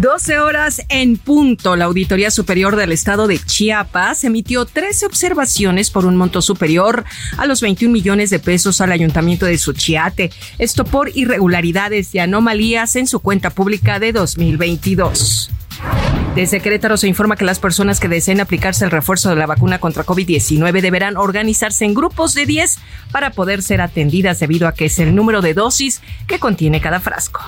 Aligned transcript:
12 0.00 0.40
horas 0.40 0.82
en 0.90 1.16
punto. 1.16 1.74
La 1.74 1.86
Auditoría 1.86 2.30
Superior 2.30 2.76
del 2.76 2.92
Estado 2.92 3.26
de 3.26 3.38
Chiapas 3.38 4.24
emitió 4.24 4.66
13 4.66 5.06
observaciones 5.06 5.90
por 5.90 6.04
un 6.04 6.16
monto 6.16 6.42
superior 6.42 7.04
a 7.38 7.46
los 7.46 7.62
21 7.62 7.92
millones 7.92 8.28
de 8.28 8.38
pesos 8.38 8.82
al 8.82 8.92
Ayuntamiento 8.92 9.46
de 9.46 9.56
Suchiate. 9.56 10.30
Esto 10.58 10.84
por 10.84 11.16
irregularidades 11.16 12.14
y 12.14 12.18
anomalías 12.18 12.94
en 12.96 13.06
su 13.06 13.20
cuenta 13.20 13.48
pública 13.48 13.98
de 13.98 14.12
2022. 14.12 15.50
Desde 16.34 16.60
Querétaro 16.60 16.98
se 16.98 17.08
informa 17.08 17.36
que 17.36 17.46
las 17.46 17.58
personas 17.58 17.98
que 17.98 18.08
deseen 18.08 18.40
aplicarse 18.40 18.84
el 18.84 18.90
refuerzo 18.90 19.30
de 19.30 19.36
la 19.36 19.46
vacuna 19.46 19.78
contra 19.78 20.04
COVID-19 20.04 20.82
deberán 20.82 21.16
organizarse 21.16 21.86
en 21.86 21.94
grupos 21.94 22.34
de 22.34 22.44
10 22.44 22.76
para 23.12 23.30
poder 23.30 23.62
ser 23.62 23.80
atendidas 23.80 24.40
debido 24.40 24.68
a 24.68 24.74
que 24.74 24.86
es 24.86 24.98
el 24.98 25.14
número 25.14 25.40
de 25.40 25.54
dosis 25.54 26.02
que 26.26 26.38
contiene 26.38 26.82
cada 26.82 27.00
frasco. 27.00 27.40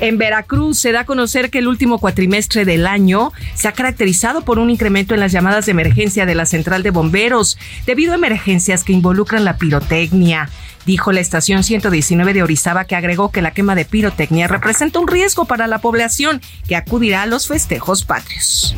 En 0.00 0.16
Veracruz 0.16 0.78
se 0.78 0.92
da 0.92 1.00
a 1.00 1.04
conocer 1.04 1.50
que 1.50 1.58
el 1.58 1.66
último 1.66 1.98
cuatrimestre 1.98 2.64
del 2.64 2.86
año 2.86 3.32
se 3.54 3.66
ha 3.66 3.72
caracterizado 3.72 4.42
por 4.42 4.60
un 4.60 4.70
incremento 4.70 5.14
en 5.14 5.20
las 5.20 5.32
llamadas 5.32 5.66
de 5.66 5.72
emergencia 5.72 6.24
de 6.24 6.36
la 6.36 6.46
central 6.46 6.84
de 6.84 6.90
bomberos 6.90 7.58
debido 7.84 8.12
a 8.12 8.16
emergencias 8.16 8.84
que 8.84 8.92
involucran 8.92 9.44
la 9.44 9.56
pirotecnia 9.56 10.50
dijo 10.88 11.12
la 11.12 11.20
estación 11.20 11.62
119 11.64 12.32
de 12.32 12.42
Orizaba 12.42 12.86
que 12.86 12.96
agregó 12.96 13.30
que 13.30 13.42
la 13.42 13.50
quema 13.50 13.74
de 13.74 13.84
pirotecnia 13.84 14.48
representa 14.48 14.98
un 14.98 15.06
riesgo 15.06 15.44
para 15.44 15.66
la 15.66 15.80
población 15.80 16.40
que 16.66 16.76
acudirá 16.76 17.24
a 17.24 17.26
los 17.26 17.46
festejos 17.46 18.04
patrios. 18.04 18.74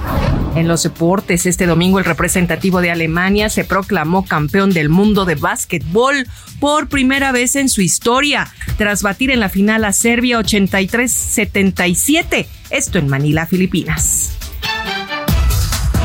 En 0.57 0.67
los 0.67 0.83
deportes, 0.83 1.47
este 1.47 1.67
domingo 1.67 2.01
el 2.01 2.05
representativo 2.05 2.81
de 2.81 2.91
Alemania 2.91 3.49
se 3.49 3.63
proclamó 3.63 4.25
campeón 4.25 4.71
del 4.71 4.89
mundo 4.89 5.25
de 5.25 5.37
básquetbol 5.37 6.27
por 6.59 6.89
primera 6.89 7.31
vez 7.31 7.55
en 7.55 7.69
su 7.69 7.81
historia, 7.81 8.53
tras 8.77 9.05
batir 9.05 9.31
en 9.31 9.39
la 9.39 9.49
final 9.49 9.85
a 9.85 9.93
Serbia 9.93 10.41
83-77, 10.41 12.47
esto 12.71 12.99
en 12.99 13.07
Manila, 13.07 13.47
Filipinas. 13.47 14.40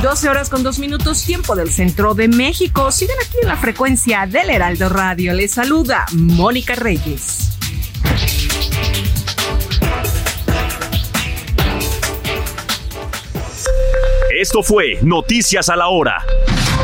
12 0.01 0.29
horas 0.29 0.49
con 0.49 0.63
2 0.63 0.79
minutos, 0.79 1.23
tiempo 1.23 1.55
del 1.55 1.71
centro 1.71 2.13
de 2.13 2.27
México. 2.27 2.91
Siguen 2.91 3.15
aquí 3.25 3.37
en 3.41 3.47
la 3.47 3.57
frecuencia 3.57 4.27
del 4.27 4.49
Heraldo 4.49 4.89
Radio. 4.89 5.33
Les 5.33 5.51
saluda 5.51 6.05
Mónica 6.13 6.75
Reyes. 6.75 7.57
Esto 14.37 14.63
fue 14.63 14.99
Noticias 15.01 15.69
a 15.69 15.75
la 15.75 15.87
Hora. 15.87 16.21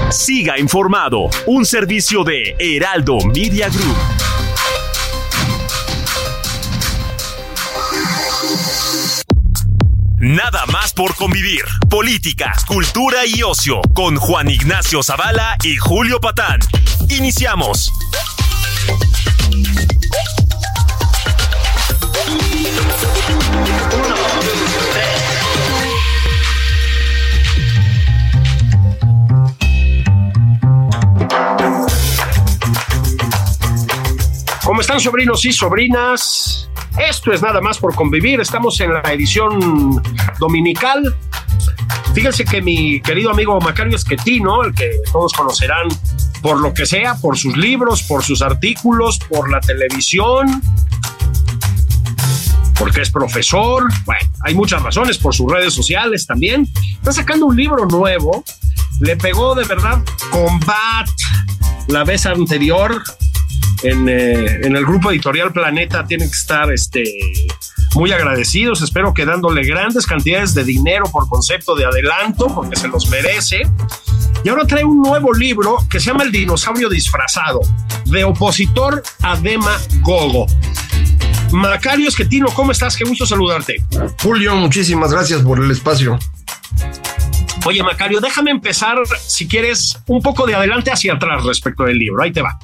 Siga 0.09 0.57
informado, 0.57 1.29
un 1.47 1.66
servicio 1.66 2.23
de 2.23 2.55
Heraldo 2.59 3.17
Media 3.33 3.67
Group. 3.67 4.31
Nada 10.21 10.67
más 10.67 10.93
por 10.93 11.15
convivir. 11.15 11.63
Política, 11.89 12.53
cultura 12.67 13.25
y 13.25 13.41
ocio 13.41 13.81
con 13.95 14.17
Juan 14.17 14.51
Ignacio 14.51 15.01
Zavala 15.01 15.57
y 15.63 15.77
Julio 15.77 16.19
Patán. 16.19 16.59
Iniciamos. 17.09 17.91
¿Cómo 34.63 34.81
están 34.81 34.99
sobrinos 34.99 35.43
y 35.45 35.51
sobrinas? 35.51 36.60
Esto 36.97 37.31
es 37.31 37.41
nada 37.41 37.62
más 37.62 37.78
por 37.78 37.96
convivir. 37.96 38.40
Estamos 38.41 38.79
en 38.81 38.94
la 38.94 39.02
edición 39.13 40.02
dominical. 40.40 41.16
Fíjense 42.13 42.44
que 42.44 42.62
mi 42.62 43.02
querido 43.02 43.31
amigo 43.31 43.59
Macario 43.62 43.96
Esquetino, 43.96 44.63
el 44.63 44.74
que 44.74 44.91
todos 45.12 45.31
conocerán 45.34 45.88
por 46.41 46.59
lo 46.59 46.74
que 46.74 46.85
sea, 46.85 47.16
por 47.16 47.38
sus 47.38 47.56
libros, 47.56 48.03
por 48.03 48.24
sus 48.24 48.41
artículos, 48.41 49.19
por 49.19 49.50
la 49.50 49.62
televisión, 49.62 50.62
porque 52.78 53.01
es 53.01 53.12
profesor, 53.12 53.84
bueno, 54.06 54.31
hay 54.41 54.56
muchas 54.56 54.81
razones, 54.81 55.18
por 55.19 55.35
sus 55.35 55.51
redes 55.51 55.74
sociales 55.74 56.25
también. 56.25 56.68
Está 56.94 57.12
sacando 57.12 57.46
un 57.46 57.56
libro 57.56 57.85
nuevo, 57.85 58.44
le 59.00 59.16
pegó 59.16 59.53
de 59.56 59.66
verdad 59.66 60.03
combat 60.31 61.07
la 61.88 62.03
vez 62.03 62.25
anterior, 62.25 63.01
eh, 63.84 64.59
en, 64.64 64.75
el 64.75 64.86
grupo 64.86 65.12
editorial 65.12 65.52
Planeta 65.52 66.06
tienen 66.06 66.30
que 66.30 66.38
estar 66.38 66.72
este, 66.72 67.03
muy 67.96 68.12
agradecidos. 68.12 68.81
Espero 68.81 69.14
que 69.14 69.25
dándole 69.25 69.64
grandes 69.64 70.06
cantidades 70.06 70.53
de 70.53 70.64
dinero 70.64 71.06
por 71.12 71.28
concepto 71.28 71.75
de 71.75 71.86
adelanto, 71.86 72.47
porque 72.47 72.75
se 72.75 72.88
los 72.88 73.09
merece. 73.09 73.62
Y 74.44 74.50
ahora 74.50 74.66
trae 74.66 74.84
un 74.84 75.02
nuevo 75.02 75.34
libro 75.34 75.78
que 75.90 76.00
se 76.00 76.08
llama 76.08 76.24
El 76.24 76.31
dinosaurio 76.31 76.90
disfrazado, 76.90 77.62
de 78.06 78.24
opositor 78.24 79.03
a 79.22 79.36
Dema 79.38 79.78
Gogo. 80.02 80.48
Macario 81.52 82.08
Esquetino, 82.08 82.48
¿cómo 82.53 82.72
estás? 82.72 82.96
Qué 82.96 83.03
gusto 83.03 83.25
saludarte. 83.25 83.84
Julio, 84.22 84.56
muchísimas 84.56 85.12
gracias 85.12 85.42
por 85.42 85.59
el 85.59 85.69
espacio. 85.69 86.18
Oye, 87.66 87.83
Macario, 87.83 88.19
déjame 88.19 88.49
empezar, 88.49 88.97
si 89.19 89.47
quieres, 89.47 90.01
un 90.07 90.22
poco 90.22 90.47
de 90.47 90.55
adelante 90.55 90.91
hacia 90.91 91.13
atrás 91.13 91.44
respecto 91.44 91.83
del 91.83 91.99
libro. 91.99 92.23
Ahí 92.23 92.31
te 92.31 92.41
va. 92.41 92.57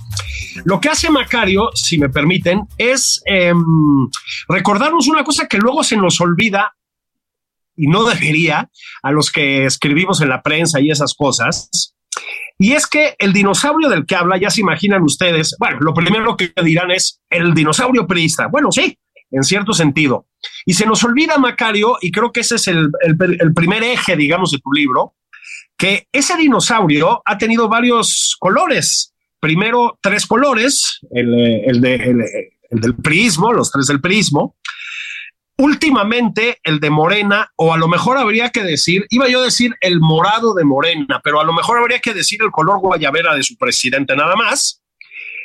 Lo 0.65 0.81
que 0.81 0.89
hace 0.89 1.09
Macario, 1.11 1.69
si 1.75 1.99
me 1.99 2.09
permiten, 2.09 2.61
es 2.79 3.21
em, 3.25 3.63
recordarnos 4.49 5.07
una 5.07 5.23
cosa 5.23 5.47
que 5.47 5.59
luego 5.59 5.83
se 5.83 5.97
nos 5.97 6.19
olvida 6.19 6.75
y 7.75 7.87
no 7.87 8.03
debería 8.09 8.69
a 9.03 9.11
los 9.11 9.31
que 9.31 9.65
escribimos 9.65 10.19
en 10.21 10.29
la 10.29 10.41
prensa 10.41 10.81
y 10.81 10.89
esas 10.89 11.13
cosas. 11.13 11.93
Y 12.57 12.73
es 12.73 12.87
que 12.87 13.15
el 13.19 13.33
dinosaurio 13.33 13.89
del 13.89 14.07
que 14.07 14.15
habla, 14.15 14.37
ya 14.37 14.49
se 14.49 14.61
imaginan 14.61 15.03
ustedes, 15.03 15.55
bueno, 15.59 15.77
lo 15.79 15.93
primero 15.93 16.35
que 16.35 16.51
dirán 16.63 16.89
es 16.89 17.21
el 17.29 17.53
dinosaurio 17.53 18.07
priista. 18.07 18.47
Bueno, 18.47 18.71
sí, 18.71 18.97
en 19.31 19.43
cierto 19.43 19.73
sentido. 19.73 20.27
Y 20.65 20.73
se 20.73 20.85
nos 20.85 21.03
olvida, 21.03 21.37
Macario, 21.37 21.97
y 22.01 22.11
creo 22.11 22.31
que 22.31 22.41
ese 22.41 22.55
es 22.55 22.67
el, 22.67 22.91
primer 23.55 23.83
eje, 23.83 24.15
digamos, 24.15 24.51
de 24.51 24.59
tu 24.59 24.71
libro, 24.71 25.15
que 25.77 26.07
ese 26.11 26.35
dinosaurio 26.37 27.21
ha 27.25 27.37
tenido 27.37 27.67
varios 27.67 28.35
colores. 28.39 29.13
Primero, 29.39 29.97
tres 30.01 30.25
colores, 30.25 30.99
el, 31.11 31.33
el, 31.33 31.81
del 32.71 32.95
prismo, 32.95 33.53
los 33.53 33.71
tres 33.71 33.87
del 33.87 34.01
prismo. 34.01 34.55
Últimamente, 35.59 36.59
el 36.63 36.79
de 36.79 36.89
Morena, 36.89 37.51
o 37.55 37.73
a 37.73 37.77
lo 37.77 37.87
mejor 37.87 38.17
habría 38.17 38.49
que 38.49 38.63
decir, 38.63 39.07
iba 39.09 39.27
yo 39.27 39.41
a 39.41 39.45
decir 39.45 39.75
el 39.81 39.99
morado 39.99 40.53
de 40.53 40.63
Morena, 40.63 41.19
pero 41.23 41.39
a 41.39 41.43
lo 41.43 41.53
mejor 41.53 41.79
habría 41.79 41.99
que 41.99 42.13
decir 42.13 42.39
el 42.43 42.51
color 42.51 42.79
guayabera 42.79 43.33
de 43.33 43.43
su 43.43 43.57
presidente 43.57 44.15
nada 44.15 44.35
más. 44.35 44.83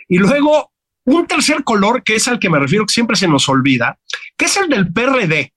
Y 0.09 0.19
luego 0.19 0.72
un 1.05 1.27
tercer 1.27 1.65
color, 1.65 2.03
que 2.03 2.15
es 2.15 2.29
al 2.29 2.39
que 2.39 2.51
me 2.51 2.59
refiero, 2.59 2.87
que 2.87 2.95
siempre 2.95 3.17
se 3.17 3.29
nos 3.29 3.49
olvida, 3.49 3.99
que 4.37 4.47
es 4.47 4.57
el 4.57 4.69
del 4.69 4.93
PRD. 4.93 5.53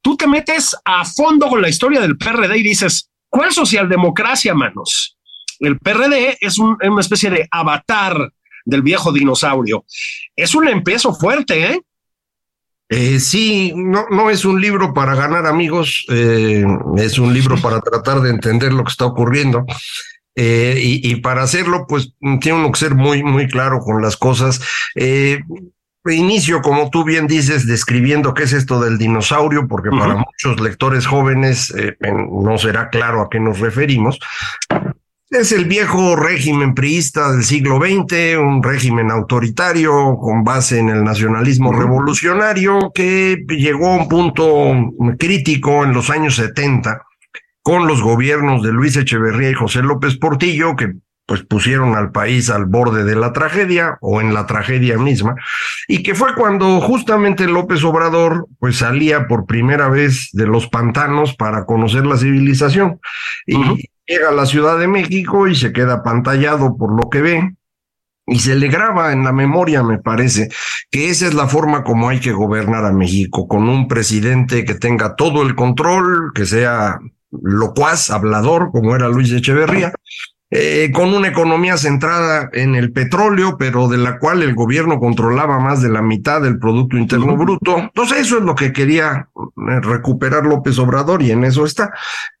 Tú 0.00 0.16
te 0.16 0.26
metes 0.26 0.76
a 0.84 1.04
fondo 1.04 1.48
con 1.48 1.62
la 1.62 1.68
historia 1.68 2.00
del 2.00 2.18
PRD 2.18 2.58
y 2.58 2.62
dices, 2.62 3.10
¿cuál 3.28 3.52
socialdemocracia, 3.52 4.54
manos? 4.54 5.16
El 5.60 5.78
PRD 5.78 6.36
es 6.40 6.58
una 6.58 7.00
especie 7.00 7.30
de 7.30 7.48
avatar 7.50 8.32
del 8.64 8.82
viejo 8.82 9.12
dinosaurio. 9.12 9.84
Es 10.36 10.54
un 10.54 10.68
empiezo 10.68 11.14
fuerte, 11.14 11.72
¿eh? 11.72 11.80
Eh, 12.90 13.18
sí, 13.18 13.72
no, 13.74 14.06
no 14.10 14.28
es 14.28 14.44
un 14.44 14.60
libro 14.60 14.92
para 14.92 15.14
ganar 15.14 15.46
amigos, 15.46 16.04
eh, 16.10 16.64
es 16.96 17.18
un 17.18 17.32
libro 17.32 17.56
para 17.60 17.80
tratar 17.80 18.20
de 18.20 18.30
entender 18.30 18.72
lo 18.72 18.84
que 18.84 18.90
está 18.90 19.06
ocurriendo. 19.06 19.64
Eh, 20.36 20.80
y, 20.82 21.10
y, 21.10 21.16
para 21.16 21.42
hacerlo, 21.42 21.86
pues 21.88 22.14
tiene 22.40 22.58
uno 22.58 22.72
que 22.72 22.80
ser 22.80 22.94
muy, 22.94 23.22
muy 23.22 23.46
claro 23.46 23.80
con 23.80 24.02
las 24.02 24.16
cosas. 24.16 24.60
Eh, 24.96 25.40
inicio, 26.12 26.60
como 26.60 26.90
tú 26.90 27.04
bien 27.04 27.26
dices, 27.26 27.66
describiendo 27.66 28.34
qué 28.34 28.42
es 28.42 28.52
esto 28.52 28.80
del 28.80 28.98
dinosaurio, 28.98 29.66
porque 29.68 29.88
uh 29.88 29.92
-huh. 29.92 29.98
para 29.98 30.14
muchos 30.16 30.60
lectores 30.60 31.06
jóvenes 31.06 31.72
eh, 31.76 31.96
no 32.30 32.58
será 32.58 32.90
claro 32.90 33.22
a 33.22 33.30
qué 33.30 33.40
nos 33.40 33.60
referimos. 33.60 34.18
Es 35.30 35.50
el 35.52 35.64
viejo 35.64 36.14
régimen 36.14 36.74
priista 36.74 37.32
del 37.32 37.42
siglo 37.42 37.78
XX, 37.78 38.38
un 38.38 38.62
régimen 38.62 39.10
autoritario 39.10 40.16
con 40.20 40.44
base 40.44 40.78
en 40.78 40.90
el 40.90 41.02
nacionalismo 41.02 41.72
revolucionario 41.72 42.92
que 42.94 43.44
llegó 43.48 43.88
a 43.88 43.96
un 43.96 44.08
punto 44.08 44.72
crítico 45.18 45.82
en 45.82 45.92
los 45.92 46.10
años 46.10 46.36
70 46.36 47.02
con 47.64 47.88
los 47.88 48.02
gobiernos 48.02 48.62
de 48.62 48.72
Luis 48.72 48.94
Echeverría 48.94 49.50
y 49.50 49.54
José 49.54 49.82
López 49.82 50.18
Portillo, 50.18 50.76
que 50.76 50.92
pues 51.26 51.42
pusieron 51.42 51.96
al 51.96 52.12
país 52.12 52.50
al 52.50 52.66
borde 52.66 53.04
de 53.04 53.16
la 53.16 53.32
tragedia 53.32 53.96
o 54.02 54.20
en 54.20 54.34
la 54.34 54.44
tragedia 54.44 54.98
misma, 54.98 55.34
y 55.88 56.02
que 56.02 56.14
fue 56.14 56.34
cuando 56.34 56.78
justamente 56.82 57.46
López 57.46 57.82
Obrador 57.82 58.46
pues 58.58 58.76
salía 58.76 59.26
por 59.26 59.46
primera 59.46 59.88
vez 59.88 60.28
de 60.34 60.46
los 60.46 60.68
pantanos 60.68 61.34
para 61.34 61.64
conocer 61.64 62.04
la 62.04 62.18
civilización 62.18 63.00
y 63.46 63.56
uh 63.56 63.62
-huh. 63.62 63.88
llega 64.06 64.28
a 64.28 64.32
la 64.32 64.44
Ciudad 64.44 64.78
de 64.78 64.86
México 64.86 65.48
y 65.48 65.54
se 65.54 65.72
queda 65.72 66.02
pantallado 66.02 66.76
por 66.76 66.94
lo 66.94 67.08
que 67.08 67.22
ve 67.22 67.54
y 68.26 68.40
se 68.40 68.54
le 68.56 68.68
graba 68.68 69.12
en 69.12 69.24
la 69.24 69.32
memoria, 69.32 69.82
me 69.82 69.98
parece, 69.98 70.50
que 70.90 71.08
esa 71.08 71.26
es 71.26 71.32
la 71.32 71.46
forma 71.46 71.82
como 71.82 72.10
hay 72.10 72.20
que 72.20 72.32
gobernar 72.32 72.84
a 72.84 72.92
México, 72.92 73.48
con 73.48 73.70
un 73.70 73.88
presidente 73.88 74.66
que 74.66 74.74
tenga 74.74 75.16
todo 75.16 75.42
el 75.42 75.54
control, 75.54 76.32
que 76.34 76.44
sea 76.44 76.98
locuaz, 77.42 78.10
hablador, 78.10 78.70
como 78.70 78.94
era 78.94 79.08
Luis 79.08 79.32
Echeverría, 79.32 79.92
eh, 80.50 80.90
con 80.92 81.12
una 81.12 81.28
economía 81.28 81.76
centrada 81.76 82.48
en 82.52 82.74
el 82.76 82.92
petróleo, 82.92 83.56
pero 83.58 83.88
de 83.88 83.98
la 83.98 84.18
cual 84.18 84.42
el 84.42 84.54
gobierno 84.54 85.00
controlaba 85.00 85.58
más 85.58 85.82
de 85.82 85.88
la 85.88 86.00
mitad 86.00 86.40
del 86.40 86.58
Producto 86.58 86.96
Interno. 86.96 87.36
Bruto. 87.36 87.76
Entonces 87.78 88.20
eso 88.20 88.38
es 88.38 88.44
lo 88.44 88.54
que 88.54 88.72
quería 88.72 89.28
eh, 89.36 89.80
recuperar 89.80 90.44
López 90.44 90.78
Obrador 90.78 91.22
y 91.22 91.32
en 91.32 91.44
eso 91.44 91.64
está. 91.64 91.92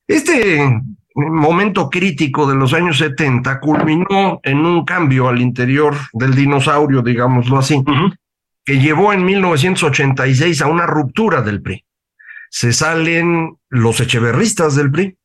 Este 0.06 0.80
momento 1.16 1.88
crítico 1.90 2.46
de 2.46 2.54
los 2.54 2.72
años 2.72 2.98
70 2.98 3.58
culminó 3.60 4.40
en 4.42 4.58
un 4.58 4.84
cambio 4.84 5.28
al 5.28 5.40
interior 5.40 5.96
del 6.12 6.34
dinosaurio, 6.34 7.02
digámoslo 7.02 7.58
así, 7.58 7.74
uh 7.74 7.84
-huh. 7.84 8.16
que 8.64 8.78
llevó 8.78 9.12
en 9.12 9.24
1986 9.24 10.62
a 10.62 10.66
una 10.66 10.86
ruptura 10.86 11.40
del 11.42 11.62
PRI. 11.62 11.84
Se 12.56 12.72
salen 12.72 13.58
los 13.68 13.98
echeverristas 13.98 14.76
del 14.76 14.92
PRI, 14.92 15.18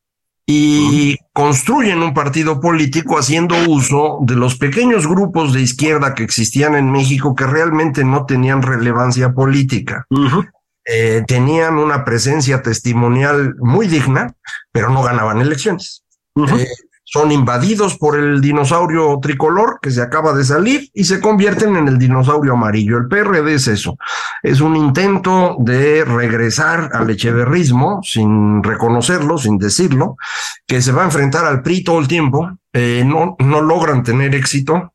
y 0.52 1.16
construyen 1.31 2.02
un 2.02 2.16
partido 2.16 2.60
político 2.60 3.20
haciendo 3.20 3.56
uso 3.68 4.18
de 4.22 4.36
los 4.36 4.58
pequeños 4.58 5.06
grupos 5.06 5.54
de 5.54 5.62
izquierda 5.62 6.16
que 6.16 6.24
existían 6.24 6.74
en 6.74 6.92
México 6.92 7.36
que 7.36 7.46
realmente 7.46 8.04
no 8.04 8.26
tenían 8.26 8.64
relevancia 8.64 9.31
política. 9.31 10.08
Uh 10.10 10.26
-huh. 10.26 10.50
eh, 10.86 11.24
tenían 11.28 11.78
una 11.78 12.04
presencia 12.04 12.64
testimonial 12.64 13.58
muy 13.60 13.88
digna, 13.88 14.34
pero 14.72 14.90
no 14.90 15.04
ganaban 15.04 15.40
elecciones. 15.40 16.04
Uh 16.34 16.46
-huh. 16.48 16.60
eh, 16.62 16.68
son 17.12 17.32
invadidos 17.32 17.98
por 17.98 18.20
el 18.20 18.40
dinosaurio 18.40 19.18
tricolor 19.20 19.80
que 19.82 19.90
se 19.90 20.02
acaba 20.02 20.32
de 20.34 20.44
salir 20.44 20.92
y 20.94 21.06
se 21.06 21.20
convierten 21.20 21.76
en 21.76 21.88
el 21.88 21.98
dinosaurio 21.98 22.54
amarillo. 22.54 22.98
El 23.00 23.08
PRD 23.08 23.56
es 23.56 23.68
eso, 23.68 23.98
es 24.44 24.62
un 24.62 24.76
intento 24.76 25.56
de 25.58 26.06
regresar 26.06 26.92
al 26.94 27.10
echeverrismo 27.10 28.02
sin 28.04 28.62
reconocerlo, 28.64 29.40
sin 29.40 29.58
decirlo, 29.58 30.18
que 30.68 30.84
se 30.84 30.92
va 30.92 31.02
a 31.02 31.06
enfrentar 31.06 31.46
al 31.46 31.64
PRI 31.64 31.84
todo 31.84 31.98
el 31.98 32.08
tiempo, 32.08 32.52
eh, 32.74 33.04
no, 33.04 33.36
no 33.40 33.62
logran 33.62 34.04
tener 34.04 34.36
éxito 34.36 34.94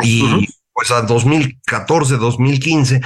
y 0.00 0.22
uh 0.22 0.26
-huh. 0.26 0.54
pues 0.72 0.92
a 0.92 1.02
2014, 1.02 2.16
2015 2.16 3.00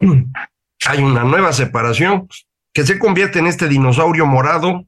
hay 0.86 1.02
una 1.02 1.24
nueva 1.24 1.54
separación 1.54 2.28
que 2.74 2.84
se 2.84 2.98
convierte 2.98 3.38
en 3.38 3.46
este 3.46 3.68
dinosaurio 3.68 4.26
morado 4.26 4.84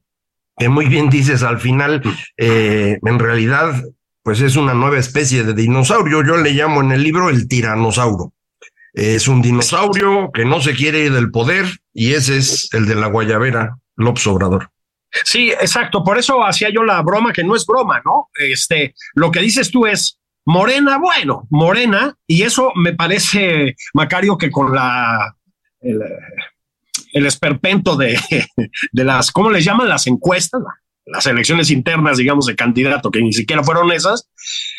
que 0.61 0.69
muy 0.69 0.85
bien 0.85 1.09
dices 1.09 1.41
al 1.41 1.59
final, 1.59 2.03
eh, 2.37 2.99
en 3.01 3.17
realidad, 3.17 3.83
pues 4.21 4.41
es 4.41 4.55
una 4.57 4.75
nueva 4.75 4.99
especie 4.99 5.43
de 5.43 5.55
dinosaurio. 5.55 6.23
Yo 6.23 6.37
le 6.37 6.51
llamo 6.51 6.81
en 6.81 6.91
el 6.91 7.01
libro 7.01 7.31
el 7.31 7.47
tiranosaurio. 7.47 8.31
Es 8.93 9.27
un 9.27 9.41
dinosaurio 9.41 10.29
que 10.31 10.45
no 10.45 10.61
se 10.61 10.75
quiere 10.75 10.99
ir 10.99 11.13
del 11.13 11.31
poder 11.31 11.65
y 11.95 12.13
ese 12.13 12.37
es 12.37 12.69
el 12.73 12.85
de 12.85 12.93
la 12.93 13.07
Guayabera, 13.07 13.79
López 13.95 14.27
Obrador. 14.27 14.69
Sí, 15.23 15.49
exacto. 15.49 16.03
Por 16.03 16.19
eso 16.19 16.45
hacía 16.45 16.69
yo 16.69 16.83
la 16.83 17.01
broma 17.01 17.33
que 17.33 17.43
no 17.43 17.55
es 17.55 17.65
broma, 17.65 17.99
¿no? 18.05 18.29
Este, 18.35 18.93
lo 19.15 19.31
que 19.31 19.39
dices 19.39 19.71
tú 19.71 19.87
es 19.87 20.19
Morena, 20.45 20.99
bueno, 20.99 21.47
Morena, 21.49 22.15
y 22.27 22.43
eso 22.43 22.71
me 22.75 22.93
parece, 22.93 23.75
Macario, 23.95 24.37
que 24.37 24.51
con 24.51 24.75
la 24.75 25.35
el 27.13 27.25
esperpento 27.25 27.95
de, 27.95 28.19
de 28.91 29.03
las, 29.03 29.31
¿cómo 29.31 29.49
les 29.49 29.65
llaman? 29.65 29.89
Las 29.89 30.07
encuestas, 30.07 30.61
las 31.05 31.25
elecciones 31.25 31.69
internas, 31.71 32.17
digamos, 32.17 32.45
de 32.45 32.55
candidato, 32.55 33.11
que 33.11 33.21
ni 33.21 33.33
siquiera 33.33 33.63
fueron 33.63 33.91
esas, 33.91 34.29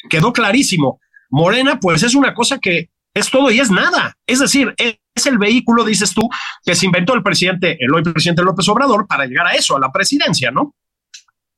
quedó 0.08 0.32
clarísimo. 0.32 1.00
Morena, 1.30 1.80
pues 1.80 2.02
es 2.02 2.14
una 2.14 2.34
cosa 2.34 2.58
que 2.58 2.90
es 3.14 3.30
todo 3.30 3.50
y 3.50 3.60
es 3.60 3.70
nada. 3.70 4.16
Es 4.26 4.38
decir, 4.38 4.74
es 4.76 5.26
el 5.26 5.38
vehículo, 5.38 5.84
dices 5.84 6.14
tú, 6.14 6.28
que 6.64 6.74
se 6.74 6.86
inventó 6.86 7.14
el 7.14 7.22
presidente, 7.22 7.76
el 7.78 7.92
hoy 7.94 8.02
presidente 8.02 8.42
López 8.42 8.68
Obrador, 8.68 9.06
para 9.06 9.26
llegar 9.26 9.46
a 9.46 9.54
eso, 9.54 9.76
a 9.76 9.80
la 9.80 9.92
presidencia, 9.92 10.50
¿no? 10.50 10.74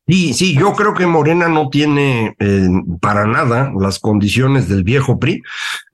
Sí, 0.06 0.34
sí, 0.34 0.54
yo 0.54 0.74
creo 0.74 0.92
que 0.92 1.06
Morena 1.06 1.48
no 1.48 1.70
tiene 1.70 2.36
eh, 2.38 2.68
para 3.00 3.24
nada 3.26 3.72
las 3.78 3.98
condiciones 3.98 4.68
del 4.68 4.84
viejo 4.84 5.18
PRI. 5.18 5.42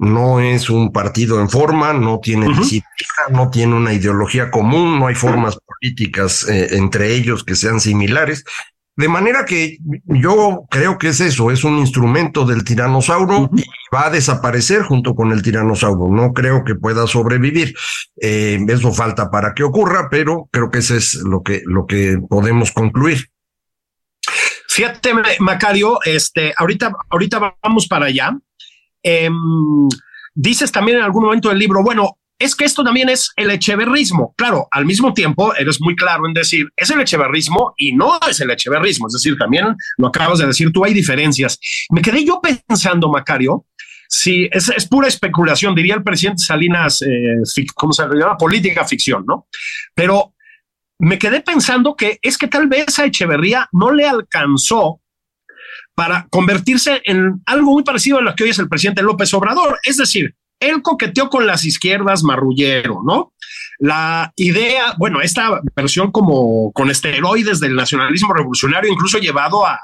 No 0.00 0.40
es 0.40 0.68
un 0.68 0.90
partido 0.90 1.40
en 1.40 1.48
forma, 1.48 1.92
no 1.92 2.18
tiene 2.18 2.48
uh 2.48 2.50
-huh. 2.50 2.58
disciplina, 2.58 3.22
no 3.30 3.50
tiene 3.50 3.74
una 3.74 3.92
ideología 3.92 4.50
común, 4.50 4.98
no 4.98 5.06
hay 5.06 5.14
formas 5.14 5.56
políticas 5.64 6.44
eh, 6.48 6.76
entre 6.76 7.14
ellos 7.14 7.44
que 7.44 7.54
sean 7.54 7.78
similares. 7.78 8.44
De 8.96 9.06
manera 9.08 9.44
que 9.44 9.78
yo 10.06 10.64
creo 10.68 10.98
que 10.98 11.08
es 11.08 11.20
eso, 11.20 11.52
es 11.52 11.62
un 11.62 11.78
instrumento 11.78 12.44
del 12.44 12.64
tiranosaurio 12.64 13.38
uh 13.42 13.46
-huh. 13.48 13.60
y 13.60 13.64
va 13.94 14.06
a 14.06 14.10
desaparecer 14.10 14.82
junto 14.82 15.14
con 15.14 15.30
el 15.30 15.40
tiranosaurio. 15.40 16.08
No 16.08 16.32
creo 16.32 16.64
que 16.64 16.74
pueda 16.74 17.06
sobrevivir. 17.06 17.74
Eh, 18.20 18.58
eso 18.68 18.92
falta 18.92 19.30
para 19.30 19.54
que 19.54 19.62
ocurra, 19.62 20.08
pero 20.10 20.48
creo 20.50 20.68
que 20.68 20.80
eso 20.80 20.96
es 20.96 21.14
lo 21.14 21.42
que, 21.42 21.62
lo 21.64 21.86
que 21.86 22.18
podemos 22.28 22.72
concluir. 22.72 23.30
Fíjate, 24.72 25.12
Macario, 25.40 25.98
este, 26.04 26.54
ahorita, 26.56 26.92
ahorita 27.10 27.56
vamos 27.60 27.88
para 27.88 28.06
allá. 28.06 28.30
Eh, 29.02 29.28
dices 30.32 30.70
también 30.70 30.98
en 30.98 31.04
algún 31.04 31.24
momento 31.24 31.48
del 31.48 31.58
libro, 31.58 31.82
bueno, 31.82 32.18
es 32.38 32.54
que 32.54 32.64
esto 32.64 32.84
también 32.84 33.08
es 33.08 33.32
el 33.34 33.50
echeverrismo. 33.50 34.32
Claro, 34.36 34.68
al 34.70 34.86
mismo 34.86 35.12
tiempo 35.12 35.52
eres 35.56 35.80
muy 35.80 35.96
claro 35.96 36.24
en 36.24 36.34
decir, 36.34 36.68
es 36.76 36.88
el 36.90 37.00
echeverrismo 37.00 37.74
y 37.76 37.94
no 37.94 38.20
es 38.28 38.38
el 38.40 38.50
echeverrismo. 38.50 39.08
Es 39.08 39.14
decir, 39.14 39.36
también 39.36 39.74
lo 39.98 40.06
acabas 40.06 40.38
de 40.38 40.46
decir, 40.46 40.70
tú 40.72 40.84
hay 40.84 40.94
diferencias. 40.94 41.58
Me 41.90 42.00
quedé 42.00 42.24
yo 42.24 42.40
pensando, 42.40 43.10
Macario, 43.10 43.66
si 44.08 44.48
es, 44.52 44.68
es 44.68 44.86
pura 44.86 45.08
especulación, 45.08 45.74
diría 45.74 45.96
el 45.96 46.04
presidente 46.04 46.44
Salinas, 46.44 47.02
eh, 47.02 47.64
¿cómo 47.74 47.92
se 47.92 48.04
llama? 48.04 48.36
Política 48.36 48.84
ficción, 48.84 49.24
¿no? 49.26 49.48
Pero 49.96 50.34
me 51.00 51.18
quedé 51.18 51.40
pensando 51.40 51.96
que 51.96 52.18
es 52.22 52.36
que 52.36 52.46
tal 52.46 52.68
vez 52.68 52.98
a 52.98 53.06
Echeverría 53.06 53.68
no 53.72 53.90
le 53.90 54.06
alcanzó 54.06 55.00
para 55.94 56.26
convertirse 56.30 57.00
en 57.04 57.42
algo 57.46 57.72
muy 57.72 57.82
parecido 57.82 58.18
a 58.18 58.22
lo 58.22 58.34
que 58.34 58.44
hoy 58.44 58.50
es 58.50 58.58
el 58.58 58.68
presidente 58.68 59.02
López 59.02 59.32
Obrador. 59.34 59.80
Es 59.82 59.96
decir, 59.96 60.34
él 60.60 60.82
coqueteó 60.82 61.30
con 61.30 61.46
las 61.46 61.64
izquierdas 61.64 62.22
marrullero, 62.22 63.02
¿no? 63.04 63.32
La 63.78 64.30
idea, 64.36 64.94
bueno, 64.98 65.22
esta 65.22 65.60
versión 65.74 66.12
como 66.12 66.70
con 66.72 66.90
esteroides 66.90 67.60
del 67.60 67.74
nacionalismo 67.74 68.34
revolucionario, 68.34 68.92
incluso 68.92 69.18
llevado 69.18 69.66
a, 69.66 69.80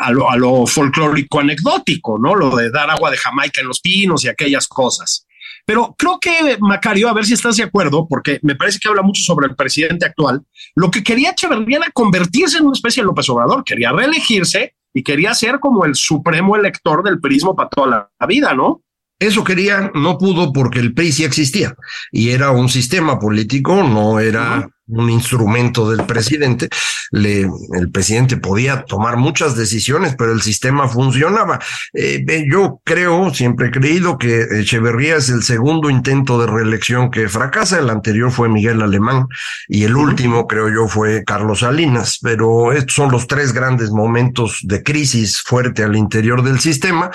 a 0.00 0.12
lo, 0.12 0.30
a 0.30 0.36
lo 0.36 0.64
folclórico 0.66 1.40
anecdótico, 1.40 2.18
¿no? 2.18 2.36
Lo 2.36 2.54
de 2.54 2.70
dar 2.70 2.88
agua 2.88 3.10
de 3.10 3.16
Jamaica 3.16 3.60
en 3.60 3.68
los 3.68 3.80
pinos 3.80 4.24
y 4.24 4.28
aquellas 4.28 4.68
cosas. 4.68 5.25
Pero 5.66 5.96
creo 5.98 6.18
que, 6.20 6.56
Macario, 6.60 7.08
a 7.08 7.12
ver 7.12 7.26
si 7.26 7.34
estás 7.34 7.56
de 7.56 7.64
acuerdo, 7.64 8.06
porque 8.08 8.38
me 8.42 8.54
parece 8.54 8.78
que 8.78 8.88
habla 8.88 9.02
mucho 9.02 9.22
sobre 9.24 9.48
el 9.48 9.56
presidente 9.56 10.06
actual. 10.06 10.42
Lo 10.76 10.90
que 10.90 11.02
quería 11.02 11.30
Echeverría 11.30 11.78
era 11.78 11.90
convertirse 11.90 12.58
en 12.58 12.66
una 12.66 12.74
especie 12.74 13.02
de 13.02 13.06
López 13.08 13.28
Obrador, 13.28 13.64
quería 13.64 13.90
reelegirse 13.90 14.74
y 14.94 15.02
quería 15.02 15.34
ser 15.34 15.58
como 15.58 15.84
el 15.84 15.96
supremo 15.96 16.56
elector 16.56 17.02
del 17.02 17.20
perismo 17.20 17.56
para 17.56 17.68
toda 17.68 18.10
la 18.18 18.26
vida, 18.26 18.54
¿no? 18.54 18.82
Eso 19.18 19.44
quería, 19.44 19.90
no 19.94 20.18
pudo 20.18 20.52
porque 20.52 20.78
el 20.78 20.92
PRI 20.92 21.12
sí 21.12 21.24
existía 21.24 21.74
y 22.12 22.30
era 22.30 22.50
un 22.50 22.68
sistema 22.68 23.18
político, 23.18 23.82
no 23.82 24.20
era 24.20 24.68
un 24.88 25.10
instrumento 25.10 25.90
del 25.90 26.06
presidente. 26.06 26.68
Le, 27.10 27.48
el 27.74 27.90
presidente 27.90 28.36
podía 28.36 28.82
tomar 28.82 29.16
muchas 29.16 29.56
decisiones, 29.56 30.14
pero 30.16 30.32
el 30.32 30.42
sistema 30.42 30.88
funcionaba. 30.88 31.58
Eh, 31.92 32.24
yo 32.50 32.80
creo, 32.84 33.32
siempre 33.34 33.68
he 33.68 33.70
creído 33.70 34.18
que 34.18 34.42
Echeverría 34.60 35.16
es 35.16 35.28
el 35.28 35.42
segundo 35.42 35.90
intento 35.90 36.38
de 36.40 36.46
reelección 36.46 37.10
que 37.10 37.28
fracasa. 37.28 37.78
El 37.78 37.90
anterior 37.90 38.30
fue 38.30 38.48
Miguel 38.48 38.82
Alemán 38.82 39.26
y 39.68 39.84
el 39.84 39.96
último, 39.96 40.46
creo 40.46 40.68
yo, 40.68 40.88
fue 40.88 41.24
Carlos 41.24 41.60
Salinas. 41.60 42.18
Pero 42.22 42.72
estos 42.72 42.94
son 42.94 43.10
los 43.10 43.26
tres 43.26 43.52
grandes 43.52 43.90
momentos 43.90 44.60
de 44.62 44.82
crisis 44.82 45.42
fuerte 45.42 45.82
al 45.82 45.96
interior 45.96 46.42
del 46.42 46.60
sistema. 46.60 47.10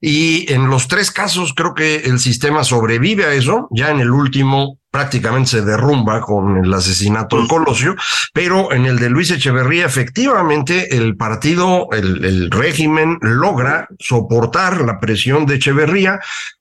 Y 0.00 0.52
en 0.52 0.68
los 0.68 0.88
tres 0.88 1.10
casos 1.10 1.54
creo 1.54 1.74
que 1.74 1.96
el 1.96 2.18
sistema 2.18 2.64
sobrevive 2.64 3.24
a 3.24 3.32
eso. 3.32 3.68
Ya 3.70 3.90
en 3.90 4.00
el 4.00 4.10
último 4.10 4.78
prácticamente 4.94 5.50
se 5.50 5.62
derrumba 5.62 6.20
con 6.20 6.56
el 6.56 6.72
asesinato 6.72 7.42
de 7.42 7.48
Colosio, 7.48 7.96
pero 8.32 8.72
en 8.72 8.86
el 8.86 9.00
de 9.00 9.10
Luis 9.10 9.32
Echeverría 9.32 9.86
efectivamente 9.86 10.96
el 10.96 11.16
partido, 11.16 11.88
el, 11.90 12.24
el 12.24 12.48
régimen 12.48 13.18
logra 13.20 13.88
soportar 13.98 14.82
la 14.82 15.00
presión 15.00 15.46
de 15.46 15.56
Echeverría. 15.56 16.20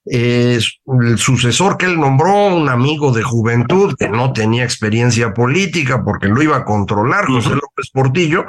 Eh, 0.09 0.59
el 0.99 1.17
sucesor 1.19 1.77
que 1.77 1.85
él 1.85 1.99
nombró, 1.99 2.47
un 2.47 2.69
amigo 2.69 3.11
de 3.13 3.21
juventud 3.21 3.95
que 3.97 4.09
no 4.09 4.33
tenía 4.33 4.63
experiencia 4.63 5.31
política 5.31 6.03
porque 6.03 6.27
lo 6.27 6.41
iba 6.41 6.57
a 6.57 6.65
controlar, 6.65 7.27
José 7.27 7.51
López 7.51 7.91
Portillo, 7.93 8.45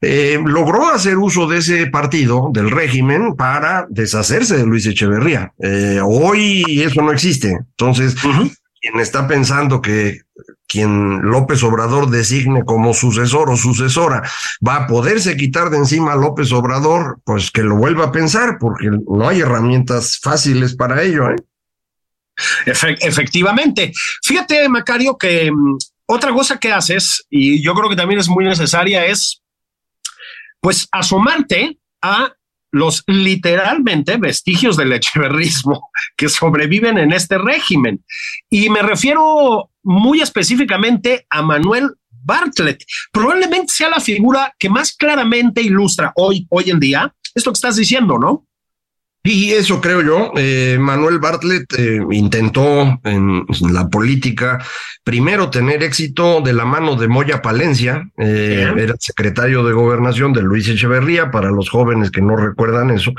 eh, 0.00 0.40
logró 0.44 0.88
hacer 0.88 1.18
uso 1.18 1.46
de 1.46 1.58
ese 1.58 1.86
partido, 1.88 2.48
del 2.54 2.70
régimen, 2.70 3.36
para 3.36 3.86
deshacerse 3.90 4.56
de 4.56 4.64
Luis 4.64 4.86
Echeverría. 4.86 5.52
Eh, 5.62 6.00
hoy 6.02 6.64
eso 6.80 7.02
no 7.02 7.12
existe. 7.12 7.50
Entonces, 7.50 8.16
quien 8.80 9.00
está 9.00 9.26
pensando 9.26 9.80
que 9.80 10.20
quien 10.66 11.22
López 11.22 11.62
Obrador 11.62 12.10
designe 12.10 12.64
como 12.64 12.92
sucesor 12.92 13.50
o 13.50 13.56
sucesora 13.56 14.22
va 14.66 14.76
a 14.76 14.86
poderse 14.86 15.36
quitar 15.36 15.70
de 15.70 15.78
encima 15.78 16.12
a 16.12 16.16
López 16.16 16.52
Obrador, 16.52 17.20
pues 17.24 17.50
que 17.50 17.62
lo 17.62 17.76
vuelva 17.76 18.06
a 18.06 18.12
pensar, 18.12 18.58
porque 18.58 18.90
no 18.90 19.28
hay 19.28 19.40
herramientas 19.40 20.18
fáciles 20.20 20.74
para 20.74 21.02
ello. 21.02 21.30
¿eh? 21.30 21.36
efectivamente. 23.00 23.92
Fíjate, 24.22 24.68
Macario, 24.68 25.16
que 25.16 25.50
mm, 25.50 25.78
otra 26.06 26.32
cosa 26.32 26.58
que 26.58 26.72
haces, 26.72 27.24
y 27.30 27.62
yo 27.62 27.74
creo 27.74 27.88
que 27.88 27.96
también 27.96 28.20
es 28.20 28.28
muy 28.28 28.44
necesaria, 28.44 29.06
es 29.06 29.42
pues 30.60 30.88
asomarte 30.90 31.78
a 32.02 32.32
los 32.76 33.02
literalmente 33.06 34.16
vestigios 34.18 34.76
del 34.76 34.92
echeverrismo 34.92 35.90
que 36.16 36.28
sobreviven 36.28 36.98
en 36.98 37.12
este 37.12 37.38
régimen. 37.38 38.04
Y 38.50 38.68
me 38.70 38.82
refiero 38.82 39.70
muy 39.82 40.20
específicamente 40.20 41.26
a 41.30 41.42
Manuel 41.42 41.90
Bartlett. 42.10 42.84
Probablemente 43.12 43.72
sea 43.72 43.88
la 43.88 44.00
figura 44.00 44.54
que 44.58 44.68
más 44.68 44.92
claramente 44.92 45.62
ilustra 45.62 46.12
hoy, 46.16 46.46
hoy 46.50 46.70
en 46.70 46.80
día 46.80 47.14
esto 47.34 47.50
que 47.50 47.56
estás 47.56 47.76
diciendo, 47.76 48.18
¿no? 48.18 48.46
Y 49.28 49.50
eso 49.50 49.80
creo 49.80 50.02
yo. 50.02 50.32
Eh, 50.36 50.78
Manuel 50.78 51.18
Bartlett 51.18 51.66
eh, 51.76 51.98
intentó 52.12 53.00
en, 53.02 53.44
la 53.72 53.88
política 53.88 54.64
primero 55.02 55.50
tener 55.50 55.82
éxito 55.82 56.40
de 56.40 56.52
la 56.52 56.64
mano 56.64 56.94
de 56.94 57.08
Moya 57.08 57.42
Palencia, 57.42 58.08
eh, 58.18 58.72
era 58.76 58.94
secretario 59.00 59.64
de 59.64 59.72
gobernación 59.72 60.32
de 60.32 60.42
Luis 60.42 60.68
Echeverría, 60.68 61.32
para 61.32 61.50
los 61.50 61.70
jóvenes 61.70 62.12
que 62.12 62.22
no 62.22 62.36
recuerdan 62.36 62.90
eso, 62.90 63.12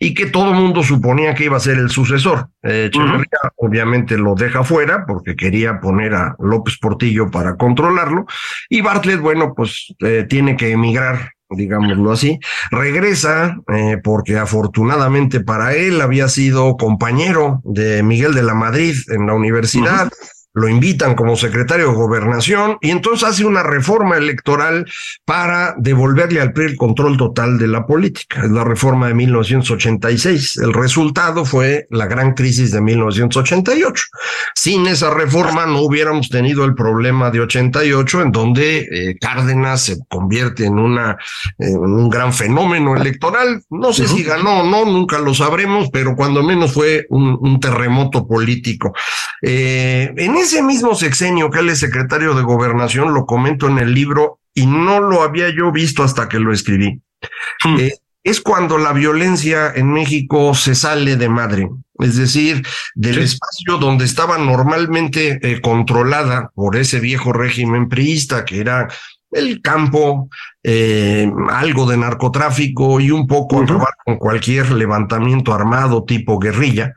y 0.00 0.14
que 0.14 0.26
todo 0.26 0.50
el 0.50 0.56
mundo 0.56 0.82
suponía 0.82 1.34
que 1.34 1.44
iba 1.44 1.56
a 1.56 1.60
ser 1.60 1.78
el 1.78 1.90
sucesor. 1.90 2.48
Echeverría 2.62 3.38
obviamente 3.56 4.18
lo 4.18 4.34
deja 4.34 4.64
fuera 4.64 5.04
porque 5.06 5.36
quería 5.36 5.80
poner 5.80 6.14
a 6.14 6.36
López 6.40 6.78
Portillo 6.80 7.30
para 7.30 7.56
controlarlo, 7.56 8.26
y 8.68 8.80
Bartlett, 8.80 9.20
bueno, 9.20 9.52
pues 9.54 9.94
tiene 10.28 10.56
que 10.56 10.72
emigrar 10.72 11.32
digámoslo 11.56 12.12
así, 12.12 12.38
regresa 12.70 13.56
eh, 13.72 13.98
porque 14.02 14.38
afortunadamente 14.38 15.40
para 15.40 15.74
él 15.74 16.00
había 16.00 16.28
sido 16.28 16.76
compañero 16.76 17.60
de 17.64 18.02
Miguel 18.02 18.34
de 18.34 18.42
la 18.42 18.54
Madrid 18.54 18.94
en 19.08 19.26
la 19.26 19.34
universidad 19.34 20.10
lo 20.54 20.68
invitan 20.68 21.14
como 21.14 21.36
secretario 21.36 21.88
de 21.88 21.94
gobernación 21.94 22.76
y 22.80 22.90
entonces 22.90 23.28
hace 23.28 23.44
una 23.44 23.62
reforma 23.62 24.16
electoral 24.16 24.86
para 25.24 25.74
devolverle 25.78 26.40
al 26.40 26.52
PRI 26.52 26.66
el 26.66 26.76
control 26.76 27.16
total 27.16 27.58
de 27.58 27.68
la 27.68 27.86
política. 27.86 28.42
Es 28.44 28.50
la 28.50 28.64
reforma 28.64 29.08
de 29.08 29.14
1986. 29.14 30.58
El 30.58 30.72
resultado 30.74 31.44
fue 31.44 31.86
la 31.90 32.06
gran 32.06 32.34
crisis 32.34 32.70
de 32.70 32.80
1988. 32.80 34.04
Sin 34.54 34.86
esa 34.86 35.10
reforma 35.12 35.66
no 35.66 35.80
hubiéramos 35.80 36.28
tenido 36.28 36.64
el 36.64 36.74
problema 36.74 37.30
de 37.30 37.40
88 37.40 38.22
en 38.22 38.32
donde 38.32 38.78
eh, 38.90 39.16
Cárdenas 39.20 39.82
se 39.82 39.98
convierte 40.08 40.66
en 40.66 40.78
una 40.78 41.16
en 41.58 41.78
un 41.78 42.08
gran 42.08 42.32
fenómeno 42.32 42.96
electoral. 42.96 43.62
No 43.70 43.92
sé 43.92 44.06
si 44.06 44.22
ganó 44.22 44.60
o 44.60 44.64
no, 44.64 44.84
nunca 44.84 45.18
lo 45.18 45.34
sabremos, 45.34 45.88
pero 45.90 46.14
cuando 46.14 46.42
menos 46.42 46.72
fue 46.72 47.06
un, 47.08 47.38
un 47.40 47.60
terremoto 47.60 48.26
político. 48.26 48.92
Eh, 49.40 50.12
en 50.16 50.36
ese 50.42 50.62
mismo 50.62 50.94
sexenio 50.94 51.50
que 51.50 51.60
él 51.60 51.70
es 51.70 51.78
secretario 51.78 52.34
de 52.34 52.42
gobernación, 52.42 53.14
lo 53.14 53.26
comento 53.26 53.68
en 53.68 53.78
el 53.78 53.94
libro 53.94 54.40
y 54.54 54.66
no 54.66 55.00
lo 55.00 55.22
había 55.22 55.48
yo 55.50 55.72
visto 55.72 56.02
hasta 56.02 56.28
que 56.28 56.38
lo 56.38 56.52
escribí. 56.52 57.00
Hmm. 57.64 57.78
Eh, 57.78 57.92
es 58.24 58.40
cuando 58.40 58.78
la 58.78 58.92
violencia 58.92 59.72
en 59.74 59.92
México 59.92 60.54
se 60.54 60.74
sale 60.74 61.16
de 61.16 61.28
madre, 61.28 61.68
es 61.98 62.16
decir, 62.16 62.62
del 62.94 63.18
espacio 63.18 63.78
donde 63.78 64.04
estaba 64.04 64.38
normalmente 64.38 65.40
eh, 65.42 65.60
controlada 65.60 66.50
por 66.54 66.76
ese 66.76 67.00
viejo 67.00 67.32
régimen 67.32 67.88
priista 67.88 68.44
que 68.44 68.60
era 68.60 68.88
el 69.32 69.60
campo, 69.60 70.28
eh, 70.64 71.30
algo 71.50 71.86
de 71.86 71.96
narcotráfico 71.96 73.00
y 73.00 73.10
un 73.10 73.26
poco 73.26 73.62
acabar 73.62 73.94
con 74.04 74.16
cualquier 74.16 74.70
levantamiento 74.72 75.52
armado 75.52 76.04
tipo 76.04 76.38
guerrilla. 76.38 76.94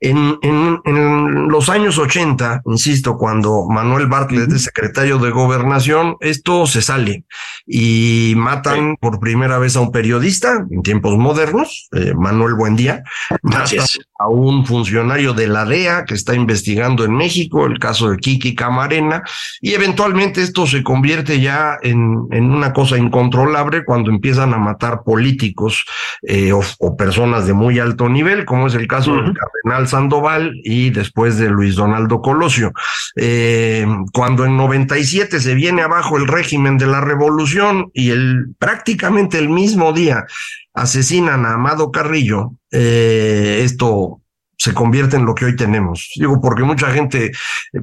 En, 0.00 0.38
en, 0.42 0.80
en, 0.84 1.48
los 1.48 1.68
años 1.68 1.98
80, 1.98 2.62
insisto, 2.66 3.18
cuando 3.18 3.66
Manuel 3.68 4.06
Bartlett 4.06 4.52
es 4.52 4.62
secretario 4.62 5.18
de 5.18 5.32
gobernación, 5.32 6.16
esto 6.20 6.66
se 6.66 6.82
sale 6.82 7.24
y 7.66 8.34
matan 8.36 8.96
por 9.00 9.18
primera 9.18 9.58
vez 9.58 9.74
a 9.74 9.80
un 9.80 9.90
periodista 9.90 10.64
en 10.70 10.82
tiempos 10.82 11.18
modernos, 11.18 11.88
eh, 11.96 12.14
Manuel 12.14 12.54
Buendía, 12.54 13.02
matan 13.42 13.84
a 14.20 14.28
un 14.28 14.64
funcionario 14.64 15.34
de 15.34 15.48
la 15.48 15.64
DEA 15.64 16.04
que 16.04 16.14
está 16.14 16.34
investigando 16.36 17.04
en 17.04 17.16
México 17.16 17.66
el 17.66 17.80
caso 17.80 18.10
de 18.10 18.18
Kiki 18.18 18.54
Camarena 18.54 19.24
y 19.60 19.74
eventualmente 19.74 20.42
esto 20.42 20.68
se 20.68 20.84
convierte 20.84 21.40
ya 21.40 21.76
en, 21.82 22.28
en 22.30 22.52
una 22.52 22.72
cosa 22.72 22.98
incontrolable 23.08 23.84
cuando 23.84 24.10
empiezan 24.10 24.54
a 24.54 24.58
matar 24.58 25.02
políticos 25.02 25.84
eh, 26.22 26.52
o, 26.52 26.60
o, 26.78 26.96
personas 26.96 27.46
de 27.46 27.52
muy 27.52 27.78
alto 27.78 28.08
nivel, 28.08 28.44
como 28.44 28.66
es 28.66 28.74
el 28.74 28.86
caso 28.86 29.14
del 29.16 29.34
cardenal 29.34 29.88
Sandoval 29.88 30.52
y 30.62 30.90
después 30.90 31.38
de 31.38 31.48
Luis 31.50 31.76
Donaldo 31.76 32.20
Colosio. 32.20 32.72
Eh, 33.16 33.86
cuando 34.12 34.44
en 34.44 34.56
97 34.56 35.40
se 35.40 35.54
viene 35.54 35.82
abajo 35.82 36.16
el 36.16 36.26
régimen 36.26 36.78
de 36.78 36.86
la 36.86 37.00
revolución 37.00 37.90
y 37.94 38.10
el 38.10 38.54
prácticamente 38.58 39.38
el 39.38 39.48
mismo 39.48 39.92
día 39.92 40.26
asesinan 40.74 41.44
a 41.44 41.54
Amado 41.54 41.90
Carrillo, 41.90 42.52
eh, 42.70 43.62
esto 43.64 44.20
se 44.58 44.74
convierte 44.74 45.16
en 45.16 45.24
lo 45.24 45.34
que 45.34 45.44
hoy 45.44 45.56
tenemos. 45.56 46.10
Digo, 46.16 46.40
porque 46.40 46.64
mucha 46.64 46.90
gente 46.90 47.30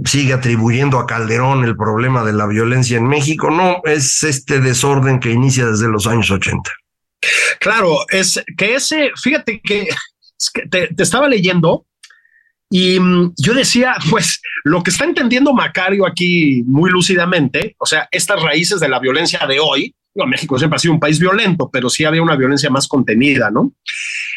sigue 0.04 0.34
atribuyendo 0.34 1.00
a 1.00 1.06
Calderón 1.06 1.64
el 1.64 1.78
problema 1.78 2.24
de 2.24 2.34
la 2.34 2.46
violencia 2.48 2.98
en 2.98 3.08
México. 3.08 3.50
No, 3.50 3.82
es 3.86 4.24
este 4.24 4.60
desorden 4.60 5.20
que 5.20 5.32
inicia 5.32 5.66
desde 5.66 5.88
los 5.88 6.06
años 6.06 6.30
80. 6.30 6.70
Claro, 7.60 8.00
es 8.10 8.44
que 8.58 8.76
ese, 8.76 9.12
fíjate 9.16 9.62
que, 9.62 9.88
te, 10.70 10.88
te, 10.94 11.04
estaba 11.04 11.30
leyendo 11.30 11.86
y 12.70 13.00
mm, 13.00 13.34
yo 13.38 13.54
decía, 13.54 13.96
pues 14.10 14.42
lo 14.66 14.84
que 14.84 14.92
está 14.92 15.06
entendiendo 15.06 15.54
Macario 15.54 16.06
aquí 16.06 16.62
muy 16.66 16.92
lúcidamente, 16.92 17.76
o 17.80 17.86
sea, 17.86 18.10
estas 18.12 18.42
raíces 18.42 18.82
de 18.82 18.90
la 18.90 19.00
violencia 19.00 19.40
de 19.48 19.60
hoy, 19.60 19.96
México 20.28 20.58
siempre 20.58 20.78
ha 20.78 20.80
sido 20.80 20.94
un 20.94 21.00
país 21.00 21.20
violento, 21.20 21.70
pero 21.72 21.90
sí 21.90 22.06
había 22.06 22.22
una 22.22 22.38
violencia 22.38 22.70
más 22.70 22.88
contenida, 22.88 23.52
¿no? 23.52 23.74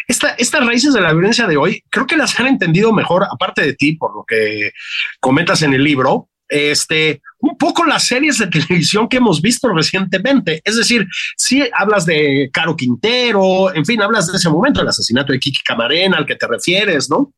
Esta, 0.09 0.31
estas 0.31 0.65
raíces 0.65 0.95
de 0.95 1.03
la 1.03 1.12
violencia 1.12 1.47
de 1.47 1.59
hoy, 1.59 1.85
creo 1.91 2.07
que 2.07 2.17
las 2.17 2.38
han 2.41 2.47
entendido 2.47 2.93
mejor, 2.93 3.27
aparte 3.31 3.62
de 3.62 3.75
ti, 3.75 3.93
por 3.93 4.15
lo 4.15 4.25
que 4.27 4.73
comentas 5.21 5.62
en 5.62 5.75
el 5.75 5.85
libro, 5.85 6.31
este, 6.49 7.21
un 7.41 7.57
poco 7.59 7.85
las 7.85 8.07
series 8.07 8.38
de 8.38 8.47
televisión 8.49 9.09
que 9.09 9.19
hemos 9.19 9.43
visto 9.43 9.69
recientemente. 9.69 10.62
Es 10.65 10.77
decir, 10.77 11.07
si 11.37 11.62
hablas 11.75 12.07
de 12.07 12.50
Caro 12.53 12.75
Quintero, 12.75 13.75
en 13.75 13.85
fin, 13.85 14.03
hablas 14.03 14.27
de 14.31 14.37
ese 14.37 14.49
momento, 14.49 14.81
el 14.81 14.88
asesinato 14.88 15.33
de 15.33 15.38
Kiki 15.38 15.62
Camarena, 15.62 16.17
al 16.17 16.27
que 16.27 16.37
te 16.37 16.47
refieres, 16.47 17.11
¿no? 17.11 17.33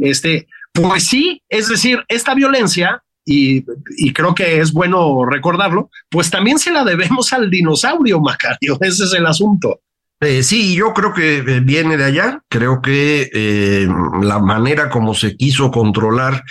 Este, 0.00 0.48
pues 0.72 1.06
sí, 1.06 1.42
es 1.48 1.68
decir, 1.68 2.04
esta 2.08 2.34
violencia 2.34 3.02
y, 3.24 3.64
y, 3.98 4.12
creo 4.12 4.34
que 4.34 4.60
es 4.60 4.72
bueno 4.72 5.24
recordarlo, 5.24 5.90
pues 6.08 6.30
también 6.30 6.58
se 6.58 6.72
la 6.72 6.84
debemos 6.84 7.32
al 7.32 7.50
dinosaurio, 7.50 8.18
Macario. 8.18 8.78
Ese 8.80 9.04
es 9.04 9.12
el 9.12 9.26
asunto. 9.26 9.82
Eh, 10.22 10.42
sí, 10.42 10.74
yo 10.74 10.92
creo 10.92 11.14
que 11.14 11.38
eh, 11.38 11.60
viene 11.60 11.96
de 11.96 12.04
allá. 12.04 12.42
Creo 12.48 12.82
que 12.82 13.30
eh, 13.32 13.88
la 14.22 14.38
manera 14.38 14.90
como 14.90 15.14
se 15.14 15.36
quiso 15.36 15.70
controlar 15.70 16.44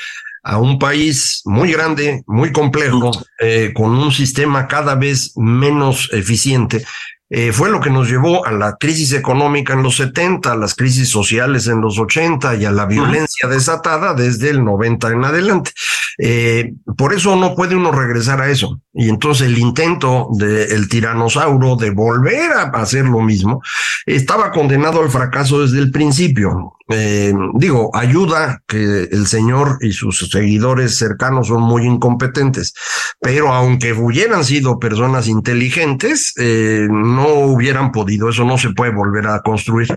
a 0.44 0.58
un 0.58 0.80
país 0.80 1.42
muy 1.46 1.72
grande, 1.72 2.24
muy 2.26 2.52
complejo, 2.52 3.12
eh, 3.40 3.72
con 3.76 3.92
un 3.92 4.12
sistema 4.12 4.68
cada 4.68 4.96
vez 4.96 5.34
menos 5.36 6.10
eficiente, 6.14 6.84
eh, 7.30 7.52
fue 7.52 7.70
lo 7.70 7.80
que 7.80 7.92
nos 7.92 8.10
llevó 8.10 8.46
a 8.46 8.52
la 8.52 8.76
crisis 8.78 9.14
económica 9.14 9.74
en 9.74 9.84
los 9.84 9.98
70, 9.98 10.52
a 10.52 10.56
las 10.56 10.74
crisis 10.74 11.10
sociales 11.10 11.68
en 11.68 11.80
los 11.80 12.00
80 12.00 12.56
y 12.56 12.66
a 12.66 12.72
la 12.72 12.86
violencia 12.86 13.48
desatada 13.48 14.16
desde 14.16 14.50
el 14.50 14.64
90 14.64 15.12
en 15.12 15.24
adelante. 15.24 15.72
Eh, 16.18 16.74
por 16.98 17.14
eso 17.14 17.36
no 17.36 17.56
puede 17.56 17.76
uno 17.76 17.92
regresar 17.92 18.42
a 18.42 18.50
eso. 18.50 18.82
Y 18.94 19.10
entonces 19.10 19.48
el 19.48 19.60
intento 19.60 20.30
del 20.32 20.90
tiranosaurio 20.90 21.76
de 21.76 21.92
volver 21.92 22.52
a 22.52 22.64
hacer 22.64 23.06
lo 23.06 23.22
mismo 23.22 23.62
estaba 24.06 24.52
condenado 24.52 25.02
al 25.02 25.10
fracaso 25.10 25.62
desde 25.62 25.80
el 25.80 25.92
principio. 25.92 26.74
Eh, 26.92 27.32
digo, 27.54 27.92
ayuda 27.94 28.64
que 28.68 29.04
el 29.04 29.28
señor 29.28 29.78
y 29.82 29.92
sus 29.92 30.28
seguidores 30.32 30.98
cercanos 30.98 31.50
son 31.50 31.62
muy 31.62 31.86
incompetentes, 31.86 32.74
pero 33.20 33.54
aunque 33.54 33.94
hubieran 33.94 34.44
sido 34.44 34.80
personas 34.80 35.28
inteligentes, 35.28 36.34
eh, 36.38 36.88
no 36.90 37.28
hubieran 37.42 37.92
podido, 37.92 38.30
eso 38.30 38.44
no 38.44 38.58
se 38.58 38.72
puede 38.72 38.92
volver 38.92 39.28
a 39.28 39.42
construir. 39.42 39.88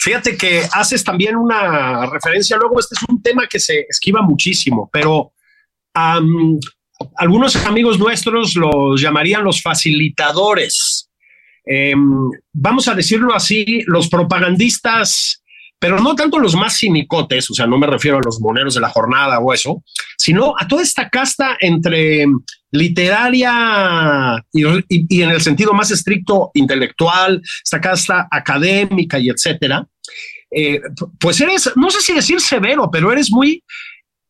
Fíjate 0.00 0.36
que 0.36 0.64
haces 0.72 1.04
también 1.04 1.36
una 1.36 2.06
referencia, 2.06 2.56
luego 2.56 2.80
este 2.80 2.96
es 2.96 3.02
un 3.08 3.22
tema 3.22 3.46
que 3.46 3.60
se 3.60 3.86
esquiva 3.88 4.22
muchísimo, 4.22 4.90
pero 4.92 5.34
algunos 7.16 7.54
amigos 7.66 7.98
nuestros 7.98 8.56
los 8.56 9.00
llamarían 9.00 9.44
los 9.44 9.62
facilitadores. 9.62 11.10
Eh, 11.64 11.94
vamos 12.52 12.88
a 12.88 12.94
decirlo 12.94 13.34
así, 13.34 13.84
los 13.86 14.08
propagandistas 14.08 15.40
pero 15.80 15.98
no 15.98 16.14
tanto 16.14 16.38
los 16.38 16.54
más 16.54 16.76
cinicotes, 16.76 17.50
o 17.50 17.54
sea, 17.54 17.66
no 17.66 17.78
me 17.78 17.86
refiero 17.86 18.18
a 18.18 18.22
los 18.24 18.40
moneros 18.40 18.74
de 18.74 18.80
la 18.80 18.90
jornada 18.90 19.40
o 19.40 19.52
eso, 19.52 19.82
sino 20.16 20.54
a 20.58 20.68
toda 20.68 20.82
esta 20.82 21.08
casta 21.08 21.56
entre 21.58 22.26
literaria 22.70 24.44
y, 24.52 24.64
y, 24.64 25.06
y 25.08 25.22
en 25.22 25.30
el 25.30 25.40
sentido 25.40 25.72
más 25.72 25.90
estricto 25.90 26.50
intelectual, 26.54 27.42
esta 27.64 27.80
casta 27.80 28.28
académica 28.30 29.18
y 29.18 29.30
etcétera. 29.30 29.86
Eh, 30.50 30.80
pues 31.18 31.40
eres, 31.40 31.72
no 31.76 31.90
sé 31.90 32.00
si 32.00 32.12
decir 32.12 32.40
severo, 32.40 32.90
pero 32.90 33.10
eres 33.10 33.30
muy 33.30 33.64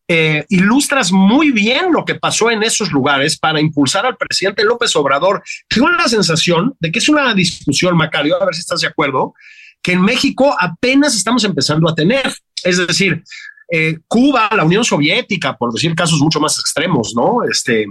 eh, 0.07 0.45
ilustras 0.49 1.11
muy 1.11 1.51
bien 1.51 1.91
lo 1.91 2.05
que 2.05 2.15
pasó 2.15 2.51
en 2.51 2.63
esos 2.63 2.91
lugares 2.91 3.37
para 3.37 3.59
impulsar 3.59 4.05
al 4.05 4.17
presidente 4.17 4.63
López 4.63 4.95
Obrador. 4.95 5.43
Tengo 5.67 5.89
la 5.89 6.07
sensación 6.07 6.75
de 6.79 6.91
que 6.91 6.99
es 6.99 7.09
una 7.09 7.33
discusión, 7.33 7.97
Macario, 7.97 8.41
a 8.41 8.45
ver 8.45 8.53
si 8.53 8.61
estás 8.61 8.81
de 8.81 8.87
acuerdo, 8.87 9.33
que 9.81 9.93
en 9.93 10.01
México 10.01 10.55
apenas 10.59 11.15
estamos 11.15 11.43
empezando 11.43 11.89
a 11.89 11.95
tener. 11.95 12.31
Es 12.63 12.77
decir, 12.77 13.23
eh, 13.71 13.97
Cuba, 14.07 14.49
la 14.55 14.63
Unión 14.63 14.83
Soviética, 14.83 15.57
por 15.57 15.73
decir 15.73 15.95
casos 15.95 16.19
mucho 16.19 16.39
más 16.39 16.59
extremos, 16.59 17.13
¿no? 17.15 17.43
Este, 17.49 17.85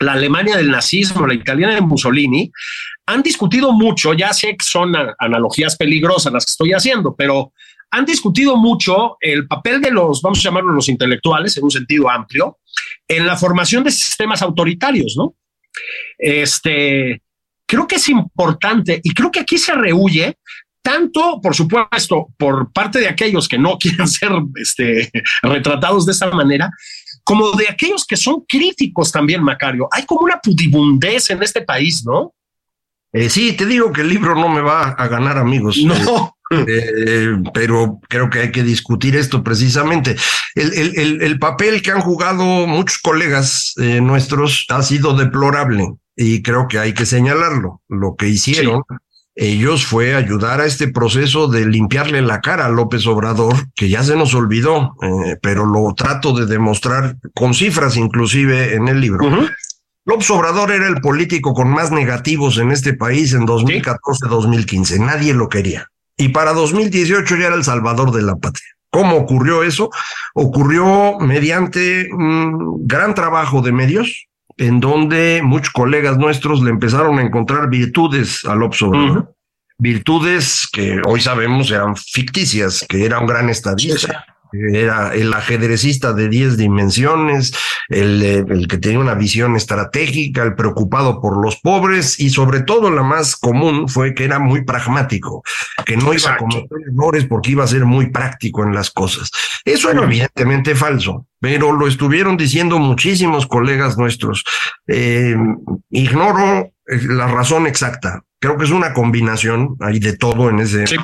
la 0.00 0.12
Alemania 0.12 0.56
del 0.56 0.70
nazismo, 0.70 1.26
la 1.26 1.34
italiana 1.34 1.74
de 1.74 1.80
Mussolini, 1.80 2.50
han 3.06 3.22
discutido 3.22 3.72
mucho, 3.72 4.12
ya 4.12 4.32
sé 4.32 4.56
que 4.56 4.64
son 4.64 4.94
analogías 5.18 5.76
peligrosas 5.76 6.32
las 6.32 6.44
que 6.46 6.50
estoy 6.50 6.72
haciendo, 6.72 7.14
pero 7.14 7.52
han 7.90 8.04
discutido 8.04 8.56
mucho 8.56 9.16
el 9.20 9.46
papel 9.46 9.80
de 9.80 9.92
los, 9.92 10.20
vamos 10.20 10.40
a 10.40 10.42
llamarlos 10.42 10.74
los 10.74 10.88
intelectuales 10.88 11.56
en 11.56 11.64
un 11.64 11.70
sentido 11.70 12.10
amplio, 12.10 12.58
en 13.06 13.24
la 13.26 13.36
formación 13.36 13.84
de 13.84 13.92
sistemas 13.92 14.42
autoritarios, 14.42 15.14
¿no? 15.16 15.36
Este, 16.18 17.22
creo 17.66 17.86
que 17.86 17.96
es 17.96 18.08
importante 18.08 19.00
y 19.02 19.14
creo 19.14 19.30
que 19.30 19.40
aquí 19.40 19.58
se 19.58 19.74
rehuye 19.74 20.38
tanto, 20.84 21.40
por 21.42 21.54
supuesto, 21.54 22.28
por 22.36 22.70
parte 22.70 23.00
de 23.00 23.08
aquellos 23.08 23.48
que 23.48 23.58
no 23.58 23.78
quieren 23.80 24.06
ser 24.06 24.30
este, 24.56 25.10
retratados 25.42 26.06
de 26.06 26.12
esa 26.12 26.30
manera, 26.30 26.70
como 27.24 27.52
de 27.52 27.68
aquellos 27.68 28.04
que 28.04 28.18
son 28.18 28.44
críticos 28.46 29.10
también, 29.10 29.42
Macario. 29.42 29.88
Hay 29.90 30.04
como 30.04 30.20
una 30.20 30.38
pudibundez 30.40 31.30
en 31.30 31.42
este 31.42 31.62
país, 31.62 32.04
¿no? 32.04 32.34
Eh, 33.14 33.30
sí, 33.30 33.52
te 33.52 33.64
digo 33.64 33.92
que 33.92 34.02
el 34.02 34.08
libro 34.08 34.34
no 34.34 34.48
me 34.48 34.60
va 34.60 34.90
a 34.90 35.08
ganar 35.08 35.38
amigos. 35.38 35.78
No. 35.78 36.36
Eh, 36.50 36.66
eh, 36.68 37.36
pero 37.54 37.98
creo 38.08 38.28
que 38.28 38.40
hay 38.40 38.52
que 38.52 38.62
discutir 38.62 39.16
esto 39.16 39.42
precisamente. 39.42 40.14
El, 40.54 40.74
el, 40.74 40.98
el, 40.98 41.22
el 41.22 41.38
papel 41.38 41.80
que 41.80 41.92
han 41.92 42.00
jugado 42.00 42.44
muchos 42.66 42.98
colegas 42.98 43.72
nuestros 43.76 44.66
ha 44.68 44.82
sido 44.82 45.16
deplorable 45.16 45.94
y 46.14 46.42
creo 46.42 46.68
que 46.68 46.78
hay 46.78 46.92
que 46.92 47.06
señalarlo. 47.06 47.80
Lo 47.88 48.14
que 48.16 48.28
hicieron 48.28 48.82
sí 48.88 48.94
ellos 49.36 49.84
fue 49.84 50.14
ayudar 50.14 50.60
a 50.60 50.66
este 50.66 50.88
proceso 50.88 51.48
de 51.48 51.66
limpiarle 51.66 52.22
la 52.22 52.40
cara 52.40 52.66
a 52.66 52.70
López 52.70 53.06
Obrador, 53.06 53.54
que 53.74 53.88
ya 53.88 54.02
se 54.04 54.16
nos 54.16 54.34
olvidó, 54.34 54.96
eh, 55.02 55.36
pero 55.42 55.66
lo 55.66 55.92
trato 55.94 56.32
de 56.32 56.46
demostrar 56.46 57.16
con 57.34 57.52
cifras 57.52 57.96
inclusive 57.96 58.74
en 58.74 58.88
el 58.88 59.00
libro. 59.00 59.26
Uh 59.26 59.30
-huh. 59.30 59.50
López 60.06 60.30
Obrador 60.30 60.70
era 60.70 60.86
el 60.86 61.00
político 61.00 61.54
con 61.54 61.70
más 61.70 61.90
negativos 61.90 62.58
en 62.58 62.70
este 62.70 62.94
país 62.94 63.32
en 63.32 63.46
2014-2015. 63.46 64.84
¿Sí? 64.84 64.98
Nadie 65.00 65.32
lo 65.34 65.48
quería. 65.48 65.88
Y 66.16 66.28
para 66.28 66.52
2018 66.52 67.36
ya 67.36 67.46
era 67.46 67.56
el 67.56 67.64
salvador 67.64 68.12
de 68.12 68.22
la 68.22 68.36
patria. 68.36 68.68
¿Cómo 68.90 69.16
ocurrió 69.16 69.64
eso? 69.64 69.90
Ocurrió 70.34 71.18
mediante 71.18 72.08
un 72.12 72.86
gran 72.86 73.14
trabajo 73.14 73.60
de 73.60 73.72
medios, 73.72 74.26
en 74.56 74.80
donde 74.80 75.40
muchos 75.42 75.72
colegas 75.72 76.18
nuestros 76.18 76.62
le 76.62 76.70
empezaron 76.70 77.18
a 77.18 77.22
encontrar 77.22 77.68
virtudes 77.68 78.44
al. 78.44 78.62
Uh 78.62 78.68
-huh. 78.68 79.28
Virtudes 79.76 80.68
que 80.72 81.00
hoy 81.04 81.20
sabemos 81.20 81.70
eran 81.70 81.96
ficticias, 81.96 82.84
que 82.88 83.04
era 83.04 83.18
un 83.18 83.26
gran 83.26 83.50
estadista, 83.50 84.24
era 84.72 85.14
el 85.14 85.32
ajedrecista 85.32 86.12
de 86.12 86.28
10 86.28 86.56
dimensiones, 86.56 87.54
el, 87.88 88.22
el, 88.22 88.68
que 88.68 88.78
tenía 88.78 88.98
una 88.98 89.14
visión 89.14 89.56
estratégica, 89.56 90.42
el 90.42 90.54
preocupado 90.54 91.20
por 91.20 91.42
los 91.42 91.56
pobres 91.56 92.18
y 92.20 92.30
sobre 92.30 92.62
todo 92.62 92.90
la 92.90 93.02
más 93.02 93.36
común 93.36 93.88
fue 93.88 94.14
que 94.14 94.24
era 94.24 94.38
muy 94.38 94.64
pragmático, 94.64 95.42
que 95.84 95.96
no 95.96 96.12
iba 96.12 96.32
a 96.32 96.36
cometer 96.36 96.78
errores 96.92 97.24
porque 97.26 97.52
iba 97.52 97.64
a 97.64 97.68
ser 97.68 97.84
muy 97.84 98.10
práctico 98.10 98.62
en 98.62 98.74
las 98.74 98.90
cosas. 98.90 99.30
Eso 99.64 99.90
era 99.90 100.02
evidentemente 100.04 100.74
falso, 100.74 101.26
pero 101.40 101.72
lo 101.72 101.86
estuvieron 101.86 102.36
diciendo 102.36 102.78
muchísimos 102.78 103.46
colegas 103.46 103.98
nuestros. 103.98 104.44
Eh, 104.86 105.36
ignoro 105.90 106.70
la 106.86 107.26
razón 107.28 107.66
exacta. 107.66 108.22
Creo 108.38 108.58
que 108.58 108.64
es 108.64 108.70
una 108.70 108.92
combinación, 108.92 109.76
hay 109.80 109.98
de 110.00 110.16
todo 110.16 110.50
en 110.50 110.60
ese 110.60 110.86
sí 110.86 110.96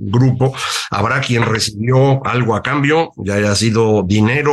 grupo. 0.00 0.54
Habrá 0.90 1.20
quien 1.20 1.42
recibió 1.44 2.24
algo 2.26 2.54
a 2.54 2.62
cambio, 2.62 3.12
ya 3.16 3.34
haya 3.34 3.54
sido 3.54 4.02
dinero 4.02 4.52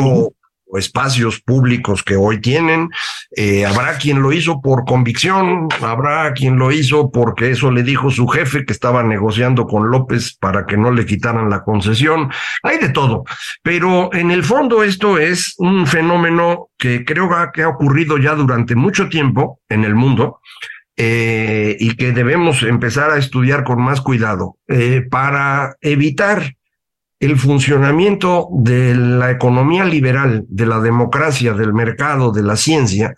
o 0.72 0.78
espacios 0.78 1.42
públicos 1.42 2.04
que 2.04 2.16
hoy 2.16 2.40
tienen. 2.42 2.90
Eh, 3.36 3.66
habrá 3.66 3.98
quien 3.98 4.22
lo 4.22 4.32
hizo 4.32 4.62
por 4.62 4.86
convicción, 4.86 5.68
habrá 5.82 6.32
quien 6.34 6.58
lo 6.58 6.72
hizo 6.72 7.12
porque 7.12 7.52
eso 7.52 7.72
le 7.72 7.84
dijo 7.84 8.12
su 8.12 8.28
jefe 8.28 8.66
que 8.66 8.74
estaba 8.74 9.04
negociando 9.04 9.66
con 9.66 9.90
López 9.90 10.36
para 10.40 10.66
que 10.66 10.78
no 10.78 10.92
le 10.92 11.06
quitaran 11.06 11.50
la 11.50 11.64
concesión. 11.64 12.32
Hay 12.64 12.78
de 12.78 12.90
todo, 12.90 13.24
pero 13.64 14.14
en 14.14 14.32
el 14.32 14.44
fondo 14.44 14.84
esto 14.84 15.18
es 15.18 15.56
un 15.58 15.88
fenómeno 15.88 16.70
que 16.78 17.04
creo 17.04 17.30
que 17.54 17.64
ha 17.64 17.70
ocurrido 17.70 18.18
ya 18.18 18.36
durante 18.36 18.76
mucho 18.76 19.10
tiempo 19.10 19.60
en 19.70 19.84
el 19.84 19.96
mundo 19.96 20.40
eh, 21.02 21.78
y 21.80 21.96
que 21.96 22.12
debemos 22.12 22.62
empezar 22.62 23.10
a 23.10 23.18
estudiar 23.18 23.64
con 23.64 23.82
más 23.82 24.02
cuidado 24.02 24.58
eh, 24.68 25.02
para 25.10 25.78
evitar 25.80 26.58
el 27.22 27.40
funcionamiento 27.40 28.50
de 28.52 28.96
la 28.96 29.32
economía 29.32 29.86
liberal, 29.86 30.44
de 30.50 30.66
la 30.66 30.82
democracia, 30.82 31.54
del 31.54 31.74
mercado, 31.74 32.34
de 32.34 32.44
la 32.44 32.58
ciencia. 32.58 33.16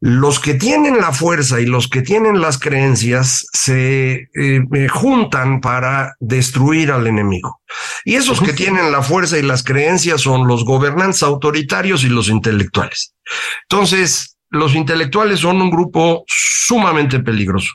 Los 0.00 0.38
que 0.38 0.52
tienen 0.52 0.98
la 0.98 1.12
fuerza 1.12 1.62
y 1.62 1.64
los 1.64 1.88
que 1.88 2.02
tienen 2.02 2.42
las 2.42 2.58
creencias 2.58 3.46
se 3.54 4.28
eh, 4.34 4.88
juntan 4.92 5.62
para 5.62 6.16
destruir 6.20 6.92
al 6.92 7.06
enemigo. 7.06 7.62
Y 8.04 8.16
esos 8.16 8.42
que 8.42 8.52
tienen 8.52 8.92
la 8.92 9.00
fuerza 9.00 9.38
y 9.38 9.42
las 9.42 9.62
creencias 9.62 10.20
son 10.20 10.46
los 10.46 10.66
gobernantes 10.66 11.22
autoritarios 11.22 12.04
y 12.04 12.10
los 12.10 12.28
intelectuales. 12.28 13.14
Entonces, 13.62 14.33
los 14.54 14.74
intelectuales 14.74 15.40
son 15.40 15.60
un 15.60 15.70
grupo 15.70 16.24
sumamente 16.26 17.20
peligroso, 17.20 17.74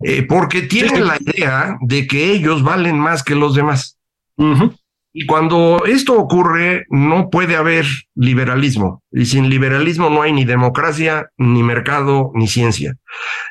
eh, 0.00 0.22
porque 0.22 0.62
tienen 0.62 1.06
la 1.06 1.16
idea 1.18 1.76
de 1.80 2.06
que 2.06 2.32
ellos 2.32 2.62
valen 2.62 2.98
más 2.98 3.22
que 3.22 3.34
los 3.34 3.54
demás. 3.54 3.98
Uh 4.36 4.54
-huh. 4.54 4.76
Y 5.14 5.26
cuando 5.26 5.84
esto 5.84 6.18
ocurre, 6.18 6.86
no 6.88 7.28
puede 7.28 7.56
haber 7.56 7.84
liberalismo. 8.14 9.02
Y 9.12 9.26
sin 9.26 9.50
liberalismo 9.50 10.08
no 10.08 10.22
hay 10.22 10.32
ni 10.32 10.46
democracia, 10.46 11.28
ni 11.36 11.62
mercado, 11.62 12.30
ni 12.34 12.48
ciencia. 12.48 12.96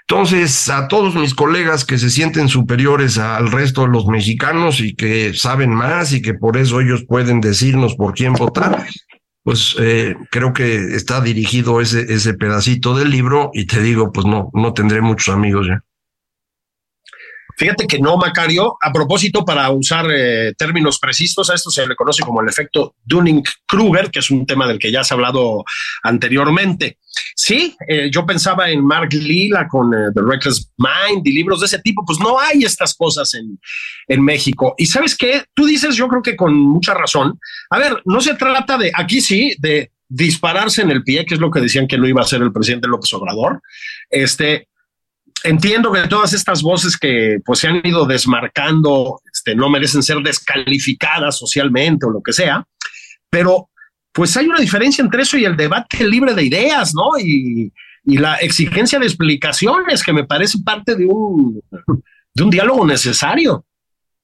Entonces, 0.08 0.70
a 0.70 0.88
todos 0.88 1.14
mis 1.14 1.36
colegas 1.36 1.86
que 1.86 2.00
se 2.00 2.10
sienten 2.10 2.50
superiores 2.50 3.20
al 3.20 3.52
resto 3.52 3.84
de 3.84 3.90
los 3.90 4.08
mexicanos 4.08 4.80
y 4.80 4.96
que 4.96 5.36
saben 5.36 5.72
más 5.72 6.14
y 6.14 6.24
que 6.24 6.34
por 6.34 6.58
eso 6.58 6.82
ellos 6.82 7.06
pueden 7.08 7.42
decirnos 7.42 7.94
por 7.94 8.16
quién 8.16 8.34
votar, 8.34 8.84
pues 9.44 9.76
eh, 9.80 10.16
creo 10.30 10.54
que 10.54 10.96
está 10.96 11.22
dirigido 11.22 11.82
ese, 11.82 12.14
ese 12.14 12.34
pedacito 12.34 12.96
del 12.96 13.10
libro 13.10 13.50
y 13.54 13.66
te 13.66 13.82
digo, 13.82 14.12
pues 14.12 14.28
no, 14.28 14.50
no 14.54 14.74
tendré 14.74 15.02
muchos 15.02 15.34
amigos 15.34 15.68
ya. 15.68 15.84
Fíjate 17.62 17.86
que 17.86 18.00
no, 18.00 18.18
Macario, 18.18 18.76
a 18.82 18.92
propósito, 18.92 19.46
para 19.46 19.70
usar 19.70 20.08
eh, 20.10 20.52
términos 20.58 20.98
precisos, 20.98 21.48
a 21.48 21.54
esto 21.54 21.70
se 21.70 21.86
le 21.86 21.96
conoce 21.96 22.24
como 22.24 22.42
el 22.42 22.50
efecto 22.50 22.96
Dunning-Kruger, 23.06 24.10
que 24.10 24.18
es 24.18 24.32
un 24.32 24.48
tema 24.48 24.68
del 24.68 24.80
que 24.80 24.92
ya 24.92 25.04
se 25.04 25.14
ha 25.14 25.18
hablado 25.18 25.64
anteriormente. 26.02 26.98
Sí, 27.36 27.76
eh, 27.88 28.10
yo 28.12 28.26
pensaba 28.26 28.72
en 28.72 28.84
Mark 28.84 29.14
Lila 29.14 29.68
con 29.68 29.94
eh, 29.94 30.08
The 30.12 30.22
Reckless 30.28 30.72
Mind 30.80 31.22
y 31.28 31.34
libros 31.34 31.60
de 31.60 31.68
ese 31.68 31.78
tipo, 31.78 32.04
pues 32.04 32.18
no 32.20 32.40
hay 32.40 32.64
estas 32.64 32.96
cosas 32.96 33.32
en, 33.36 33.60
en 34.08 34.24
México. 34.24 34.74
Y 34.80 34.88
sabes 34.88 35.16
qué, 35.16 35.44
tú 35.54 35.68
dices, 35.68 35.96
yo 35.96 36.08
creo 36.08 36.24
que 36.24 36.36
con 36.36 36.58
mucha 36.58 36.96
razón, 36.96 37.40
a 37.70 37.78
ver, 37.78 38.02
no 38.06 38.22
se 38.22 38.34
trata 38.34 38.76
de, 38.80 38.92
aquí 38.96 39.22
sí, 39.22 39.54
de 39.60 39.92
dispararse 40.10 40.82
en 40.82 40.90
el 40.90 41.04
pie, 41.04 41.28
que 41.28 41.36
es 41.36 41.40
lo 41.40 41.52
que 41.52 41.62
decían 41.62 41.88
que 41.88 42.00
no 42.00 42.08
iba 42.08 42.22
a 42.22 42.26
hacer 42.26 42.42
el 42.42 42.52
presidente 42.52 42.88
López 42.88 43.14
Obrador. 43.14 43.62
Este, 44.10 44.68
entiendo 45.44 45.92
que 45.92 46.08
todas 46.08 46.34
estas 46.34 46.62
voces 46.62 46.98
que 46.98 47.40
pues 47.46 47.60
se 47.60 47.68
han 47.68 47.82
ido 47.84 48.06
desmarcando 48.06 49.22
este, 49.32 49.56
no 49.56 49.70
merecen 49.70 50.04
ser 50.04 50.18
descalificadas 50.18 51.38
socialmente 51.38 52.06
o 52.06 52.12
lo 52.12 52.22
que 52.22 52.34
sea, 52.34 52.66
pero 53.30 53.70
pues 54.12 54.36
hay 54.38 54.46
una 54.46 54.60
diferencia 54.60 55.04
entre 55.04 55.24
eso 55.24 55.38
y 55.38 55.46
el 55.46 55.56
debate 55.56 56.04
libre 56.04 56.34
de 56.34 56.44
ideas, 56.44 56.94
¿no? 56.94 57.18
Y, 57.20 57.72
la 58.04 58.38
exigencia 58.38 58.98
de 58.98 59.06
explicaciones, 59.06 60.02
que 60.02 60.12
me 60.12 60.24
parece 60.24 60.58
parte 60.66 60.96
de 60.96 61.06
un, 61.06 61.62
de 62.34 62.44
un 62.44 62.50
diálogo 62.50 62.84
necesario. 62.84 63.64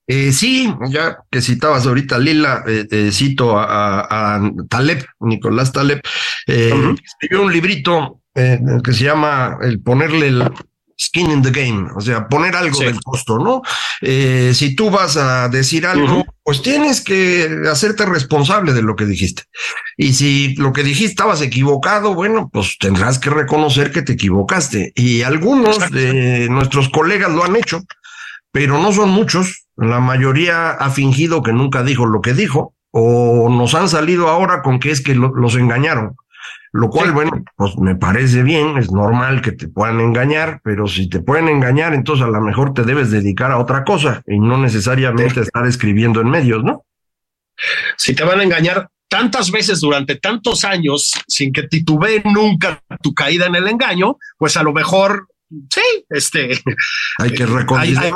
Eh, 0.07 0.31
sí, 0.31 0.73
ya 0.89 1.19
que 1.29 1.41
citabas 1.41 1.85
ahorita 1.85 2.17
Lila, 2.17 2.63
eh, 2.65 2.87
eh, 2.89 3.11
cito 3.11 3.55
a, 3.55 4.41
Taleb, 4.67 5.05
Nicolás 5.19 5.71
Taleb, 5.71 6.01
escribió 6.47 7.43
un 7.43 7.53
librito 7.53 8.23
que 8.33 8.93
se 8.93 9.03
llama 9.03 9.59
El 9.61 9.79
ponerle 9.81 10.29
el, 10.29 10.43
skin 10.99 11.31
in 11.31 11.41
the 11.41 11.51
game, 11.51 11.89
o 11.95 12.01
sea, 12.01 12.27
poner 12.27 12.55
algo 12.55 12.79
del 12.79 12.99
costo, 13.01 13.37
¿no? 13.37 13.61
Eh, 14.01 14.51
si 14.55 14.75
tú 14.75 14.89
vas 14.89 15.15
a 15.15 15.47
decir 15.47 15.85
algo, 15.85 16.25
pues 16.43 16.61
tienes 16.61 17.01
que 17.01 17.61
hacerte 17.71 18.05
responsable 18.05 18.73
de 18.73 18.81
lo 18.81 18.95
que 18.95 19.05
dijiste. 19.05 19.43
Y 19.95 20.13
si 20.13 20.55
lo 20.55 20.73
que 20.73 20.83
dijiste 20.83 21.11
estabas 21.11 21.41
equivocado, 21.41 22.13
bueno, 22.13 22.49
pues 22.51 22.77
tendrás 22.79 23.19
que 23.19 23.29
reconocer 23.29 23.91
que 23.91 24.01
te 24.01 24.13
equivocaste. 24.13 24.91
Y 24.95 25.21
algunos 25.21 25.91
de 25.91 26.47
nuestros 26.49 26.89
colegas 26.89 27.31
lo 27.31 27.43
han 27.43 27.55
hecho, 27.55 27.83
pero 28.51 28.81
no 28.81 28.91
son 28.91 29.09
muchos. 29.09 29.67
La 29.75 29.99
mayoría 29.99 30.71
ha 30.71 30.89
fingido 30.89 31.43
que 31.43 31.53
nunca 31.53 31.83
dijo 31.83 32.07
lo 32.07 32.21
que 32.21 32.33
dijo, 32.33 32.73
o 32.91 33.49
nos 33.49 33.75
han 33.75 33.89
salido 33.89 34.27
ahora 34.29 34.61
con 34.63 34.79
que 34.79 34.91
es 34.91 35.01
que 35.01 35.13
los 35.13 35.55
engañaron. 35.55 36.15
Lo 36.73 36.89
cual, 36.89 37.11
bueno, 37.11 37.43
pues 37.55 37.77
me 37.77 37.95
parece 37.95 38.43
bien, 38.43 38.77
es 38.77 38.91
normal 38.91 39.41
que 39.41 39.51
te 39.51 39.67
puedan 39.67 39.99
engañar, 39.99 40.59
pero 40.63 40.87
si 40.87 41.09
te 41.09 41.21
pueden 41.21 41.47
engañar, 41.47 41.93
entonces 41.93 42.25
a 42.25 42.29
lo 42.29 42.41
mejor 42.41 42.73
te 42.73 42.83
debes 42.83 43.09
dedicar 43.09 43.51
a 43.51 43.57
otra 43.57 43.83
cosa 43.83 44.21
y 44.27 44.39
no 44.39 44.57
necesariamente 44.57 45.41
estar 45.41 45.65
escribiendo 45.65 46.21
en 46.21 46.29
medios, 46.29 46.63
¿no? 46.63 46.85
Si 47.97 48.13
te 48.13 48.23
van 48.23 48.41
a 48.41 48.43
engañar 48.43 48.89
tantas 49.07 49.49
veces 49.51 49.79
durante 49.79 50.15
tantos 50.15 50.65
años 50.65 51.13
sin 51.27 51.51
que 51.51 51.63
titubee 51.63 52.21
nunca 52.25 52.83
tu 53.01 53.13
caída 53.13 53.47
en 53.47 53.55
el 53.55 53.67
engaño, 53.67 54.17
pues 54.37 54.57
a 54.57 54.63
lo 54.63 54.73
mejor 54.73 55.27
sí, 55.49 56.05
este 56.09 56.59
hay 57.19 57.31
que 57.31 57.45
reconocer. 57.45 58.13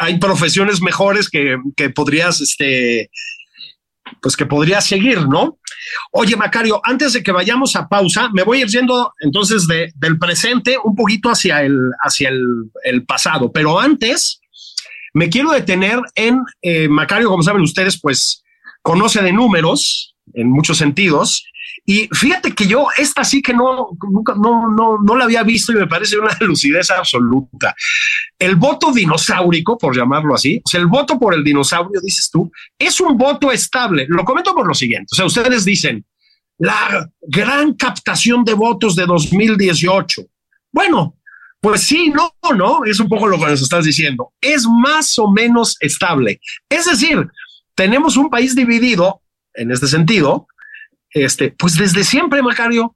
Hay, 0.00 0.18
profesiones 0.18 0.82
mejores 0.82 1.30
que, 1.30 1.56
que 1.76 1.88
podrías, 1.90 2.40
este, 2.40 3.10
pues 4.20 4.36
que 4.36 4.46
podrías 4.46 4.86
seguir, 4.86 5.26
¿no? 5.28 5.58
Oye, 6.12 6.36
Macario, 6.36 6.80
antes 6.84 7.12
de 7.12 7.22
que 7.22 7.32
vayamos 7.32 7.76
a 7.76 7.88
pausa, 7.88 8.28
me 8.32 8.42
voy 8.42 8.58
a 8.58 8.60
ir 8.62 8.68
yendo 8.68 9.12
entonces 9.20 9.66
de, 9.66 9.92
del 9.96 10.18
presente 10.18 10.76
un 10.82 10.94
poquito 10.94 11.30
hacia 11.30 11.62
el, 11.62 11.76
hacia 12.00 12.30
el, 12.30 13.04
pasado, 13.06 13.52
pero 13.52 13.78
antes 13.78 14.40
me 15.14 15.28
quiero 15.28 15.50
detener 15.50 16.00
en 16.14 16.42
eh, 16.62 16.88
Macario, 16.88 17.28
como 17.28 17.42
saben 17.42 17.62
ustedes, 17.62 18.00
pues 18.00 18.42
conoce 18.82 19.22
de 19.22 19.32
números 19.32 20.14
en 20.34 20.50
muchos 20.50 20.78
sentidos 20.78 21.44
y 21.90 22.06
fíjate 22.12 22.54
que 22.54 22.66
yo 22.66 22.88
esta 22.98 23.24
sí 23.24 23.40
que 23.40 23.54
no, 23.54 23.96
nunca, 24.10 24.34
no, 24.34 24.70
no, 24.70 24.98
no 24.98 25.16
la 25.16 25.24
había 25.24 25.42
visto 25.42 25.72
y 25.72 25.76
me 25.76 25.86
parece 25.86 26.18
una 26.18 26.36
lucidez 26.40 26.90
absoluta. 26.90 27.74
El 28.38 28.56
voto 28.56 28.92
dinosaurico, 28.92 29.78
por 29.78 29.96
llamarlo 29.96 30.34
así, 30.34 30.60
o 30.62 30.68
sea, 30.68 30.80
el 30.80 30.86
voto 30.86 31.18
por 31.18 31.32
el 31.32 31.42
dinosaurio, 31.42 31.98
dices 32.02 32.28
tú, 32.30 32.52
es 32.78 33.00
un 33.00 33.16
voto 33.16 33.50
estable. 33.50 34.04
Lo 34.06 34.22
comento 34.22 34.54
por 34.54 34.68
lo 34.68 34.74
siguiente. 34.74 35.06
O 35.12 35.16
sea, 35.16 35.24
ustedes 35.24 35.64
dicen, 35.64 36.04
la 36.58 37.10
gran 37.22 37.72
captación 37.72 38.44
de 38.44 38.52
votos 38.52 38.94
de 38.94 39.06
2018. 39.06 40.26
Bueno, 40.70 41.16
pues 41.58 41.84
sí, 41.84 42.10
no, 42.10 42.34
no, 42.54 42.84
es 42.84 43.00
un 43.00 43.08
poco 43.08 43.26
lo 43.28 43.38
que 43.38 43.46
nos 43.46 43.62
estás 43.62 43.86
diciendo. 43.86 44.34
Es 44.42 44.66
más 44.66 45.18
o 45.18 45.30
menos 45.30 45.78
estable. 45.80 46.38
Es 46.68 46.84
decir, 46.84 47.26
tenemos 47.74 48.18
un 48.18 48.28
país 48.28 48.54
dividido 48.54 49.22
en 49.54 49.72
este 49.72 49.86
sentido 49.86 50.48
este, 51.10 51.54
pues 51.56 51.76
desde 51.76 52.04
siempre, 52.04 52.42
Macario. 52.42 52.94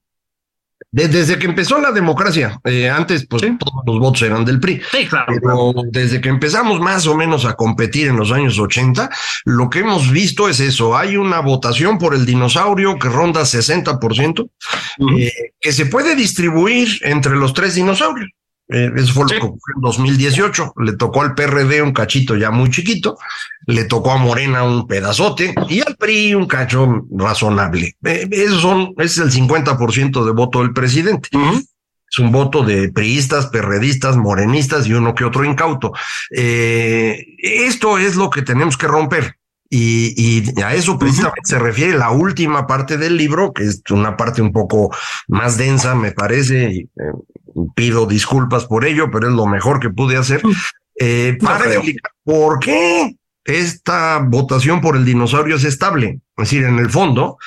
Desde 0.91 1.39
que 1.39 1.47
empezó 1.47 1.81
la 1.81 1.93
democracia, 1.93 2.61
eh, 2.65 2.91
antes 2.91 3.27
pues 3.27 3.43
todos 3.43 3.83
los 3.87 3.99
votos 3.99 4.23
eran 4.23 4.45
del 4.45 4.61
PRI. 4.61 4.83
Sí, 4.91 5.07
claro, 5.07 5.33
Pero 5.41 5.73
desde 5.91 6.21
que 6.21 6.29
empezamos 6.29 6.81
más 6.81 7.07
o 7.07 7.17
menos 7.17 7.45
a 7.45 7.55
competir 7.55 8.09
en 8.09 8.17
los 8.17 8.33
años 8.33 8.59
80, 8.59 9.09
lo 9.45 9.71
que 9.71 9.79
hemos 9.79 10.11
visto 10.11 10.49
es 10.49 10.61
eso. 10.61 10.97
Hay 10.97 11.17
una 11.17 11.41
votación 11.41 11.99
por 11.99 12.15
el 12.15 12.27
dinosaurio 12.27 12.99
que 12.99 13.09
ronda 13.09 13.43
60%, 13.43 14.51
eh, 15.19 15.31
que 15.61 15.73
se 15.73 15.87
puede 15.87 16.15
distribuir 16.15 16.89
entre 17.03 17.37
los 17.37 17.55
tres 17.55 17.75
dinosaurios. 17.75 18.29
Eh, 18.73 18.91
eso 18.97 19.13
fue 19.13 19.25
lo 19.25 19.29
que 19.29 19.37
ocurrió 19.37 19.77
en 19.77 19.83
2018. 19.83 20.75
Le 20.85 20.93
tocó 20.95 21.23
al 21.23 21.35
PRD 21.35 21.83
un 21.83 21.93
cachito 21.93 22.37
ya 22.37 22.51
muy 22.51 22.71
chiquito, 22.71 23.19
le 23.67 23.85
tocó 23.85 24.13
a 24.13 24.17
Morena 24.17 24.63
un 24.63 24.87
pedazote 24.87 25.55
y 25.69 25.81
al 25.81 25.97
PRI 25.97 26.35
un 26.35 26.47
cacho 26.47 27.07
razonable. 27.11 27.97
Eh, 28.05 28.29
esos 28.31 28.63
son, 28.63 28.95
ese 28.99 29.23
es 29.23 29.37
el 29.37 29.43
50% 29.43 30.25
de 30.25 30.33
voto 30.33 30.61
del 30.61 30.73
presidente. 30.73 31.29
Es 32.11 32.19
un 32.19 32.31
voto 32.31 32.63
de 32.63 32.93
priistas, 32.93 33.47
perredistas, 33.47 34.17
morenistas 34.17 34.87
y 34.87 34.93
uno 34.93 35.15
que 35.15 35.25
otro 35.25 35.45
incauto. 35.45 35.93
Eh, 36.31 37.25
esto 37.39 37.97
es 37.99 38.17
lo 38.17 38.29
que 38.29 38.43
tenemos 38.43 38.77
que 38.77 38.87
romper. 38.87 39.37
Y, 39.75 40.61
a 40.63 40.75
eso 40.75 40.99
precisamente 40.99 41.41
se 41.45 41.59
refiere 41.59 41.97
la 41.97 42.11
última 42.11 42.67
parte 42.67 42.99
del 42.99 43.17
libro, 43.17 43.55
que 43.55 43.65
es 43.65 43.83
una 43.91 44.19
parte 44.19 44.43
un 44.43 44.53
poco 44.53 44.95
más 45.29 45.57
densa, 45.57 45.95
me 45.95 46.13
parece, 46.13 46.71
y, 46.71 46.91
pido 47.75 48.05
disculpas 48.05 48.67
por 48.67 48.85
ello, 48.85 49.11
pero 49.11 49.29
es 49.29 49.35
lo 49.35 49.47
mejor 49.47 49.81
que 49.81 49.89
pude 49.89 50.19
hacer, 50.19 50.43
eh, 51.01 51.39
para 51.41 51.73
explicar 51.73 52.13
por 52.23 52.59
qué 52.59 53.17
esta 53.45 54.19
votación 54.19 54.83
por 54.83 54.95
el 54.95 55.07
dinosaurio 55.07 55.57
es 55.57 55.65
estable. 55.65 56.21
Es 56.37 56.51
decir, 56.51 56.65
en 56.65 56.79
el 56.79 56.91
fondo, 56.91 57.39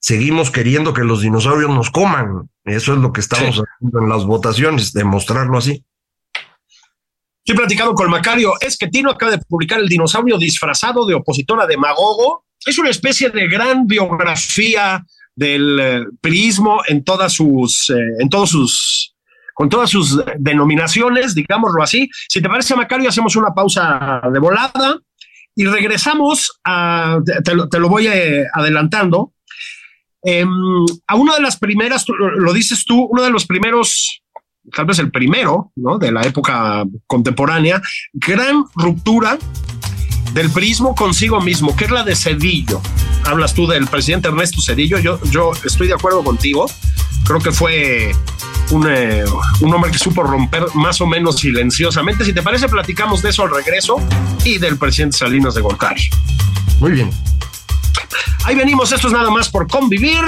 seguimos 0.00 0.50
queriendo 0.50 0.94
que 0.94 1.04
los 1.04 1.20
dinosaurios 1.20 1.70
nos 1.70 1.90
coman. 1.90 2.48
Eso 2.64 2.94
es 2.94 2.98
lo 2.98 3.12
que 3.12 3.20
estamos 3.20 3.62
haciendo 3.62 4.00
en 4.00 4.08
las 4.08 4.24
votaciones, 4.24 4.94
demostrarlo 4.94 5.58
así. 5.58 5.84
Estoy 7.46 7.58
platicando 7.58 7.92
con 7.92 8.08
Macario. 8.10 8.54
Es 8.58 8.78
que 8.78 8.88
Tino 8.88 9.10
acaba 9.10 9.32
de 9.32 9.38
publicar 9.38 9.78
El 9.78 9.86
dinosaurio 9.86 10.38
disfrazado 10.38 11.04
de 11.04 11.12
opositora 11.12 11.66
demagogo. 11.66 12.46
Es 12.64 12.78
una 12.78 12.88
especie 12.88 13.28
de 13.28 13.46
gran 13.48 13.86
biografía 13.86 15.04
del 15.36 15.78
eh, 15.78 16.04
prismo 16.22 16.80
en 16.88 17.04
todas 17.04 17.34
sus, 17.34 17.90
eh, 17.90 17.94
en 18.20 18.30
todos 18.30 18.48
sus 18.48 19.14
con 19.52 19.68
todas 19.68 19.90
sus 19.90 20.20
denominaciones, 20.38 21.34
digámoslo 21.34 21.82
así. 21.82 22.08
Si 22.28 22.40
te 22.40 22.48
parece, 22.48 22.74
Macario, 22.74 23.10
hacemos 23.10 23.36
una 23.36 23.54
pausa 23.54 24.22
de 24.32 24.38
volada 24.40 24.98
y 25.54 25.66
regresamos 25.66 26.58
a, 26.64 27.18
te, 27.44 27.78
lo, 27.78 27.88
voy 27.88 28.08
eh, 28.08 28.44
adelantando, 28.52 29.32
em, 30.22 30.48
a 31.06 31.14
una 31.14 31.36
de 31.36 31.42
las 31.42 31.56
primeras, 31.56 32.04
lo 32.08 32.52
dices 32.52 32.84
tú, 32.84 33.04
uno 33.04 33.22
de 33.22 33.30
los 33.30 33.46
primeros, 33.46 34.23
tal 34.72 34.86
vez 34.86 34.98
el 34.98 35.10
primero, 35.10 35.72
¿no? 35.76 35.98
De 35.98 36.12
la 36.12 36.22
época 36.22 36.84
contemporánea, 37.06 37.80
gran 38.12 38.64
ruptura 38.74 39.38
del 40.32 40.50
prismo 40.50 40.94
consigo 40.94 41.40
mismo, 41.40 41.74
que 41.76 41.84
es 41.84 41.90
la 41.90 42.02
de 42.02 42.16
Cedillo. 42.16 42.80
Hablas 43.24 43.54
tú 43.54 43.66
del 43.66 43.86
presidente 43.86 44.28
Ernesto 44.28 44.60
Cedillo, 44.60 44.98
yo, 44.98 45.20
yo 45.30 45.52
estoy 45.64 45.86
de 45.86 45.94
acuerdo 45.94 46.22
contigo, 46.22 46.66
creo 47.24 47.40
que 47.40 47.52
fue 47.52 48.12
un, 48.70 48.86
eh, 48.88 49.24
un, 49.60 49.74
hombre 49.74 49.90
que 49.90 49.98
supo 49.98 50.22
romper 50.22 50.64
más 50.74 51.00
o 51.00 51.06
menos 51.06 51.36
silenciosamente. 51.36 52.24
Si 52.24 52.32
te 52.32 52.42
parece, 52.42 52.68
platicamos 52.68 53.22
de 53.22 53.30
eso 53.30 53.44
al 53.44 53.54
regreso 53.54 53.96
y 54.44 54.58
del 54.58 54.76
presidente 54.76 55.16
Salinas 55.16 55.54
de 55.54 55.60
Gortari. 55.60 56.02
Muy 56.80 56.92
bien. 56.92 57.10
Ahí 58.44 58.54
venimos, 58.54 58.92
esto 58.92 59.06
es 59.06 59.12
nada 59.12 59.30
más 59.30 59.48
por 59.48 59.66
convivir. 59.68 60.20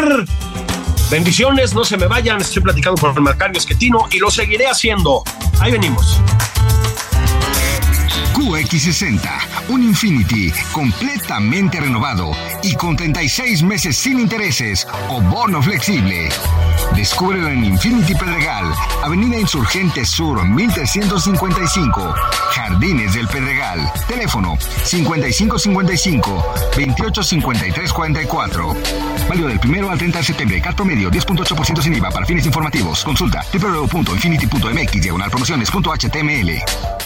Bendiciones, 1.10 1.72
no 1.72 1.84
se 1.84 1.96
me 1.96 2.08
vayan, 2.08 2.40
estoy 2.40 2.62
platicando 2.62 3.00
con 3.00 3.22
Marcario 3.22 3.56
Esquetino 3.56 4.08
y 4.10 4.18
lo 4.18 4.28
seguiré 4.28 4.66
haciendo. 4.66 5.22
Ahí 5.60 5.70
venimos. 5.70 6.20
QX60, 8.34 9.20
un 9.68 9.84
Infinity 9.84 10.52
completamente 10.72 11.80
renovado 11.80 12.32
y 12.62 12.74
con 12.74 12.96
36 12.96 13.62
meses 13.62 13.96
sin 13.96 14.18
intereses 14.18 14.86
o 15.08 15.20
bono 15.20 15.62
flexible 15.62 16.28
Descúbrelo 16.94 17.48
en 17.48 17.64
Infinity 17.64 18.14
Pedregal, 18.14 18.72
Avenida 19.02 19.38
Insurgente 19.38 20.04
Sur 20.04 20.44
1355, 20.44 22.14
Jardines 22.52 23.14
del 23.14 23.26
Pedregal. 23.28 23.80
Teléfono 24.08 24.56
5555 24.84 26.44
285344. 26.76 28.74
Válido 29.28 29.48
del 29.48 29.60
primero 29.60 29.90
al 29.90 29.98
30 29.98 30.18
de 30.18 30.24
septiembre. 30.24 30.62
Cat 30.62 30.76
promedio 30.76 31.10
10.8% 31.10 31.82
sin 31.82 31.94
IVA 31.94 32.10
para 32.10 32.26
fines 32.26 32.46
informativos. 32.46 33.04
Consulta 33.04 33.44
www.infinity.mx 33.52 35.02
diagonal 35.02 35.30
promociones.html. 35.30 37.05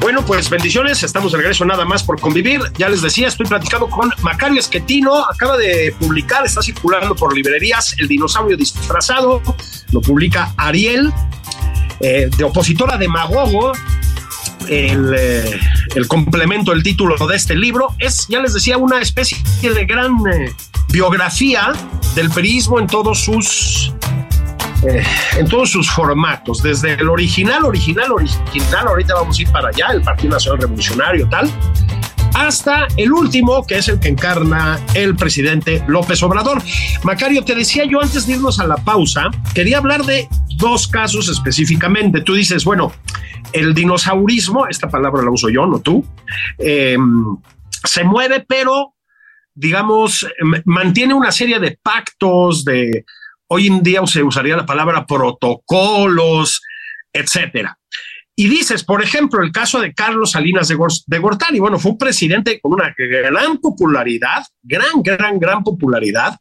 Bueno, 0.00 0.22
pues 0.26 0.50
bendiciones, 0.50 1.02
estamos 1.02 1.32
de 1.32 1.38
regreso 1.38 1.64
nada 1.64 1.84
más 1.84 2.02
por 2.02 2.20
convivir. 2.20 2.60
Ya 2.78 2.88
les 2.88 3.02
decía, 3.02 3.26
estoy 3.26 3.46
platicando 3.46 3.88
con 3.88 4.12
Macario 4.22 4.60
Esquetino, 4.60 5.24
acaba 5.24 5.56
de 5.56 5.94
publicar, 5.98 6.44
está 6.44 6.62
circulando 6.62 7.16
por 7.16 7.34
librerías 7.34 7.96
El 7.98 8.06
dinosaurio 8.06 8.56
disfrazado, 8.56 9.42
lo 9.92 10.00
publica 10.02 10.52
Ariel, 10.56 11.12
eh, 12.00 12.28
de 12.36 12.44
opositora 12.44 12.98
demagogo, 12.98 13.72
el, 14.68 15.14
eh, 15.18 15.60
el, 15.94 16.08
complemento, 16.08 16.72
el 16.72 16.82
título 16.82 17.16
de 17.26 17.36
este 17.36 17.54
libro 17.54 17.94
es, 17.98 18.26
ya 18.28 18.40
les 18.40 18.54
decía, 18.54 18.76
una 18.78 19.00
especie 19.00 19.38
de 19.62 19.84
gran 19.84 20.12
eh, 20.32 20.52
biografía 20.88 21.72
del 22.14 22.30
periodismo 22.30 22.78
en 22.78 22.86
todos 22.86 23.20
sus 23.20 23.92
eh, 24.86 25.02
en 25.38 25.48
todos 25.48 25.70
sus 25.70 25.90
formatos, 25.90 26.62
desde 26.62 26.92
el 26.92 27.08
original, 27.08 27.64
original, 27.64 28.12
original, 28.12 28.86
ahorita 28.86 29.14
vamos 29.14 29.38
a 29.38 29.42
ir 29.42 29.48
para 29.50 29.68
allá, 29.68 29.86
el 29.92 30.02
Partido 30.02 30.34
Nacional 30.34 30.60
Revolucionario, 30.60 31.28
tal, 31.30 31.50
hasta 32.34 32.86
el 32.96 33.12
último, 33.12 33.66
que 33.66 33.78
es 33.78 33.88
el 33.88 34.00
que 34.00 34.08
encarna 34.08 34.78
el 34.94 35.16
presidente 35.16 35.82
López 35.86 36.22
Obrador. 36.22 36.62
Macario, 37.02 37.44
te 37.44 37.54
decía 37.54 37.84
yo 37.84 38.00
antes 38.00 38.26
de 38.26 38.34
irnos 38.34 38.60
a 38.60 38.66
la 38.66 38.76
pausa, 38.76 39.30
quería 39.54 39.78
hablar 39.78 40.04
de 40.04 40.28
dos 40.56 40.88
casos 40.88 41.28
específicamente. 41.28 42.20
Tú 42.20 42.34
dices, 42.34 42.64
bueno, 42.64 42.92
el 43.52 43.74
dinosaurismo, 43.74 44.66
esta 44.66 44.88
palabra 44.88 45.22
la 45.22 45.30
uso 45.30 45.48
yo, 45.48 45.66
no 45.66 45.80
tú, 45.80 46.04
eh, 46.58 46.98
se 47.84 48.04
mueve, 48.04 48.44
pero 48.46 48.94
digamos, 49.54 50.26
mantiene 50.64 51.14
una 51.14 51.30
serie 51.30 51.60
de 51.60 51.78
pactos, 51.80 52.64
de 52.64 53.04
hoy 53.46 53.68
en 53.68 53.82
día 53.82 54.04
se 54.06 54.22
usaría 54.22 54.56
la 54.56 54.66
palabra 54.66 55.06
protocolos, 55.06 56.62
etcétera. 57.12 57.78
Y 58.36 58.48
dices, 58.48 58.82
por 58.82 59.02
ejemplo, 59.02 59.42
el 59.42 59.52
caso 59.52 59.80
de 59.80 59.94
Carlos 59.94 60.32
Salinas 60.32 60.68
de, 60.68 60.76
de 61.06 61.18
Gortari. 61.18 61.60
Bueno, 61.60 61.78
fue 61.78 61.92
un 61.92 61.98
presidente 61.98 62.60
con 62.60 62.72
una 62.72 62.94
gran 62.96 63.58
popularidad, 63.58 64.44
gran, 64.62 65.02
gran, 65.02 65.38
gran 65.38 65.62
popularidad, 65.62 66.36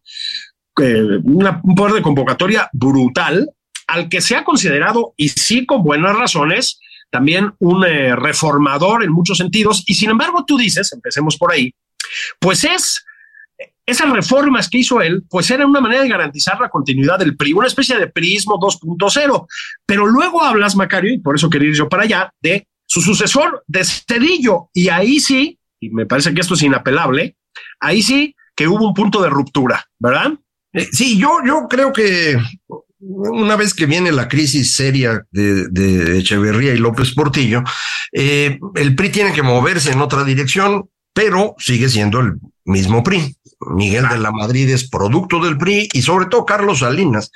eh, 0.82 1.20
un 1.24 1.76
poder 1.76 1.94
de 1.94 2.02
convocatoria 2.02 2.68
brutal, 2.74 3.50
al 3.88 4.10
que 4.10 4.22
se 4.22 4.36
ha 4.36 4.44
considerado, 4.44 5.14
y 5.18 5.30
sí 5.30 5.66
con 5.66 5.84
buenas 5.84 6.16
razones, 6.18 6.80
también 7.12 7.54
un 7.60 7.86
eh, 7.86 8.16
reformador 8.16 9.04
en 9.04 9.12
muchos 9.12 9.38
sentidos. 9.38 9.84
Y 9.86 9.94
sin 9.94 10.10
embargo, 10.10 10.46
tú 10.48 10.58
dices, 10.58 10.92
empecemos 10.94 11.38
por 11.38 11.52
ahí, 11.52 11.76
pues 12.40 12.64
es 12.64 13.06
esas 13.86 14.10
reformas 14.10 14.70
que 14.70 14.80
hizo 14.80 15.02
él, 15.02 15.24
pues 15.30 15.50
era 15.52 15.66
una 15.66 15.82
manera 15.82 16.04
de 16.04 16.10
garantizar 16.10 16.60
la 16.60 16.70
continuidad 16.70 17.20
del 17.20 17.36
PRI, 17.36 17.54
una 17.54 17.68
especie 17.68 17.98
de 17.98 18.08
PRIismo 18.08 18.60
2.0. 18.60 19.48
Pero 19.86 20.08
luego 20.08 20.42
hablas, 20.42 20.76
Macario, 20.76 21.14
y 21.14 21.20
por 21.20 21.36
eso 21.36 21.50
quería 21.50 21.70
ir 21.70 21.76
yo 21.76 21.90
para 21.90 22.04
allá, 22.04 22.34
de 22.42 22.68
su 22.86 23.02
sucesor, 23.02 23.64
de 23.68 23.84
Cedillo. 23.84 24.70
Y 24.74 24.90
ahí 24.90 25.20
sí, 25.20 25.60
y 25.80 25.90
me 25.90 26.06
parece 26.06 26.34
que 26.34 26.42
esto 26.42 26.54
es 26.54 26.62
inapelable, 26.62 27.36
ahí 27.80 28.02
sí 28.02 28.36
que 28.56 28.68
hubo 28.68 28.88
un 28.88 28.94
punto 28.94 29.22
de 29.22 29.30
ruptura, 29.30 29.86
¿verdad? 30.00 30.34
Eh, 30.74 30.88
sí, 30.92 31.18
yo, 31.18 31.40
yo 31.46 31.68
creo 31.70 31.92
que 31.92 32.38
una 33.00 33.56
vez 33.56 33.74
que 33.74 33.86
viene 33.86 34.12
la 34.12 34.28
crisis 34.28 34.76
seria 34.76 35.26
de, 35.32 36.20
Echeverría 36.20 36.74
y 36.74 36.78
López 36.78 37.14
Portillo, 37.14 37.64
eh, 38.12 38.60
el 38.76 38.96
PRI 38.96 39.10
tiene 39.10 39.34
que 39.34 39.44
moverse 39.44 39.92
en 39.92 40.02
otra 40.02 40.24
dirección, 40.24 40.90
pero 41.14 41.56
sigue 41.58 41.90
siendo 41.90 42.22
el 42.22 42.34
mismo 42.66 43.04
PRI. 43.04 43.36
Miguel 43.72 44.08
de 44.10 44.18
la 44.18 44.32
Madrid 44.32 44.70
es 44.70 44.90
producto 44.90 45.40
del 45.40 45.58
PRI 45.58 45.90
y 45.94 46.02
sobre 46.02 46.28
todo 46.28 46.46
Carlos 46.46 46.80
Salinas. 46.80 47.32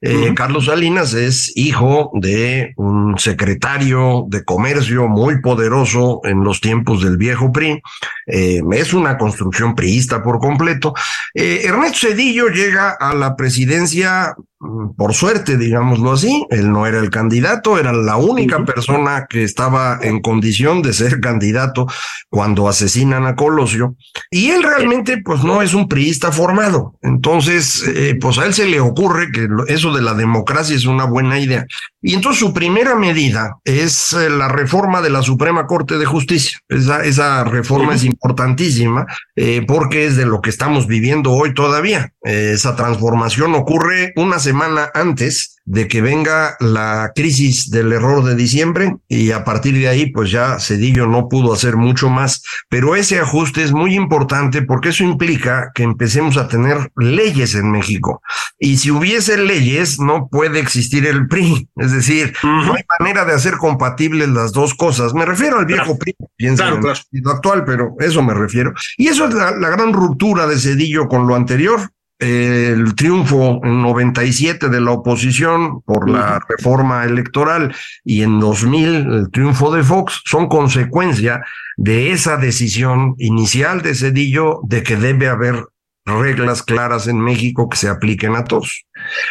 Eh, 0.00 0.32
Carlos 0.34 0.66
Salinas 0.66 1.14
es 1.14 1.52
hijo 1.54 2.10
de 2.14 2.72
un 2.76 3.18
secretario 3.18 4.24
de 4.28 4.44
comercio 4.44 5.08
muy 5.08 5.40
poderoso 5.40 6.20
en 6.24 6.42
los 6.42 6.60
tiempos 6.60 7.02
del 7.02 7.16
viejo 7.16 7.52
PRI. 7.52 7.80
Eh, 8.26 8.60
es 8.72 8.94
una 8.94 9.18
construcción 9.18 9.74
priista 9.74 10.22
por 10.22 10.38
completo. 10.38 10.94
Eh, 11.34 11.62
Ernesto 11.64 12.08
Cedillo 12.08 12.48
llega 12.48 12.90
a 12.90 13.14
la 13.14 13.36
presidencia 13.36 14.34
mm, 14.58 14.94
por 14.96 15.14
suerte, 15.14 15.56
digámoslo 15.56 16.12
así, 16.12 16.46
él 16.50 16.72
no 16.72 16.86
era 16.86 16.98
el 16.98 17.10
candidato, 17.10 17.78
era 17.78 17.92
la 17.92 18.16
única 18.16 18.64
persona 18.64 19.26
que 19.28 19.42
estaba 19.42 19.98
en 20.02 20.20
condición 20.20 20.82
de 20.82 20.92
ser 20.92 21.20
candidato 21.20 21.86
cuando 22.28 22.68
asesinan 22.68 23.26
a 23.26 23.36
Colosio. 23.36 23.96
Y 24.30 24.50
él 24.50 24.62
realmente, 24.62 25.18
pues 25.18 25.44
no 25.44 25.62
es 25.62 25.71
un 25.74 25.88
priista 25.88 26.32
formado. 26.32 26.94
Entonces, 27.02 27.84
eh, 27.86 28.16
pues 28.20 28.38
a 28.38 28.46
él 28.46 28.54
se 28.54 28.66
le 28.66 28.80
ocurre 28.80 29.30
que 29.30 29.48
eso 29.68 29.92
de 29.92 30.02
la 30.02 30.14
democracia 30.14 30.76
es 30.76 30.86
una 30.86 31.04
buena 31.04 31.38
idea. 31.38 31.66
Y 32.00 32.14
entonces 32.14 32.40
su 32.40 32.52
primera 32.52 32.96
medida 32.96 33.58
es 33.64 34.12
eh, 34.12 34.30
la 34.30 34.48
reforma 34.48 35.00
de 35.02 35.10
la 35.10 35.22
Suprema 35.22 35.66
Corte 35.66 35.98
de 35.98 36.06
Justicia. 36.06 36.58
Esa, 36.68 37.04
esa 37.04 37.44
reforma 37.44 37.94
es 37.94 38.04
importantísima 38.04 39.06
eh, 39.36 39.64
porque 39.66 40.06
es 40.06 40.16
de 40.16 40.26
lo 40.26 40.40
que 40.40 40.50
estamos 40.50 40.86
viviendo 40.86 41.32
hoy 41.32 41.54
todavía. 41.54 42.12
esa 42.22 42.76
transformación 42.76 43.54
ocurre 43.54 44.12
una 44.16 44.38
semana 44.38 44.90
antes 44.94 45.51
de 45.64 45.86
que 45.86 46.02
venga 46.02 46.56
la 46.60 47.12
crisis 47.14 47.70
del 47.70 47.92
error 47.92 48.24
de 48.24 48.34
diciembre 48.34 48.96
y 49.08 49.30
a 49.30 49.44
partir 49.44 49.74
de 49.74 49.88
ahí 49.88 50.10
pues 50.10 50.30
ya 50.30 50.58
Cedillo 50.58 51.06
no 51.06 51.28
pudo 51.28 51.52
hacer 51.52 51.76
mucho 51.76 52.10
más, 52.10 52.42
pero 52.68 52.96
ese 52.96 53.20
ajuste 53.20 53.62
es 53.62 53.72
muy 53.72 53.94
importante 53.94 54.62
porque 54.62 54.88
eso 54.88 55.04
implica 55.04 55.70
que 55.74 55.84
empecemos 55.84 56.36
a 56.36 56.48
tener 56.48 56.90
leyes 56.96 57.54
en 57.54 57.70
México. 57.70 58.22
Y 58.58 58.78
si 58.78 58.90
hubiese 58.90 59.38
leyes 59.38 60.00
no 60.00 60.28
puede 60.28 60.58
existir 60.58 61.06
el 61.06 61.28
PRI, 61.28 61.68
es 61.76 61.92
decir, 61.92 62.32
no 62.42 62.74
hay 62.74 62.82
manera 62.98 63.24
de 63.24 63.34
hacer 63.34 63.56
compatibles 63.56 64.28
las 64.28 64.52
dos 64.52 64.74
cosas, 64.74 65.14
me 65.14 65.24
refiero 65.24 65.58
al 65.58 65.66
viejo 65.66 65.96
PRI, 65.96 66.16
piensa 66.36 66.68
en 66.68 66.82
el 66.82 67.30
actual, 67.30 67.64
pero 67.64 67.94
eso 68.00 68.22
me 68.22 68.34
refiero. 68.34 68.72
Y 68.96 69.08
eso 69.08 69.26
es 69.26 69.34
la, 69.34 69.52
la 69.52 69.70
gran 69.70 69.92
ruptura 69.92 70.46
de 70.46 70.58
Cedillo 70.58 71.06
con 71.06 71.26
lo 71.26 71.36
anterior, 71.36 71.90
el 72.22 72.94
triunfo 72.94 73.60
en 73.64 73.82
97 73.82 74.68
de 74.68 74.80
la 74.80 74.92
oposición 74.92 75.80
por 75.82 76.08
la 76.08 76.40
reforma 76.48 77.04
electoral 77.04 77.74
y 78.04 78.22
en 78.22 78.38
2000 78.38 78.94
el 79.12 79.30
triunfo 79.32 79.74
de 79.74 79.82
Fox 79.82 80.22
son 80.24 80.48
consecuencia 80.48 81.42
de 81.76 82.12
esa 82.12 82.36
decisión 82.36 83.16
inicial 83.18 83.82
de 83.82 83.96
Cedillo 83.96 84.60
de 84.62 84.84
que 84.84 84.96
debe 84.96 85.28
haber 85.28 85.64
reglas 86.04 86.62
claras 86.62 87.08
en 87.08 87.18
México 87.18 87.68
que 87.68 87.76
se 87.76 87.88
apliquen 87.88 88.36
a 88.36 88.44
todos. 88.44 88.84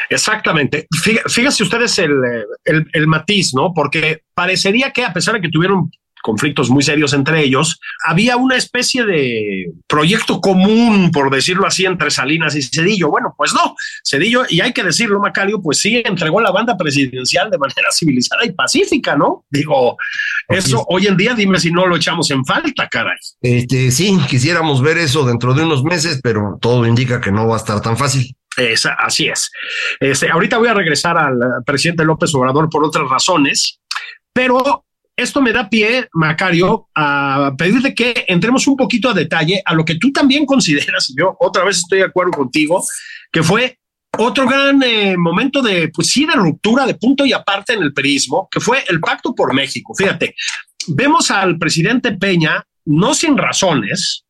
Exactamente. 0.10 0.88
Fíjense 1.28 1.64
ustedes 1.64 1.98
el, 1.98 2.12
el, 2.66 2.88
el 2.92 3.08
matiz, 3.08 3.54
¿no? 3.54 3.74
Porque 3.74 4.24
parecería 4.34 4.92
que 4.92 5.06
a 5.06 5.14
pesar 5.14 5.36
de 5.36 5.42
que 5.42 5.50
tuvieron 5.50 5.90
conflictos 6.22 6.70
muy 6.70 6.84
serios 6.84 7.14
entre 7.14 7.44
ellos, 7.44 7.80
había 8.06 8.38
una 8.38 8.56
especie 8.56 9.06
de 9.06 9.72
proyecto 9.88 10.40
común, 10.40 11.12
por 11.12 11.30
decirlo 11.30 11.68
así, 11.68 11.86
entre 11.86 12.12
Salinas 12.12 12.56
y 12.56 12.62
Cedillo. 12.62 13.10
Bueno, 13.10 13.34
pues 13.38 13.54
no, 13.54 13.76
Cedillo, 14.08 14.44
y 14.50 14.62
hay 14.62 14.74
que 14.74 14.84
decirlo, 14.84 15.20
Macario, 15.20 15.62
pues 15.62 15.80
sí 15.80 16.02
entregó 16.06 16.40
la 16.42 16.52
banda 16.52 16.78
presidencial 16.78 17.50
de 17.50 17.58
manera 17.58 17.90
civilizada 17.92 18.46
y 18.46 18.52
pacífica, 18.52 19.16
¿no? 19.16 19.46
Digo, 19.50 19.98
eso 20.48 20.86
hoy 20.88 21.08
en 21.08 21.18
día, 21.18 21.34
dime 21.34 21.60
si 21.60 21.72
no 21.72 21.88
lo 21.88 21.96
echamos 21.96 22.30
en 22.32 22.46
falta, 22.46 22.88
caray. 22.88 23.18
Este, 23.42 23.92
sí, 23.92 24.18
quisiéramos 24.30 24.82
ver 24.82 24.98
eso 24.98 25.26
dentro 25.26 25.54
de 25.54 25.64
unos 25.64 25.84
meses, 25.84 26.20
pero 26.24 26.58
todo 26.62 26.86
indica 26.86 27.22
que 27.22 27.32
no 27.32 27.48
va 27.48 27.56
a 27.56 27.60
estar 27.60 27.82
tan 27.82 27.98
fácil. 27.98 28.36
Esa, 28.58 28.94
así 28.94 29.28
es. 29.28 29.50
Este, 30.00 30.30
ahorita 30.30 30.58
voy 30.58 30.68
a 30.68 30.74
regresar 30.74 31.18
al 31.18 31.40
presidente 31.66 32.04
López 32.04 32.34
Obrador 32.36 32.70
por 32.70 32.84
otras 32.84 33.10
razones, 33.10 33.80
pero 34.34 34.86
esto 35.22 35.42
me 35.42 35.54
da 35.54 35.70
pie, 35.70 36.08
Macario, 36.14 36.88
a 36.96 37.54
pedirte 37.58 37.94
que 37.94 38.26
entremos 38.28 38.68
un 38.68 38.76
poquito 38.76 39.10
a 39.10 39.14
detalle 39.14 39.62
a 39.64 39.74
lo 39.74 39.86
que 39.86 39.96
tú 39.96 40.12
también 40.12 40.46
consideras, 40.46 41.14
yo 41.18 41.36
otra 41.40 41.64
vez 41.64 41.78
estoy 41.78 42.00
de 42.00 42.06
acuerdo 42.06 42.32
contigo, 42.32 42.84
que 43.32 43.44
fue 43.44 43.78
otro 44.18 44.46
gran 44.48 44.82
eh, 44.84 45.16
momento 45.18 45.62
de, 45.62 45.90
pues 45.90 46.10
sí, 46.10 46.26
de 46.26 46.34
ruptura 46.34 46.86
de 46.86 46.96
punto 46.96 47.26
y 47.26 47.34
aparte 47.34 47.74
en 47.74 47.84
el 47.84 47.94
perismo, 47.94 48.48
que 48.52 48.60
fue 48.60 48.84
el 48.90 49.00
pacto 49.00 49.34
por 49.34 49.54
México. 49.54 49.94
Fíjate, 49.96 50.36
vemos 50.88 51.32
al 51.32 51.58
presidente 51.58 52.12
Peña, 52.12 52.66
no 52.86 53.14
sin 53.14 53.38
razones, 53.38 54.26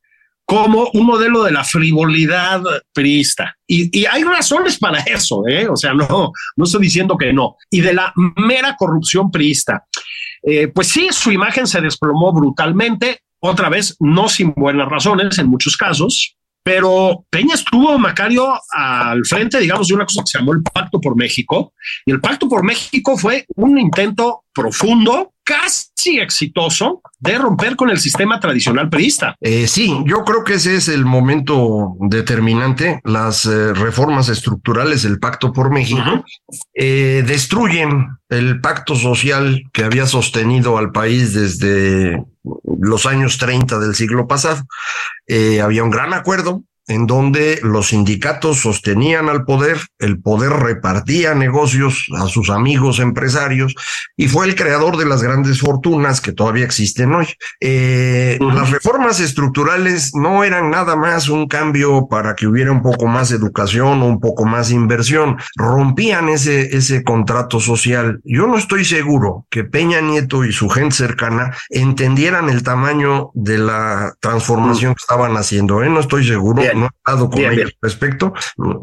como 0.45 0.89
un 0.93 1.05
modelo 1.05 1.43
de 1.43 1.51
la 1.51 1.63
frivolidad 1.63 2.61
priista. 2.93 3.55
Y, 3.65 3.97
y, 3.97 4.05
hay 4.05 4.23
razones 4.23 4.77
para 4.77 4.99
eso, 4.99 5.43
¿eh? 5.47 5.67
O 5.67 5.75
sea, 5.75 5.93
no, 5.93 6.31
no 6.55 6.65
estoy 6.65 6.81
diciendo 6.81 7.17
que 7.17 7.31
no. 7.31 7.55
Y 7.69 7.81
de 7.81 7.93
la 7.93 8.13
mera 8.35 8.75
corrupción 8.75 9.31
priista. 9.31 9.85
Eh, 10.43 10.67
pues 10.67 10.87
sí, 10.87 11.07
su 11.11 11.31
imagen 11.31 11.67
se 11.67 11.81
desplomó 11.81 12.33
brutalmente, 12.33 13.21
otra 13.39 13.69
vez, 13.69 13.95
no 13.99 14.27
sin 14.27 14.53
buenas 14.53 14.87
razones 14.87 15.37
en 15.39 15.47
muchos 15.47 15.77
casos, 15.77 16.35
pero 16.63 17.25
Peña 17.29 17.55
estuvo, 17.55 17.97
Macario, 17.97 18.59
al 18.71 19.25
frente, 19.25 19.59
digamos, 19.59 19.87
de 19.87 19.95
una 19.95 20.05
cosa 20.05 20.21
que 20.21 20.31
se 20.31 20.37
llamó 20.37 20.53
el 20.53 20.61
Pacto 20.61 21.01
por 21.01 21.15
México. 21.15 21.73
Y 22.05 22.11
el 22.11 22.21
Pacto 22.21 22.47
por 22.47 22.63
México 22.63 23.17
fue 23.17 23.45
un 23.55 23.79
intento 23.79 24.43
profundo, 24.53 25.33
casi 25.43 25.87
exitoso, 26.09 27.01
de 27.19 27.37
romper 27.37 27.75
con 27.75 27.89
el 27.89 27.99
sistema 27.99 28.39
tradicional 28.39 28.89
priista. 28.89 29.35
Eh, 29.39 29.67
sí, 29.67 29.95
yo 30.05 30.23
creo 30.23 30.43
que 30.43 30.55
ese 30.55 30.75
es 30.75 30.87
el 30.87 31.05
momento 31.05 31.95
determinante. 31.99 32.99
Las 33.03 33.45
eh, 33.45 33.73
reformas 33.73 34.29
estructurales 34.29 35.03
del 35.03 35.19
Pacto 35.19 35.53
por 35.53 35.71
México 35.71 36.23
eh, 36.73 37.23
destruyen 37.25 38.07
el 38.29 38.61
pacto 38.61 38.95
social 38.95 39.63
que 39.73 39.83
había 39.83 40.07
sostenido 40.07 40.77
al 40.77 40.91
país 40.91 41.33
desde 41.33 42.23
los 42.79 43.05
años 43.05 43.37
30 43.37 43.79
del 43.79 43.93
siglo 43.93 44.27
pasado. 44.27 44.63
Eh, 45.27 45.61
había 45.61 45.83
un 45.83 45.91
gran 45.91 46.13
acuerdo 46.13 46.63
en 46.87 47.07
donde 47.07 47.59
los 47.63 47.89
sindicatos 47.89 48.59
sostenían 48.59 49.29
al 49.29 49.45
poder, 49.45 49.77
el 49.99 50.19
poder 50.19 50.51
repartía 50.51 51.33
negocios 51.35 52.07
a 52.17 52.27
sus 52.27 52.49
amigos 52.49 52.99
empresarios 52.99 53.75
y 54.17 54.27
fue 54.27 54.45
el 54.45 54.55
creador 54.55 54.97
de 54.97 55.05
las 55.05 55.23
grandes 55.23 55.59
fortunas 55.59 56.21
que 56.21 56.33
todavía 56.33 56.65
existen 56.65 57.13
hoy. 57.13 57.27
Eh, 57.59 58.37
las 58.41 58.71
reformas 58.71 59.19
estructurales 59.19 60.15
no 60.15 60.43
eran 60.43 60.69
nada 60.69 60.95
más 60.95 61.29
un 61.29 61.47
cambio 61.47 62.07
para 62.09 62.35
que 62.35 62.47
hubiera 62.47 62.71
un 62.71 62.81
poco 62.81 63.07
más 63.07 63.31
educación 63.31 64.01
o 64.01 64.05
un 64.07 64.19
poco 64.19 64.45
más 64.45 64.71
inversión, 64.71 65.37
rompían 65.55 66.29
ese, 66.29 66.75
ese 66.75 67.03
contrato 67.03 67.59
social. 67.59 68.19
Yo 68.23 68.47
no 68.47 68.57
estoy 68.57 68.85
seguro 68.85 69.45
que 69.49 69.63
Peña 69.63 70.01
Nieto 70.01 70.43
y 70.45 70.51
su 70.51 70.69
gente 70.69 70.95
cercana 70.95 71.55
entendieran 71.69 72.49
el 72.49 72.63
tamaño 72.63 73.31
de 73.33 73.57
la 73.57 74.13
transformación 74.19 74.95
que 74.95 75.01
estaban 75.01 75.37
haciendo. 75.37 75.83
¿eh? 75.83 75.89
No 75.89 75.99
estoy 75.99 76.25
seguro 76.25 76.61
no 76.75 76.85
he 76.85 76.89
hablado 77.05 77.29
con 77.29 77.39
ellos 77.39 77.75
respecto, 77.81 78.33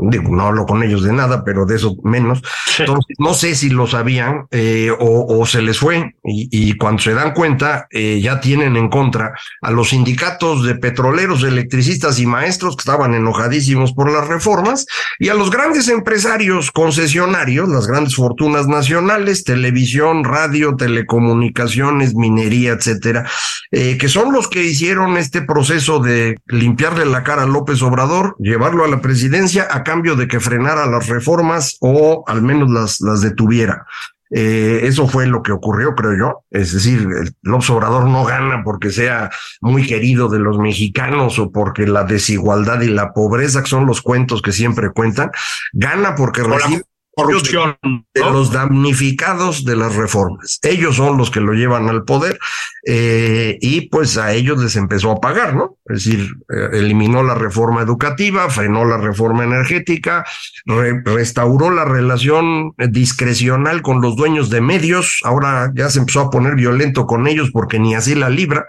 digo, 0.00 0.34
no 0.34 0.46
hablo 0.46 0.66
con 0.66 0.82
ellos 0.82 1.02
de 1.04 1.12
nada, 1.12 1.44
pero 1.44 1.66
de 1.66 1.76
eso 1.76 1.96
menos. 2.02 2.42
Entonces, 2.78 3.16
no 3.18 3.34
sé 3.34 3.54
si 3.54 3.70
lo 3.70 3.86
sabían 3.86 4.46
eh, 4.50 4.90
o, 4.98 5.38
o, 5.38 5.46
se 5.46 5.62
les 5.62 5.78
fue 5.78 6.14
y, 6.24 6.48
y 6.50 6.76
cuando 6.76 7.02
se 7.02 7.14
dan 7.14 7.32
cuenta 7.32 7.86
eh, 7.90 8.20
ya 8.22 8.40
tienen 8.40 8.76
en 8.76 8.88
contra 8.88 9.32
a 9.62 9.70
los 9.70 9.90
sindicatos 9.90 10.64
de 10.64 10.74
petroleros, 10.74 11.42
electricistas 11.42 12.18
y 12.18 12.26
maestros 12.26 12.76
que 12.76 12.82
estaban 12.82 13.14
enojadísimos 13.14 13.92
por 13.92 14.10
las 14.10 14.28
reformas 14.28 14.86
y 15.18 15.28
a 15.28 15.34
los 15.34 15.50
grandes 15.50 15.88
empresarios 15.88 16.70
concesionarios, 16.70 17.68
las 17.68 17.86
grandes 17.86 18.14
fortunas 18.14 18.66
nacionales, 18.66 19.44
televisión, 19.44 20.24
radio, 20.24 20.76
telecomunicaciones, 20.76 22.14
minería, 22.14 22.72
etcétera, 22.72 23.28
eh, 23.70 23.98
que 23.98 24.08
son 24.08 24.32
los 24.32 24.48
que 24.48 24.64
hicieron 24.64 25.16
este 25.16 25.42
proceso 25.42 26.00
de 26.00 26.36
limpiarle 26.46 27.04
la 27.04 27.22
cara 27.22 27.42
a 27.42 27.46
López 27.46 27.77
Obrador, 27.82 28.36
llevarlo 28.38 28.84
a 28.84 28.88
la 28.88 29.00
presidencia 29.00 29.68
a 29.70 29.82
cambio 29.82 30.16
de 30.16 30.28
que 30.28 30.40
frenara 30.40 30.86
las 30.86 31.08
reformas 31.08 31.76
o 31.80 32.24
al 32.26 32.42
menos 32.42 32.70
las, 32.70 33.00
las 33.00 33.20
detuviera. 33.20 33.86
Eh, 34.30 34.80
eso 34.82 35.08
fue 35.08 35.26
lo 35.26 35.42
que 35.42 35.52
ocurrió, 35.52 35.94
creo 35.94 36.16
yo. 36.16 36.44
Es 36.50 36.72
decir, 36.72 37.00
el 37.00 37.34
López 37.42 37.70
Obrador 37.70 38.06
no 38.06 38.24
gana 38.24 38.62
porque 38.62 38.90
sea 38.90 39.30
muy 39.60 39.86
querido 39.86 40.28
de 40.28 40.38
los 40.38 40.58
mexicanos 40.58 41.38
o 41.38 41.50
porque 41.50 41.86
la 41.86 42.04
desigualdad 42.04 42.80
y 42.82 42.88
la 42.88 43.12
pobreza, 43.12 43.62
que 43.62 43.70
son 43.70 43.86
los 43.86 44.02
cuentos 44.02 44.42
que 44.42 44.52
siempre 44.52 44.90
cuentan, 44.90 45.30
gana 45.72 46.14
porque 46.14 46.42
recibe 46.42 46.82
corrupción 47.18 47.76
de 47.82 48.20
¿no? 48.20 48.30
los 48.30 48.52
damnificados 48.52 49.64
de 49.64 49.74
las 49.74 49.96
reformas. 49.96 50.60
Ellos 50.62 50.96
son 50.96 51.18
los 51.18 51.30
que 51.30 51.40
lo 51.40 51.52
llevan 51.52 51.88
al 51.88 52.04
poder 52.04 52.38
eh, 52.86 53.58
y 53.60 53.88
pues 53.88 54.16
a 54.16 54.32
ellos 54.32 54.62
les 54.62 54.76
empezó 54.76 55.10
a 55.10 55.20
pagar, 55.20 55.56
¿no? 55.56 55.78
Es 55.86 56.04
decir, 56.04 56.28
eh, 56.48 56.68
eliminó 56.74 57.24
la 57.24 57.34
reforma 57.34 57.82
educativa, 57.82 58.48
frenó 58.50 58.84
la 58.84 58.98
reforma 58.98 59.42
energética, 59.42 60.24
re 60.64 61.02
restauró 61.04 61.70
la 61.70 61.84
relación 61.84 62.72
discrecional 62.76 63.82
con 63.82 64.00
los 64.00 64.14
dueños 64.14 64.48
de 64.48 64.60
medios, 64.60 65.18
ahora 65.24 65.72
ya 65.74 65.90
se 65.90 65.98
empezó 65.98 66.20
a 66.20 66.30
poner 66.30 66.54
violento 66.54 67.06
con 67.06 67.26
ellos 67.26 67.50
porque 67.52 67.80
ni 67.80 67.94
así 67.96 68.14
la 68.14 68.30
libra, 68.30 68.66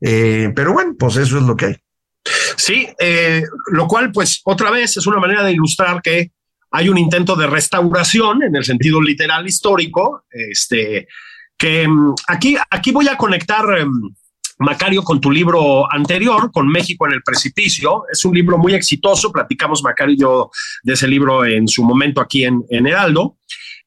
eh, 0.00 0.52
pero 0.56 0.72
bueno, 0.72 0.94
pues 0.98 1.16
eso 1.16 1.38
es 1.38 1.44
lo 1.44 1.56
que 1.56 1.66
hay. 1.66 1.76
Sí, 2.56 2.88
lo 3.72 3.88
cual 3.88 4.12
pues 4.12 4.40
otra 4.44 4.70
vez 4.70 4.96
es 4.96 5.06
una 5.08 5.18
manera 5.18 5.42
de 5.42 5.52
ilustrar 5.52 6.00
que 6.02 6.30
hay 6.72 6.88
un 6.88 6.98
intento 6.98 7.36
de 7.36 7.46
restauración 7.46 8.42
en 8.42 8.56
el 8.56 8.64
sentido 8.64 9.00
literal 9.00 9.46
histórico, 9.46 10.24
este, 10.30 11.06
que 11.56 11.86
um, 11.86 12.14
aquí, 12.26 12.56
aquí 12.70 12.90
voy 12.90 13.08
a 13.08 13.16
conectar, 13.16 13.64
um, 13.64 14.14
Macario, 14.58 15.02
con 15.02 15.20
tu 15.20 15.30
libro 15.30 15.90
anterior, 15.92 16.50
con 16.52 16.68
México 16.68 17.06
en 17.06 17.14
el 17.14 17.22
precipicio. 17.22 18.04
Es 18.12 18.24
un 18.24 18.34
libro 18.34 18.58
muy 18.58 18.74
exitoso, 18.74 19.32
platicamos 19.32 19.82
Macario 19.82 20.14
y 20.14 20.18
yo 20.18 20.50
de 20.82 20.92
ese 20.92 21.08
libro 21.08 21.44
en 21.44 21.66
su 21.68 21.82
momento 21.82 22.20
aquí 22.20 22.44
en, 22.44 22.64
en 22.70 22.86
Heraldo. 22.86 23.36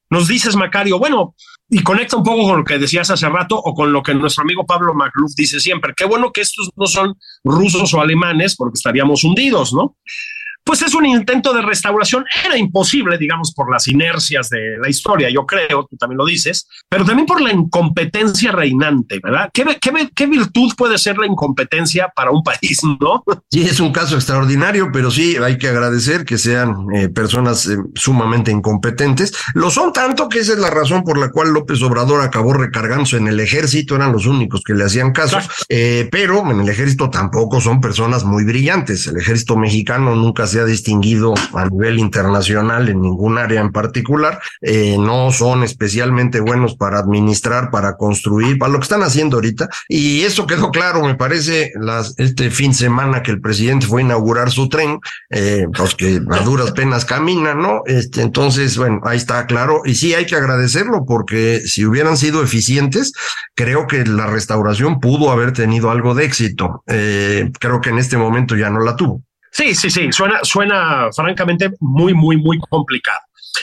Nos 0.09 0.27
dices, 0.27 0.55
Macario, 0.55 0.99
bueno, 0.99 1.33
y 1.69 1.81
conecta 1.81 2.17
un 2.17 2.23
poco 2.23 2.43
con 2.43 2.59
lo 2.59 2.63
que 2.63 2.77
decías 2.77 3.09
hace 3.09 3.27
rato 3.29 3.57
o 3.57 3.73
con 3.73 3.91
lo 3.91 4.03
que 4.03 4.13
nuestro 4.13 4.43
amigo 4.43 4.65
Pablo 4.65 4.93
Magluf 4.93 5.31
dice 5.35 5.59
siempre. 5.59 5.93
Qué 5.95 6.05
bueno 6.05 6.31
que 6.31 6.41
estos 6.41 6.69
no 6.75 6.85
son 6.85 7.15
rusos 7.43 7.93
o 7.93 8.01
alemanes 8.01 8.55
porque 8.55 8.75
estaríamos 8.75 9.23
hundidos, 9.23 9.73
¿no? 9.73 9.97
Pues 10.65 10.81
es 10.81 10.93
un 10.95 11.05
intento 11.05 11.53
de 11.53 11.61
restauración. 11.61 12.25
Era 12.43 12.57
imposible, 12.57 13.17
digamos, 13.17 13.53
por 13.53 13.71
las 13.71 13.87
inercias 13.87 14.49
de 14.49 14.77
la 14.81 14.89
historia, 14.89 15.29
yo 15.29 15.45
creo, 15.45 15.87
tú 15.89 15.95
también 15.95 16.17
lo 16.17 16.25
dices, 16.25 16.67
pero 16.89 17.05
también 17.05 17.27
por 17.27 17.39
la 17.39 17.53
incompetencia 17.53 18.51
reinante, 18.51 19.19
¿verdad? 19.23 19.49
¿Qué, 19.53 19.63
qué, 19.79 20.09
qué 20.13 20.25
virtud 20.25 20.73
puede 20.75 20.97
ser 20.97 21.17
la 21.17 21.27
incompetencia 21.27 22.11
para 22.15 22.31
un 22.31 22.41
país, 22.43 22.81
no? 22.99 23.23
Sí, 23.51 23.61
es 23.61 23.79
un 23.79 23.91
caso 23.91 24.15
extraordinario, 24.15 24.89
pero 24.91 25.11
sí 25.11 25.37
hay 25.37 25.57
que 25.57 25.67
agradecer 25.67 26.25
que 26.25 26.37
sean 26.37 26.75
eh, 26.95 27.09
personas 27.09 27.67
eh, 27.67 27.77
sumamente 27.93 28.51
incompetentes. 28.51 29.33
Lo 29.53 29.69
son 29.69 29.93
tanto 29.93 30.27
que 30.29 30.39
esa 30.39 30.53
es 30.53 30.59
la 30.59 30.71
razón 30.71 31.03
por 31.03 31.19
la 31.19 31.29
cual 31.29 31.49
López 31.49 31.81
Obrador 31.83 32.21
acabó 32.21 32.53
recargándose 32.53 33.17
en 33.17 33.27
el 33.27 33.39
ejército, 33.39 33.95
eran 33.95 34.11
los 34.11 34.25
únicos 34.25 34.61
que 34.65 34.73
le 34.73 34.83
hacían 34.83 35.11
caso, 35.11 35.37
eh, 35.69 36.09
pero 36.11 36.49
en 36.49 36.61
el 36.61 36.69
ejército 36.69 37.09
tampoco 37.09 37.61
son 37.61 37.79
personas 37.79 38.23
muy 38.23 38.43
brillantes. 38.43 39.05
El 39.07 39.17
ejército 39.17 39.55
mexicano 39.57 40.15
nunca 40.15 40.47
se 40.47 40.54
ha 40.59 40.65
distinguido 40.65 41.33
a 41.53 41.65
nivel 41.65 41.99
internacional 41.99 42.89
en 42.89 43.01
ningún 43.01 43.37
área 43.37 43.61
en 43.61 43.71
particular, 43.71 44.39
eh, 44.61 44.97
no 44.99 45.31
son 45.31 45.63
especialmente 45.63 46.39
buenos 46.39 46.75
para 46.75 46.99
administrar, 46.99 47.71
para 47.71 47.97
construir, 47.97 48.57
para 48.57 48.71
lo 48.71 48.79
que 48.79 48.83
están 48.83 49.03
haciendo 49.03 49.37
ahorita. 49.37 49.69
Y 49.87 50.21
eso 50.21 50.47
quedó 50.47 50.71
claro, 50.71 51.03
me 51.03 51.15
parece, 51.15 51.71
las, 51.79 52.13
este 52.17 52.49
fin 52.51 52.71
de 52.71 52.77
semana 52.77 53.23
que 53.23 53.31
el 53.31 53.41
presidente 53.41 53.87
fue 53.87 54.01
a 54.01 54.05
inaugurar 54.05 54.51
su 54.51 54.69
tren, 54.69 54.99
eh, 55.29 55.67
pues 55.75 55.95
que 55.95 56.21
a 56.29 56.39
duras 56.39 56.71
penas 56.71 57.05
camina, 57.05 57.53
¿no? 57.53 57.81
Este, 57.85 58.21
entonces, 58.21 58.77
bueno, 58.77 59.01
ahí 59.03 59.17
está 59.17 59.45
claro. 59.45 59.81
Y 59.85 59.95
sí, 59.95 60.13
hay 60.13 60.25
que 60.25 60.35
agradecerlo 60.35 61.05
porque 61.05 61.61
si 61.65 61.85
hubieran 61.85 62.17
sido 62.17 62.43
eficientes, 62.43 63.13
creo 63.55 63.87
que 63.87 64.05
la 64.05 64.27
restauración 64.27 64.99
pudo 64.99 65.31
haber 65.31 65.53
tenido 65.53 65.91
algo 65.91 66.15
de 66.15 66.25
éxito. 66.25 66.83
Eh, 66.87 67.51
creo 67.59 67.81
que 67.81 67.89
en 67.89 67.99
este 67.99 68.17
momento 68.17 68.55
ya 68.55 68.69
no 68.69 68.79
la 68.79 68.95
tuvo. 68.95 69.21
Sí, 69.55 69.73
sí, 69.73 69.89
sí, 69.89 70.11
suena, 70.11 70.39
suena 70.43 71.07
francamente 71.15 71.71
muy, 71.79 72.13
muy, 72.13 72.35
muy 72.35 72.59
complicado. 72.59 73.19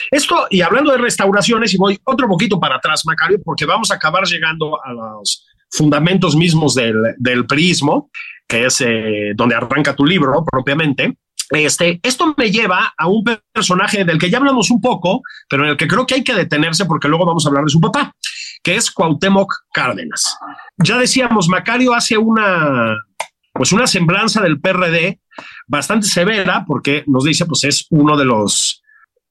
Esto, 0.09 0.47
y 0.49 0.61
hablando 0.61 0.91
de 0.91 0.97
restauraciones, 0.97 1.71
y 1.71 1.77
voy 1.77 1.99
otro 2.03 2.27
poquito 2.27 2.59
para 2.59 2.77
atrás, 2.77 3.03
Macario, 3.05 3.39
porque 3.45 3.65
vamos 3.65 3.91
a 3.91 3.95
acabar 3.95 4.23
llegando 4.25 4.83
a 4.83 4.91
los 4.91 5.45
fundamentos 5.69 6.35
mismos 6.35 6.73
del, 6.73 6.95
del 7.17 7.45
prismo, 7.45 8.09
que 8.47 8.65
es 8.65 8.81
eh, 8.81 9.33
donde 9.35 9.53
arranca 9.53 9.95
tu 9.95 10.03
libro 10.03 10.43
propiamente. 10.43 11.15
Este, 11.51 11.99
esto 12.01 12.33
me 12.35 12.49
lleva 12.49 12.91
a 12.97 13.07
un 13.07 13.23
personaje 13.53 14.03
del 14.03 14.17
que 14.17 14.31
ya 14.31 14.39
hablamos 14.39 14.71
un 14.71 14.81
poco, 14.81 15.21
pero 15.47 15.63
en 15.63 15.69
el 15.69 15.77
que 15.77 15.87
creo 15.87 16.07
que 16.07 16.15
hay 16.15 16.23
que 16.23 16.33
detenerse 16.33 16.85
porque 16.85 17.07
luego 17.07 17.27
vamos 17.27 17.45
a 17.45 17.49
hablar 17.49 17.65
de 17.65 17.69
su 17.69 17.79
papá, 17.79 18.15
que 18.63 18.75
es 18.75 18.89
Cuauhtémoc 18.89 19.53
Cárdenas. 19.71 20.35
Ya 20.77 20.97
decíamos, 20.97 21.49
Macario 21.49 21.93
hace 21.93 22.17
una, 22.17 22.97
pues 23.53 23.71
una 23.71 23.85
semblanza 23.85 24.41
del 24.41 24.59
PRD 24.59 25.19
bastante 25.67 26.07
severa 26.07 26.63
porque 26.67 27.03
nos 27.07 27.23
dice, 27.23 27.45
pues 27.45 27.63
es 27.63 27.87
uno 27.89 28.17
de 28.17 28.25
los 28.25 28.83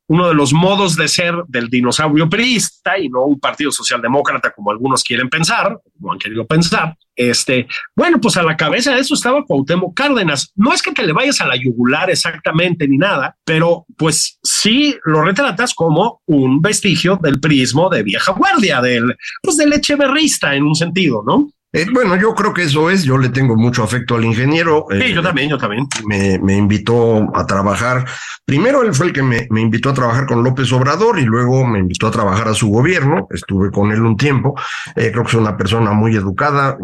uno 0.08 0.28
de 0.28 0.34
los 0.34 0.52
modos 0.52 0.96
de 0.96 1.08
ser 1.08 1.34
del 1.48 1.68
dinosaurio 1.68 2.28
priista 2.28 2.98
y 2.98 3.08
no 3.08 3.24
un 3.24 3.40
partido 3.40 3.70
socialdemócrata 3.70 4.50
como 4.50 4.70
algunos 4.70 5.02
quieren 5.02 5.30
pensar, 5.30 5.80
como 5.98 6.12
han 6.12 6.18
querido 6.18 6.46
pensar. 6.46 6.96
Este, 7.16 7.66
bueno, 7.96 8.20
pues 8.20 8.36
a 8.36 8.42
la 8.42 8.56
cabeza 8.56 8.94
de 8.94 9.00
eso 9.00 9.14
estaba 9.14 9.44
Cuauhtémoc 9.44 9.94
Cárdenas. 9.94 10.52
No 10.54 10.74
es 10.74 10.82
que 10.82 10.92
te 10.92 11.06
le 11.06 11.14
vayas 11.14 11.40
a 11.40 11.46
la 11.46 11.56
yugular 11.56 12.10
exactamente 12.10 12.86
ni 12.88 12.98
nada, 12.98 13.36
pero 13.44 13.86
pues 13.96 14.38
sí 14.42 14.96
lo 15.04 15.22
retratas 15.22 15.72
como 15.72 16.20
un 16.26 16.60
vestigio 16.60 17.18
del 17.22 17.40
prismo 17.40 17.88
de 17.88 18.02
vieja 18.02 18.32
guardia, 18.32 18.82
del, 18.82 19.16
pues 19.42 19.56
del 19.56 19.72
echeverrista 19.72 20.54
en 20.54 20.64
un 20.64 20.74
sentido, 20.74 21.22
¿no? 21.26 21.48
Eh, 21.74 21.86
bueno, 21.90 22.16
yo 22.16 22.34
creo 22.34 22.52
que 22.52 22.64
eso 22.64 22.90
es, 22.90 23.02
yo 23.02 23.16
le 23.16 23.30
tengo 23.30 23.56
mucho 23.56 23.82
afecto 23.82 24.14
al 24.14 24.24
ingeniero. 24.24 24.84
Sí, 24.90 25.14
yo 25.14 25.20
eh, 25.20 25.22
también, 25.22 25.48
yo 25.48 25.56
también. 25.56 25.86
Me, 26.06 26.38
me, 26.38 26.54
invitó 26.54 27.34
a 27.34 27.46
trabajar, 27.46 28.04
primero 28.44 28.82
él 28.82 28.92
fue 28.92 29.06
el 29.06 29.12
que 29.14 29.22
me, 29.22 29.46
me, 29.48 29.62
invitó 29.62 29.88
a 29.88 29.94
trabajar 29.94 30.26
con 30.26 30.42
López 30.42 30.70
Obrador 30.72 31.18
y 31.18 31.24
luego 31.24 31.66
me 31.66 31.78
invitó 31.78 32.08
a 32.08 32.10
trabajar 32.10 32.48
a 32.48 32.54
su 32.54 32.68
gobierno, 32.68 33.26
estuve 33.30 33.70
con 33.70 33.90
él 33.90 34.02
un 34.02 34.18
tiempo, 34.18 34.54
eh, 34.96 35.10
creo 35.12 35.22
que 35.22 35.30
es 35.30 35.34
una 35.34 35.56
persona 35.56 35.92
muy 35.92 36.14
educada, 36.14 36.76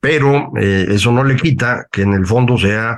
pero 0.00 0.50
eso 0.56 1.12
no 1.12 1.22
le 1.22 1.36
quita 1.36 1.86
que 1.92 2.02
en 2.02 2.14
el 2.14 2.26
fondo 2.26 2.56
sea 2.56 2.96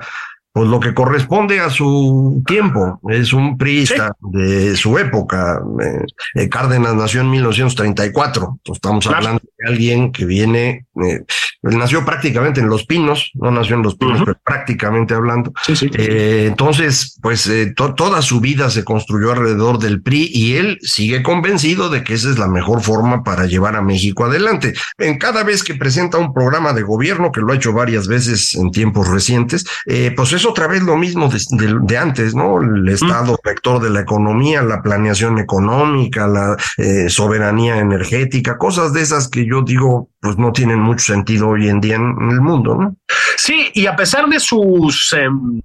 pues 0.52 0.68
lo 0.68 0.80
que 0.80 0.92
corresponde 0.92 1.60
a 1.60 1.70
su 1.70 2.42
tiempo. 2.46 3.00
Es 3.08 3.32
un 3.32 3.56
priista 3.56 4.14
de 4.20 4.76
su 4.76 4.98
época. 4.98 5.62
Eh, 6.34 6.48
Cárdenas 6.50 6.94
nació 6.94 7.22
en 7.22 7.30
1934. 7.30 8.60
estamos 8.72 9.06
hablando 9.06 9.40
de 9.58 9.68
alguien 9.68 10.12
que 10.12 10.26
viene, 10.26 10.86
eh, 11.02 11.24
nació 11.62 12.04
prácticamente 12.04 12.60
en 12.60 12.68
Los 12.68 12.84
Pinos, 12.84 13.30
no 13.34 13.50
nació 13.50 13.76
en 13.76 13.82
Los 13.82 13.96
Pinos, 13.96 14.20
pero 14.24 14.38
prácticamente 14.44 15.14
hablando. 15.14 15.52
Eh, 15.68 16.46
entonces, 16.48 17.18
pues 17.22 17.50
toda 17.74 18.20
su 18.20 18.40
vida 18.40 18.68
se 18.68 18.84
construyó 18.84 19.32
alrededor 19.32 19.78
del 19.78 20.02
PRI 20.02 20.30
y 20.34 20.56
él 20.56 20.78
sigue 20.82 21.22
convencido 21.22 21.88
de 21.88 22.04
que 22.04 22.12
esa 22.12 22.28
es 22.28 22.38
la 22.38 22.48
mejor 22.48 22.82
forma 22.82 23.24
para 23.24 23.46
llevar 23.46 23.74
a 23.74 23.82
México 23.82 24.26
adelante. 24.26 24.74
En 24.98 25.16
cada 25.16 25.44
vez 25.44 25.62
que 25.64 25.74
presenta 25.74 26.18
un 26.18 26.34
programa 26.34 26.74
de 26.74 26.82
gobierno, 26.82 27.32
que 27.32 27.40
lo 27.40 27.52
ha 27.52 27.56
hecho 27.56 27.72
varias 27.72 28.06
veces 28.06 28.54
en 28.54 28.70
tiempos 28.70 29.08
recientes, 29.08 29.64
pues 30.14 30.32
es 30.32 30.41
otra 30.44 30.66
vez 30.66 30.82
lo 30.82 30.96
mismo 30.96 31.28
de, 31.28 31.98
antes, 31.98 32.34
¿no? 32.34 32.60
El 32.60 32.88
Estado 32.88 33.38
rector 33.42 33.82
de 33.82 33.90
la 33.90 34.00
economía, 34.00 34.62
la 34.62 34.82
planeación 34.82 35.38
económica, 35.38 36.26
la 36.26 36.56
eh, 36.76 37.08
soberanía 37.08 37.78
energética, 37.78 38.58
cosas 38.58 38.92
de 38.92 39.02
esas 39.02 39.28
que 39.28 39.46
yo 39.46 39.62
digo, 39.62 40.10
pues 40.22 40.38
no 40.38 40.52
tienen 40.52 40.78
mucho 40.78 41.04
sentido 41.04 41.48
hoy 41.48 41.68
en 41.68 41.80
día 41.80 41.96
en, 41.96 42.30
el 42.30 42.40
mundo, 42.40 42.76
¿no? 42.76 42.96
Sí, 43.36 43.70
y 43.74 43.86
a 43.86 43.96
pesar 43.96 44.28
de 44.28 44.38
sus 44.38 45.12
em, 45.14 45.60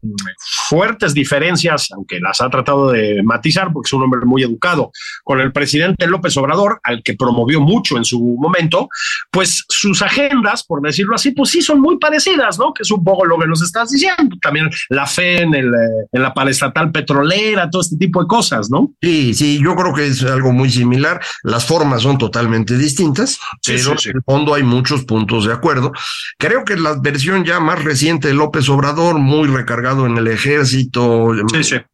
fuertes 0.68 1.14
diferencias, 1.14 1.90
aunque 1.96 2.20
las 2.20 2.42
ha 2.42 2.50
tratado 2.50 2.92
de 2.92 3.22
matizar, 3.22 3.72
porque 3.72 3.88
es 3.88 3.94
un 3.94 4.02
hombre 4.02 4.22
muy 4.26 4.42
educado, 4.42 4.92
con 5.24 5.40
el 5.40 5.52
presidente 5.52 6.08
López 6.08 6.36
Obrador, 6.38 6.80
al 6.84 7.04
que 7.04 7.14
promovió 7.14 7.62
mucho 7.62 7.98
en 7.98 8.04
su 8.04 8.20
momento, 8.40 8.90
pues 9.30 9.64
sus 9.70 10.02
agendas, 10.02 10.64
por 10.64 10.82
decirlo 10.82 11.14
así, 11.14 11.32
pues 11.32 11.52
sí 11.52 11.62
son 11.62 11.80
muy 11.80 12.00
parecidas, 12.00 12.58
¿no? 12.58 12.74
Que 12.74 12.82
es 12.82 12.90
un 12.90 13.04
poco 13.04 13.26
lo 13.26 13.38
que 13.38 13.46
nos 13.46 13.62
estás 13.62 13.92
diciendo. 13.92 14.38
También 14.42 14.72
la 14.90 15.06
fe 15.06 15.44
en, 15.44 15.54
el, 15.54 15.68
eh, 15.68 16.08
en 16.12 16.24
la 16.24 16.34
paraestatal 16.34 16.92
petrolera, 16.92 17.70
todo 17.70 17.84
este 17.84 17.98
tipo 17.98 18.22
de 18.22 18.28
cosas, 18.28 18.72
¿no? 18.72 18.92
Sí, 19.04 19.36
sí, 19.36 19.60
yo 19.64 19.76
creo 19.76 19.94
que 19.94 20.08
es 20.08 20.24
algo 20.24 20.52
muy 20.52 20.72
similar. 20.72 21.22
Las 21.44 21.64
formas 21.64 22.02
son 22.02 22.18
totalmente 22.18 22.76
distintas, 22.76 23.40
pero 23.64 23.92
en 23.92 24.16
el 24.16 24.22
fondo 24.26 24.47
hay 24.54 24.64
muchos 24.64 25.06
puntos 25.06 25.46
de 25.46 25.54
acuerdo. 25.54 25.92
Creo 26.38 26.64
que 26.64 26.76
la 26.76 26.96
versión 27.00 27.44
ya 27.46 27.60
más 27.60 27.84
reciente 27.84 28.30
de 28.30 28.34
López 28.34 28.70
Obrador, 28.70 29.20
muy 29.20 29.48
recargado 29.48 30.06
en 30.06 30.18
el 30.18 30.28
ejército, 30.28 31.32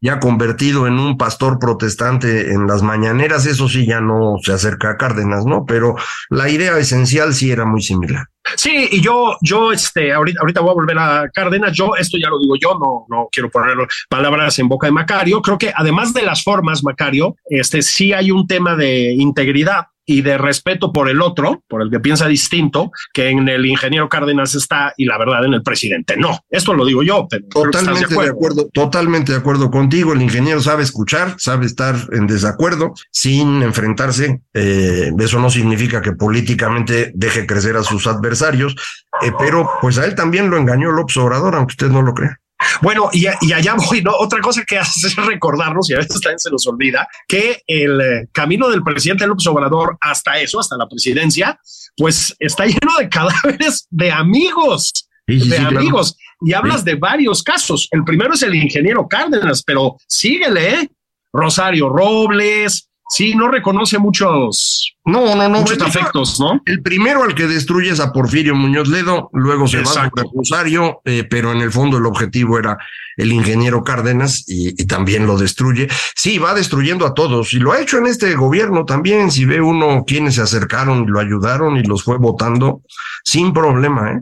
ya 0.00 0.20
convertido 0.20 0.86
en 0.86 0.98
un 0.98 1.16
pastor 1.16 1.58
protestante 1.58 2.52
en 2.52 2.66
las 2.66 2.82
mañaneras, 2.82 3.46
eso 3.46 3.68
sí 3.68 3.86
ya 3.86 4.00
no 4.00 4.36
se 4.42 4.52
acerca 4.52 4.90
a 4.90 4.96
Cárdenas, 4.96 5.44
¿no? 5.46 5.64
Pero 5.66 5.94
la 6.30 6.48
idea 6.48 6.78
esencial 6.78 7.34
sí 7.34 7.50
era 7.50 7.64
muy 7.64 7.82
similar. 7.82 8.26
Sí, 8.56 8.88
y 8.92 9.00
yo, 9.00 9.36
yo, 9.40 9.72
este, 9.72 10.12
ahorita, 10.12 10.40
ahorita 10.40 10.60
voy 10.60 10.70
a 10.70 10.74
volver 10.74 10.98
a 10.98 11.28
Cárdenas. 11.32 11.72
Yo, 11.72 11.96
esto 11.96 12.18
ya 12.18 12.28
lo 12.28 12.38
digo 12.38 12.54
yo, 12.60 12.78
no, 12.78 13.06
no 13.08 13.28
quiero 13.32 13.50
poner 13.50 13.74
palabras 14.08 14.58
en 14.58 14.68
boca 14.68 14.86
de 14.86 14.92
Macario. 14.92 15.40
Creo 15.40 15.56
que 15.56 15.72
además 15.74 16.12
de 16.12 16.22
las 16.22 16.42
formas, 16.42 16.84
Macario, 16.84 17.36
este, 17.46 17.80
sí 17.80 18.12
hay 18.12 18.30
un 18.30 18.46
tema 18.46 18.76
de 18.76 19.12
integridad 19.14 19.86
y 20.06 20.22
de 20.22 20.38
respeto 20.38 20.92
por 20.92 21.08
el 21.08 21.22
otro, 21.22 21.62
por 21.68 21.82
el 21.82 21.90
que 21.90 22.00
piensa 22.00 22.26
distinto, 22.26 22.90
que 23.12 23.30
en 23.30 23.48
el 23.48 23.66
ingeniero 23.66 24.08
Cárdenas 24.08 24.54
está 24.54 24.92
y 24.96 25.06
la 25.06 25.18
verdad 25.18 25.44
en 25.44 25.54
el 25.54 25.62
presidente. 25.62 26.16
No, 26.16 26.40
esto 26.50 26.74
lo 26.74 26.84
digo 26.84 27.02
yo, 27.02 27.26
pero 27.28 27.46
totalmente 27.48 28.14
de, 28.14 28.28
acuerdo. 28.28 28.68
totalmente 28.72 29.32
de 29.32 29.38
acuerdo 29.38 29.70
contigo. 29.70 30.12
El 30.12 30.22
ingeniero 30.22 30.60
sabe 30.60 30.82
escuchar, 30.82 31.34
sabe 31.38 31.66
estar 31.66 31.96
en 32.12 32.26
desacuerdo 32.26 32.92
sin 33.10 33.62
enfrentarse. 33.62 34.40
Eh, 34.52 35.10
eso 35.18 35.40
no 35.40 35.50
significa 35.50 36.02
que 36.02 36.12
políticamente 36.12 37.12
deje 37.14 37.46
crecer 37.46 37.76
a 37.76 37.82
sus 37.82 38.06
adversarios, 38.06 38.74
eh, 39.22 39.32
pero 39.38 39.68
pues 39.80 39.98
a 39.98 40.04
él 40.04 40.14
también 40.14 40.50
lo 40.50 40.58
engañó 40.58 40.90
López 40.90 41.16
Obrador, 41.16 41.54
aunque 41.54 41.72
usted 41.72 41.88
no 41.88 42.02
lo 42.02 42.14
crea. 42.14 42.40
Bueno, 42.82 43.10
y, 43.12 43.26
allá 43.26 43.74
voy, 43.74 44.02
¿no? 44.02 44.12
Otra 44.18 44.40
cosa 44.40 44.62
que 44.66 44.78
hace 44.80 45.06
es 45.06 45.16
recordarnos, 45.16 45.88
y 45.90 45.94
a 45.94 45.98
veces 45.98 46.20
también 46.20 46.38
se 46.38 46.50
nos 46.50 46.66
olvida, 46.66 47.06
que 47.28 47.62
el 47.66 48.00
eh, 48.00 48.28
camino 48.32 48.68
del 48.68 48.82
presidente 48.82 49.26
López 49.26 49.46
Obrador 49.46 49.96
hasta 50.00 50.38
eso, 50.38 50.60
hasta 50.60 50.76
la 50.76 50.88
presidencia, 50.88 51.58
pues 51.96 52.34
está 52.38 52.66
lleno 52.66 52.96
de 52.98 53.08
cadáveres 53.08 53.86
de 53.90 54.10
amigos, 54.10 55.08
de 55.26 55.58
amigos. 55.58 56.16
Y 56.40 56.52
hablas 56.52 56.84
de 56.84 56.96
varios 56.96 57.42
casos. 57.42 57.88
El 57.90 58.04
primero 58.04 58.34
es 58.34 58.42
el 58.42 58.54
ingeniero 58.54 59.08
Cárdenas, 59.08 59.62
pero 59.62 59.96
síguele, 60.06 60.74
¿eh? 60.74 60.90
Rosario 61.32 61.88
Robles, 61.88 62.88
sí, 63.14 63.34
no 63.36 63.48
reconoce 63.48 63.96
muchos, 63.98 64.96
no, 65.04 65.36
no, 65.36 65.48
no, 65.48 65.60
muchos 65.60 65.80
afectos, 65.80 66.40
¿no? 66.40 66.60
El 66.66 66.82
primero 66.82 67.22
al 67.22 67.34
que 67.36 67.46
destruye 67.46 67.90
es 67.90 68.00
a 68.00 68.12
Porfirio 68.12 68.56
Muñoz 68.56 68.88
Ledo, 68.88 69.30
luego 69.32 69.68
se 69.68 69.82
va 69.82 69.90
a 70.02 70.10
Rosario, 70.34 71.00
eh, 71.04 71.22
pero 71.22 71.52
en 71.52 71.60
el 71.60 71.70
fondo 71.70 71.98
el 71.98 72.06
objetivo 72.06 72.58
era 72.58 72.76
el 73.16 73.30
ingeniero 73.32 73.84
Cárdenas 73.84 74.44
y, 74.48 74.74
también 74.86 75.26
lo 75.26 75.38
destruye. 75.38 75.88
Sí, 76.16 76.38
va 76.38 76.54
destruyendo 76.54 77.06
a 77.06 77.14
todos 77.14 77.52
y 77.54 77.58
lo 77.58 77.70
ha 77.72 77.80
hecho 77.80 77.98
en 77.98 78.06
este 78.06 78.34
gobierno 78.34 78.84
también. 78.84 79.30
Si 79.30 79.44
ve 79.44 79.60
uno 79.60 80.04
quienes 80.04 80.34
se 80.34 80.42
acercaron 80.42 81.04
y 81.04 81.06
lo 81.06 81.20
ayudaron 81.20 81.76
y 81.76 81.84
los 81.84 82.02
fue 82.02 82.18
votando 82.18 82.82
sin 83.22 83.52
problema, 83.52 84.12
¿eh? 84.12 84.20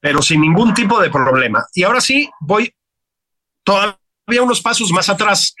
Pero 0.00 0.20
sin 0.20 0.40
ningún 0.40 0.74
tipo 0.74 1.00
de 1.00 1.10
problema. 1.10 1.64
Y 1.74 1.84
ahora 1.84 2.00
sí, 2.00 2.28
voy 2.40 2.72
todavía 3.62 4.42
unos 4.42 4.60
pasos 4.60 4.90
más 4.90 5.08
atrás 5.08 5.54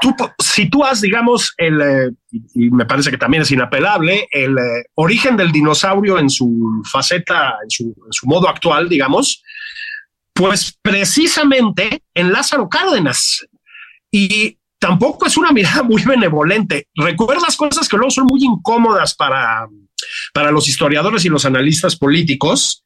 tú, 0.00 0.14
si 0.38 0.68
tú 0.68 0.84
has, 0.84 1.00
digamos, 1.00 1.54
el, 1.56 1.80
eh, 1.80 2.10
y 2.54 2.70
me 2.70 2.86
parece 2.86 3.10
que 3.10 3.18
también 3.18 3.42
es 3.42 3.50
inapelable, 3.50 4.28
el 4.30 4.52
eh, 4.52 4.84
origen 4.94 5.36
del 5.36 5.52
dinosaurio 5.52 6.18
en 6.18 6.30
su 6.30 6.82
faceta, 6.90 7.56
en 7.62 7.70
su, 7.70 7.94
modo 8.24 8.48
actual, 8.48 8.88
digamos, 8.88 9.42
pues 10.32 10.78
precisamente 10.82 12.02
en 12.14 12.32
Lázaro 12.32 12.68
Cárdenas. 12.68 13.46
Y 14.10 14.58
tampoco 14.78 15.26
es 15.26 15.36
una 15.36 15.52
mirada 15.52 15.82
muy 15.84 16.02
benevolente. 16.02 16.88
Recuerdas 16.94 17.56
cosas 17.56 17.88
que 17.88 17.96
luego 17.96 18.10
son 18.10 18.26
muy 18.26 18.42
incómodas 18.42 19.14
para, 19.14 19.66
para 20.32 20.50
los 20.50 20.68
historiadores 20.68 21.24
y 21.24 21.28
los 21.28 21.44
analistas 21.44 21.96
políticos, 21.96 22.84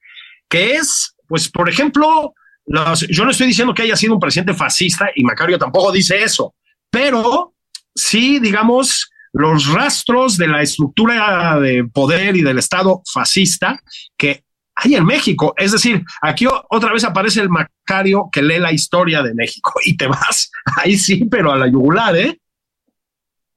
que 0.49 0.77
es, 0.77 1.14
pues, 1.27 1.49
por 1.49 1.68
ejemplo, 1.68 2.35
yo 2.66 3.25
no 3.25 3.31
estoy 3.31 3.47
diciendo 3.47 3.75
que 3.75 3.83
haya 3.83 3.97
sido 3.97 4.14
un 4.14 4.20
presidente 4.20 4.55
fascista 4.55 5.11
y 5.14 5.25
Macario 5.25 5.59
tampoco 5.59 5.91
dice 5.91 6.23
eso, 6.23 6.55
pero 6.93 7.55
sí, 7.95 8.38
digamos, 8.38 9.11
los 9.32 9.72
rastros 9.72 10.36
de 10.36 10.47
la 10.47 10.61
estructura 10.61 11.59
de 11.59 11.84
poder 11.84 12.36
y 12.36 12.43
del 12.43 12.59
Estado 12.59 13.03
fascista 13.11 13.82
que 14.16 14.45
hay 14.74 14.95
en 14.95 15.05
México. 15.07 15.55
Es 15.57 15.72
decir, 15.72 16.05
aquí 16.20 16.47
otra 16.68 16.93
vez 16.93 17.05
aparece 17.05 17.40
el 17.40 17.49
Macario 17.49 18.28
que 18.30 18.43
lee 18.43 18.59
la 18.59 18.72
historia 18.72 19.22
de 19.22 19.34
México 19.34 19.72
y 19.84 19.97
te 19.97 20.07
vas 20.07 20.51
ahí 20.76 20.99
sí, 20.99 21.24
pero 21.30 21.51
a 21.51 21.57
la 21.57 21.66
yugular, 21.66 22.14
¿eh? 22.14 22.38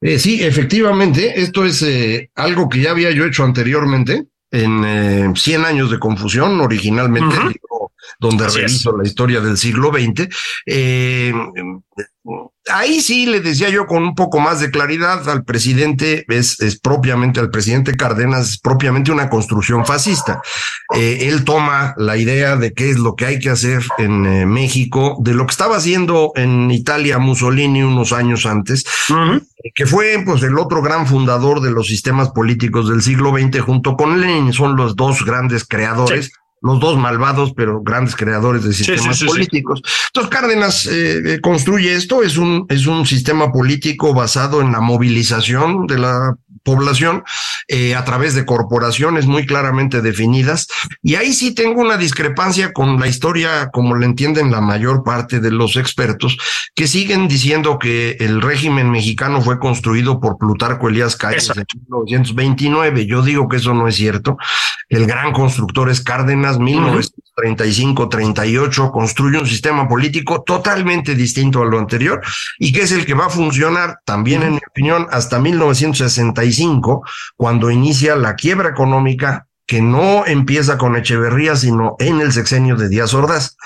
eh 0.00 0.18
sí, 0.18 0.42
efectivamente, 0.42 1.40
esto 1.40 1.66
es 1.66 1.82
eh, 1.82 2.30
algo 2.34 2.70
que 2.70 2.80
ya 2.80 2.90
había 2.90 3.10
yo 3.10 3.26
hecho 3.26 3.44
anteriormente 3.44 4.28
en 4.50 5.36
100 5.36 5.60
eh, 5.60 5.66
años 5.66 5.90
de 5.90 5.98
confusión, 5.98 6.58
originalmente 6.60 7.36
donde 8.18 8.48
reviso 8.48 8.96
la 8.96 9.06
historia 9.06 9.40
del 9.40 9.56
siglo 9.56 9.90
XX. 9.90 10.28
Eh, 10.66 11.32
ahí 12.72 13.00
sí 13.00 13.26
le 13.26 13.40
decía 13.40 13.68
yo 13.68 13.86
con 13.86 14.02
un 14.02 14.14
poco 14.14 14.40
más 14.40 14.60
de 14.60 14.70
claridad 14.70 15.28
al 15.28 15.44
presidente, 15.44 16.24
es, 16.28 16.60
es 16.60 16.78
propiamente 16.80 17.40
al 17.40 17.50
presidente 17.50 17.96
Cárdenas, 17.96 18.50
es 18.50 18.58
propiamente 18.58 19.12
una 19.12 19.28
construcción 19.28 19.86
fascista. 19.86 20.42
Eh, 20.94 21.28
él 21.28 21.44
toma 21.44 21.94
la 21.96 22.16
idea 22.16 22.56
de 22.56 22.72
qué 22.72 22.90
es 22.90 22.98
lo 22.98 23.14
que 23.14 23.26
hay 23.26 23.38
que 23.38 23.50
hacer 23.50 23.82
en 23.98 24.26
eh, 24.26 24.46
México, 24.46 25.16
de 25.20 25.34
lo 25.34 25.46
que 25.46 25.52
estaba 25.52 25.76
haciendo 25.76 26.32
en 26.34 26.70
Italia 26.70 27.18
Mussolini 27.18 27.82
unos 27.82 28.12
años 28.12 28.46
antes, 28.46 28.84
que 29.74 29.86
fue 29.86 30.22
pues 30.24 30.42
el 30.42 30.58
otro 30.58 30.82
gran 30.82 31.06
fundador 31.06 31.60
de 31.60 31.70
los 31.70 31.86
sistemas 31.86 32.30
políticos 32.30 32.88
del 32.88 33.02
siglo 33.02 33.32
XX 33.36 33.60
junto 33.60 33.96
con 33.96 34.20
Lenin, 34.20 34.52
son 34.52 34.76
los 34.76 34.96
dos 34.96 35.24
grandes 35.24 35.64
creadores 35.64 36.32
los 36.62 36.80
dos 36.80 36.98
malvados, 36.98 37.52
pero 37.54 37.82
grandes 37.82 38.16
creadores 38.16 38.64
de 38.64 38.72
sistemas 38.72 39.22
políticos. 39.22 39.82
Entonces, 40.08 40.30
Cárdenas 40.30 40.86
eh, 40.86 41.34
eh, 41.34 41.40
construye 41.40 41.94
esto, 41.94 42.22
es 42.22 42.36
un, 42.36 42.66
es 42.68 42.86
un 42.86 43.06
sistema 43.06 43.52
político 43.52 44.14
basado 44.14 44.60
en 44.60 44.72
la 44.72 44.80
movilización 44.80 45.86
de 45.86 45.98
la 45.98 46.36
población 46.62 47.22
eh, 47.68 47.96
a 47.96 48.04
través 48.04 48.36
de 48.36 48.46
corporaciones 48.46 49.26
muy 49.26 49.44
claramente 49.44 50.00
definidas. 50.00 50.68
Y 51.02 51.16
ahí 51.16 51.32
sí 51.32 51.52
tengo 51.52 51.80
una 51.80 51.96
discrepancia 51.96 52.72
con 52.72 53.00
la 53.00 53.08
historia, 53.08 53.70
como 53.72 53.96
la 53.96 54.06
entienden 54.06 54.52
la 54.52 54.60
mayor 54.60 55.02
parte 55.02 55.40
de 55.40 55.50
los 55.50 55.76
expertos, 55.76 56.38
que 56.76 56.86
siguen 56.86 57.26
diciendo 57.26 57.80
que 57.80 58.18
el 58.20 58.40
régimen 58.40 58.92
mexicano 58.92 59.42
fue 59.42 59.58
construido 59.58 60.20
por 60.20 60.38
Plutarco 60.38 60.88
Elías 60.88 61.16
Calles 61.16 61.50
en 61.50 61.66
1929. 61.88 63.06
Yo 63.06 63.22
digo 63.22 63.48
que 63.48 63.56
eso 63.56 63.74
no 63.74 63.88
es 63.88 63.96
cierto. 63.96 64.36
El 64.88 65.06
gran 65.06 65.32
constructor 65.32 65.90
es 65.90 66.00
Cárdenas, 66.00 66.60
1935-38, 66.60 68.92
construye 68.92 69.40
un 69.40 69.46
sistema 69.46 69.88
político 69.88 70.44
totalmente 70.46 71.16
distinto 71.16 71.62
a 71.62 71.66
lo 71.66 71.80
anterior 71.80 72.20
y 72.60 72.72
que 72.72 72.82
es 72.82 72.92
el 72.92 73.04
que 73.04 73.14
va 73.14 73.26
a 73.26 73.30
funcionar 73.30 73.98
también, 74.04 74.44
en 74.44 74.52
mi 74.52 74.60
opinión, 74.68 75.08
hasta 75.10 75.40
1965 75.40 77.02
cuando 77.36 77.55
inicia 77.70 78.16
la 78.16 78.34
quiebra 78.34 78.70
económica 78.70 79.48
que 79.66 79.82
no 79.82 80.24
empieza 80.26 80.78
con 80.78 80.96
Echeverría, 80.96 81.56
sino 81.56 81.96
en 81.98 82.20
el 82.20 82.32
sexenio 82.32 82.76
de 82.76 82.88
Díaz 82.88 83.14
Ordaz. 83.14 83.56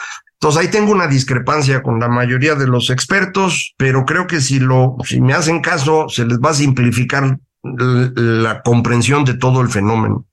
Entonces 0.40 0.62
ahí 0.62 0.68
tengo 0.68 0.92
una 0.92 1.06
discrepancia 1.06 1.82
con 1.82 2.00
la 2.00 2.08
mayoría 2.08 2.54
de 2.54 2.66
los 2.66 2.88
expertos, 2.88 3.74
pero 3.76 4.06
creo 4.06 4.26
que 4.26 4.40
si 4.40 4.58
lo, 4.58 4.96
si 5.04 5.20
me 5.20 5.34
hacen 5.34 5.60
caso, 5.60 6.08
se 6.08 6.24
les 6.24 6.38
va 6.38 6.50
a 6.50 6.54
simplificar 6.54 7.38
la 7.62 8.62
comprensión 8.62 9.26
de 9.26 9.34
todo 9.34 9.60
el 9.60 9.68
fenómeno. 9.68 10.26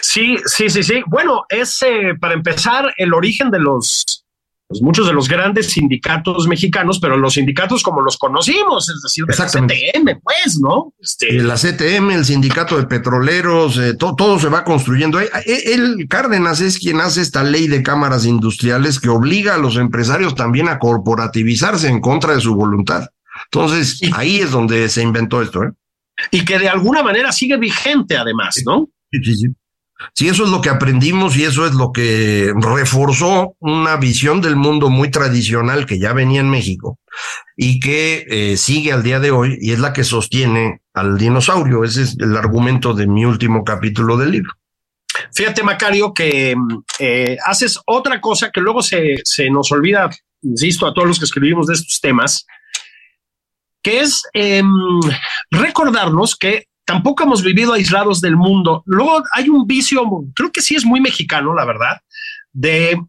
Sí, 0.00 0.38
sí, 0.46 0.70
sí, 0.70 0.82
sí. 0.82 1.02
Bueno, 1.06 1.44
es 1.50 1.82
eh, 1.82 2.14
para 2.18 2.32
empezar 2.32 2.94
el 2.96 3.12
origen 3.12 3.50
de 3.50 3.58
los 3.58 4.23
pues, 4.66 4.80
muchos 4.80 5.06
de 5.06 5.12
los 5.12 5.28
grandes 5.28 5.70
sindicatos 5.70 6.48
mexicanos, 6.48 6.98
pero 6.98 7.16
los 7.16 7.34
sindicatos 7.34 7.82
como 7.82 8.00
los 8.00 8.16
conocimos, 8.16 8.88
es 8.88 9.02
decir, 9.02 9.24
de 9.26 9.36
la 9.36 9.46
CTM, 9.46 10.20
pues, 10.22 10.58
¿no? 10.58 10.94
Este... 10.98 11.32
La 11.42 11.56
CTM, 11.56 12.10
el 12.10 12.24
sindicato 12.24 12.76
de 12.78 12.86
petroleros, 12.86 13.76
eh, 13.78 13.94
todo 13.94 14.38
se 14.38 14.48
va 14.48 14.64
construyendo. 14.64 15.20
Eh, 15.20 15.28
eh, 15.46 15.74
el 15.74 16.06
Cárdenas 16.08 16.60
es 16.60 16.78
quien 16.78 17.00
hace 17.00 17.20
esta 17.20 17.42
ley 17.42 17.68
de 17.68 17.82
cámaras 17.82 18.24
industriales 18.24 19.00
que 19.00 19.10
obliga 19.10 19.54
a 19.54 19.58
los 19.58 19.76
empresarios 19.76 20.34
también 20.34 20.68
a 20.68 20.78
corporativizarse 20.78 21.88
en 21.88 22.00
contra 22.00 22.34
de 22.34 22.40
su 22.40 22.54
voluntad. 22.54 23.08
Entonces, 23.46 24.00
ahí 24.14 24.40
es 24.40 24.50
donde 24.50 24.88
se 24.88 25.02
inventó 25.02 25.42
esto, 25.42 25.64
¿eh? 25.64 25.72
Y 26.30 26.44
que 26.44 26.58
de 26.58 26.68
alguna 26.68 27.02
manera 27.02 27.32
sigue 27.32 27.56
vigente, 27.56 28.16
además, 28.16 28.62
¿no? 28.64 28.88
Sí, 29.10 29.18
sí, 29.24 29.34
sí. 29.36 29.46
Sí, 30.14 30.28
eso 30.28 30.44
es 30.44 30.50
lo 30.50 30.60
que 30.60 30.70
aprendimos 30.70 31.36
y 31.36 31.44
eso 31.44 31.66
es 31.66 31.74
lo 31.74 31.92
que 31.92 32.52
reforzó 32.60 33.56
una 33.60 33.96
visión 33.96 34.40
del 34.40 34.56
mundo 34.56 34.90
muy 34.90 35.10
tradicional 35.10 35.86
que 35.86 35.98
ya 35.98 36.12
venía 36.12 36.40
en 36.40 36.50
México 36.50 36.98
y 37.56 37.80
que 37.80 38.26
eh, 38.28 38.56
sigue 38.56 38.92
al 38.92 39.02
día 39.02 39.20
de 39.20 39.30
hoy 39.30 39.56
y 39.60 39.72
es 39.72 39.78
la 39.78 39.92
que 39.92 40.04
sostiene 40.04 40.82
al 40.92 41.16
dinosaurio. 41.16 41.84
Ese 41.84 42.02
es 42.02 42.16
el 42.18 42.36
argumento 42.36 42.92
de 42.92 43.06
mi 43.06 43.24
último 43.24 43.64
capítulo 43.64 44.16
del 44.16 44.32
libro. 44.32 44.52
Fíjate, 45.32 45.62
Macario, 45.62 46.12
que 46.12 46.54
eh, 46.98 47.36
haces 47.44 47.78
otra 47.86 48.20
cosa 48.20 48.50
que 48.50 48.60
luego 48.60 48.82
se, 48.82 49.20
se, 49.24 49.48
nos 49.48 49.70
olvida, 49.70 50.10
insisto, 50.42 50.86
a 50.86 50.94
todos 50.94 51.06
los 51.06 51.18
que 51.18 51.24
escribimos 51.24 51.68
de 51.68 51.74
estos 51.74 52.00
temas, 52.00 52.46
que 53.82 54.00
es 54.00 54.22
em, 54.32 54.66
recordarnos 55.50 56.36
que 56.36 56.66
tampoco 56.84 57.24
hemos 57.24 57.42
vivido 57.42 57.72
aislados 57.72 58.20
del 58.20 58.36
mundo. 58.36 58.82
Luego 58.86 59.22
hay 59.32 59.48
un 59.48 59.66
vicio, 59.66 60.02
creo 60.34 60.52
que 60.52 60.60
sí 60.60 60.74
es 60.74 60.84
muy 60.84 61.00
mexicano, 61.00 61.54
la 61.54 61.64
verdad, 61.64 62.00
de 62.52 63.00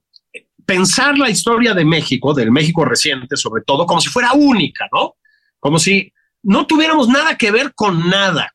pensar 0.65 1.17
la 1.17 1.29
historia 1.29 1.73
de 1.73 1.85
México, 1.85 2.33
del 2.33 2.51
México 2.51 2.85
reciente 2.85 3.37
sobre 3.37 3.63
todo, 3.63 3.85
como 3.85 4.01
si 4.01 4.09
fuera 4.09 4.33
única, 4.33 4.87
¿no? 4.91 5.15
Como 5.59 5.79
si 5.79 6.11
no 6.43 6.65
tuviéramos 6.65 7.07
nada 7.07 7.37
que 7.37 7.51
ver 7.51 7.73
con 7.75 8.09
nada. 8.09 8.53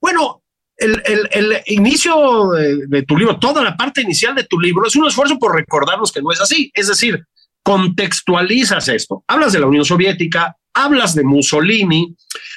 Bueno, 0.00 0.42
el, 0.76 1.60
inicio 1.66 2.50
de, 2.52 2.86
de, 2.86 3.02
tu 3.02 3.16
libro, 3.16 3.38
toda 3.38 3.62
la 3.62 3.76
parte 3.76 4.00
inicial 4.00 4.34
de 4.34 4.44
tu 4.44 4.58
libro, 4.58 4.86
es 4.86 4.96
un 4.96 5.06
esfuerzo 5.06 5.38
por 5.38 5.54
recordarnos 5.54 6.10
que 6.10 6.22
no 6.22 6.32
es 6.32 6.40
así. 6.40 6.70
Es 6.74 6.88
decir, 6.88 7.22
contextualizas 7.62 8.88
esto. 8.88 9.24
Hablas 9.26 9.52
de 9.52 9.60
la 9.60 9.66
Unión 9.66 9.84
Soviética, 9.84 10.56
hablas 10.72 11.14
de 11.14 11.24
Mussolini. 11.24 12.14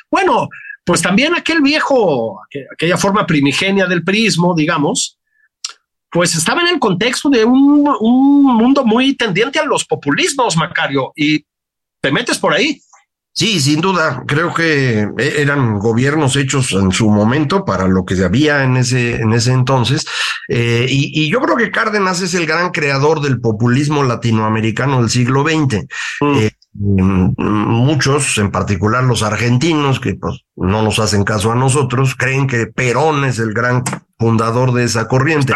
Bueno, 0.10 0.48
pues 0.86 1.02
también 1.02 1.34
aquel 1.36 1.62
viejo, 1.62 2.42
aquella 2.74 2.98
forma 2.98 3.26
primigenia 3.26 3.86
del 3.86 4.04
prismo, 4.04 4.54
digamos, 4.56 5.18
pues 6.14 6.36
estaba 6.36 6.62
en 6.62 6.68
el 6.68 6.80
contexto 6.80 7.30
de 7.30 7.44
un, 7.44 7.84
mundo 8.44 8.86
muy 8.86 9.16
tendiente 9.16 9.60
a 9.60 9.66
los 9.66 9.84
populismos, 9.84 10.56
Macario, 10.56 11.12
y 11.16 11.44
te 12.00 12.12
metes 12.12 12.38
por 12.38 12.54
ahí. 12.54 12.80
Sí, 13.36 13.60
sin 13.60 13.82
duda. 13.82 14.24
Creo 14.28 14.54
que 14.54 15.08
eran 15.18 15.80
gobiernos 15.80 16.36
hechos 16.36 16.72
en 16.74 16.92
su 16.92 17.10
momento 17.10 17.66
para 17.66 17.88
lo 17.88 18.06
que 18.06 18.24
había 18.24 18.64
en 18.64 18.78
ese, 18.78 19.16
en 19.16 19.34
ese 19.34 19.54
entonces. 19.54 20.06
Eh, 20.50 20.86
y, 20.88 21.32
yo 21.32 21.42
creo 21.42 21.58
que 21.58 21.72
Cárdenas 21.72 22.22
es 22.22 22.36
el 22.36 22.46
gran 22.46 22.70
creador 22.70 23.22
del 23.22 23.42
populismo 23.42 24.04
latinoamericano 24.04 25.02
del 25.02 25.10
siglo 25.10 25.44
XX. 25.44 25.88
Mm, 26.22 26.46
muchos, 26.74 28.38
en 28.38 28.52
particular 28.52 29.04
los 29.04 29.24
argentinos, 29.24 30.00
que 30.00 30.16
pues 30.16 30.46
no 30.56 30.82
nos 30.82 31.00
hacen 31.00 31.24
caso 31.24 31.52
a 31.52 31.56
nosotros, 31.56 32.16
creen 32.16 32.48
que 32.48 32.68
Perón 32.68 33.26
es 33.26 33.40
el 33.40 33.54
gran 33.54 33.84
fundador 34.18 34.74
de 34.74 34.86
esa 34.86 35.08
corriente. 35.08 35.54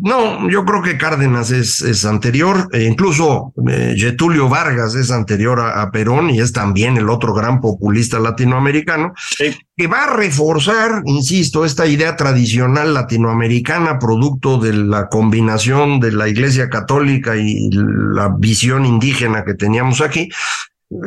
No, 0.00 0.48
yo 0.48 0.64
creo 0.64 0.80
que 0.80 0.96
Cárdenas 0.96 1.50
es, 1.50 1.82
es 1.82 2.06
anterior, 2.06 2.68
e 2.72 2.84
incluso 2.84 3.52
eh, 3.68 3.94
Getulio 3.96 4.48
Vargas 4.48 4.94
es 4.94 5.10
anterior 5.10 5.60
a, 5.60 5.90
Perón 5.90 6.30
y 6.30 6.40
es 6.40 6.52
también 6.52 6.96
el 6.96 7.10
otro 7.10 7.34
gran 7.34 7.60
populista 7.60 8.18
latinoamericano, 8.18 9.12
que 9.76 9.86
va 9.86 10.04
a 10.04 10.16
reforzar, 10.16 11.02
insisto, 11.04 11.66
esta 11.66 11.86
idea 11.86 12.16
tradicional 12.16 12.94
latinoamericana, 12.94 13.98
producto 13.98 14.58
de 14.58 14.72
la 14.72 15.08
combinación 15.08 16.00
de 16.00 16.12
la 16.12 16.28
Iglesia 16.28 16.70
Católica 16.70 17.36
y 17.36 17.68
la 17.70 18.34
visión 18.38 18.86
indígena 18.86 19.44
que 19.44 19.54
teníamos 19.54 20.00
aquí, 20.00 20.30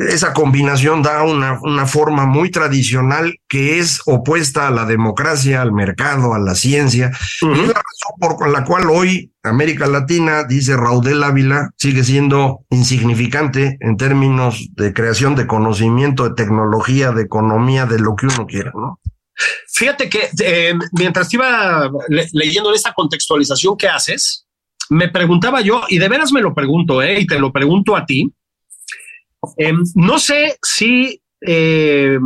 esa 0.08 0.34
combinación 0.34 1.02
da 1.02 1.22
una, 1.22 1.58
una, 1.62 1.86
forma 1.86 2.26
muy 2.26 2.50
tradicional 2.50 3.38
que 3.48 3.78
es 3.78 4.02
opuesta 4.04 4.68
a 4.68 4.70
la 4.70 4.84
democracia, 4.84 5.62
al 5.62 5.72
mercado, 5.72 6.34
a 6.34 6.38
la 6.38 6.54
ciencia. 6.54 7.10
es 7.10 7.42
la 7.42 7.82
razón 7.82 8.18
por 8.18 8.48
la 8.50 8.64
cual 8.64 8.90
hoy 8.90 9.32
América 9.42 9.86
Latina, 9.86 10.44
dice 10.44 10.76
Raudel 10.76 11.22
Ávila, 11.22 11.70
sigue 11.76 12.04
siendo 12.04 12.60
insignificante 12.68 13.78
en 13.80 13.96
términos 13.96 14.68
de 14.72 14.92
creación 14.92 15.34
de 15.34 15.46
conocimiento, 15.46 16.28
de 16.28 16.34
tecnología, 16.34 17.12
de 17.12 17.22
economía, 17.22 17.86
de 17.86 18.00
lo 18.00 18.16
que 18.16 18.26
uno 18.26 18.46
quiera, 18.46 18.72
¿no? 18.74 19.00
Fíjate 19.72 20.10
que 20.10 20.28
eh, 20.40 20.74
mientras 20.92 21.32
iba 21.32 21.90
leyendo 22.32 22.74
esta 22.74 22.92
contextualización 22.92 23.78
que 23.78 23.88
haces, 23.88 24.46
me 24.90 25.08
preguntaba 25.08 25.62
yo, 25.62 25.82
y 25.88 25.98
de 25.98 26.08
veras 26.08 26.32
me 26.32 26.42
lo 26.42 26.52
pregunto, 26.52 27.00
¿eh? 27.00 27.20
y 27.20 27.26
te 27.26 27.38
lo 27.38 27.50
pregunto 27.50 27.96
a 27.96 28.04
ti, 28.04 28.30
Em, 29.56 29.82
no 29.94 30.18
sé 30.18 30.58
si 30.62 31.20
em, 31.40 32.20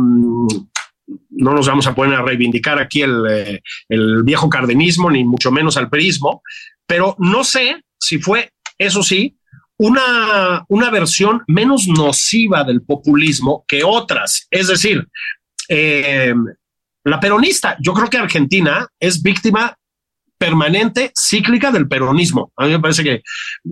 no 1.29 1.53
nos 1.53 1.67
vamos 1.67 1.87
a 1.87 1.95
poner 1.95 2.15
a 2.15 2.23
reivindicar 2.23 2.79
aquí 2.79 3.03
eh, 3.03 3.61
el, 3.89 4.23
viejo 4.23 4.49
cardenismo, 4.49 5.09
ni 5.09 5.23
mucho 5.23 5.51
menos 5.51 5.77
al 5.77 5.89
perismo, 5.89 6.41
pero 6.85 7.15
no 7.19 7.43
sé 7.43 7.83
si 7.99 8.19
fue, 8.19 8.51
eso 8.77 9.03
sí, 9.03 9.37
una, 9.77 10.65
una 10.69 10.89
versión 10.89 11.43
menos 11.47 11.87
nociva 11.87 12.63
del 12.63 12.81
populismo 12.81 13.65
que 13.67 13.83
otras. 13.83 14.47
Es 14.49 14.67
decir, 14.67 15.07
em, 15.67 16.45
la 17.03 17.19
peronista, 17.19 17.77
yo 17.79 17.93
creo 17.93 18.09
que 18.09 18.17
Argentina 18.17 18.87
es 18.99 19.21
víctima 19.21 19.77
permanente, 20.37 21.11
cíclica 21.17 21.71
del 21.71 21.87
peronismo. 21.87 22.51
A 22.57 22.65
mí 22.65 22.71
me 22.71 22.79
parece 22.79 23.03
que 23.03 23.21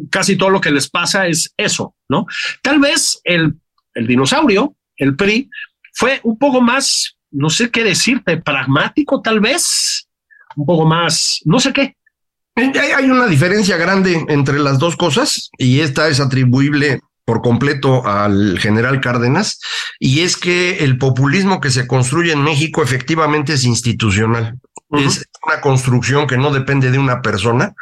casi 0.10 0.36
todo 0.36 0.50
lo 0.50 0.62
que 0.62 0.72
les 0.72 0.90
pasa 0.90 1.28
es 1.28 1.54
eso, 1.58 1.96
¿no? 2.10 2.26
Tal 2.62 2.80
vez 2.80 3.20
el, 3.24 3.56
el 3.94 4.08
dinosaurio, 4.08 4.76
el 4.98 5.16
PRI, 5.16 5.50
fue 5.94 6.20
un 6.24 6.38
poco 6.38 6.62
más, 6.62 7.18
no 7.32 7.50
sé 7.50 7.70
qué 7.70 7.84
decirte, 7.84 8.38
pragmático 8.38 9.22
tal 9.22 9.40
vez, 9.40 10.08
un 10.56 10.66
poco 10.66 10.86
más, 10.86 11.42
no 11.46 11.60
sé 11.60 11.74
qué, 11.74 11.96
Hay 12.56 13.10
una 13.10 13.28
diferencia 13.28 13.78
grande 13.78 14.26
entre 14.30 14.60
las 14.60 14.80
dos 14.80 14.96
cosas 14.96 15.50
y 15.58 15.80
esta 15.80 16.08
es 16.08 16.20
atribuible 16.20 17.02
por 17.26 17.42
completo 17.42 18.06
al 18.06 18.60
general 18.60 19.00
Cárdenas, 19.02 19.60
y 20.00 20.22
es 20.22 20.38
que 20.38 20.80
el 20.80 20.98
populismo 20.98 21.62
que 21.62 21.72
se 21.72 21.88
construye 21.88 22.34
en 22.34 22.44
México 22.44 22.84
efectivamente 22.84 23.54
es 23.54 23.64
institucional. 23.64 24.58
Es 24.92 25.26
una 25.44 25.60
construcción 25.60 26.28
que 26.28 26.38
no 26.38 26.52
depende 26.52 26.92
de 26.92 27.00
una 27.00 27.22
persona, 27.22 27.74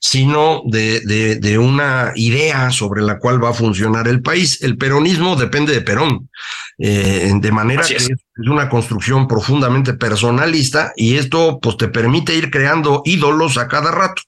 sino 0.00 0.62
de, 0.66 1.00
de, 1.00 1.36
de, 1.36 1.58
una 1.58 2.10
idea 2.16 2.72
sobre 2.72 3.02
la 3.02 3.20
cual 3.20 3.42
va 3.42 3.50
a 3.50 3.54
funcionar 3.54 4.08
el 4.08 4.20
país. 4.20 4.60
El 4.62 4.76
peronismo 4.76 5.36
depende 5.36 5.72
de 5.72 5.82
Perón, 5.82 6.28
eh, 6.78 7.32
de 7.32 7.52
manera 7.52 7.84
que 7.84 7.94
es. 7.94 8.10
es 8.10 8.48
una 8.48 8.68
construcción 8.68 9.28
profundamente 9.28 9.94
personalista 9.94 10.92
y 10.96 11.16
esto 11.16 11.60
pues 11.62 11.76
te 11.76 11.86
permite 11.86 12.34
ir 12.34 12.50
creando 12.50 13.02
ídolos 13.04 13.58
a 13.58 13.68
cada 13.68 13.92
rato. 13.92 14.22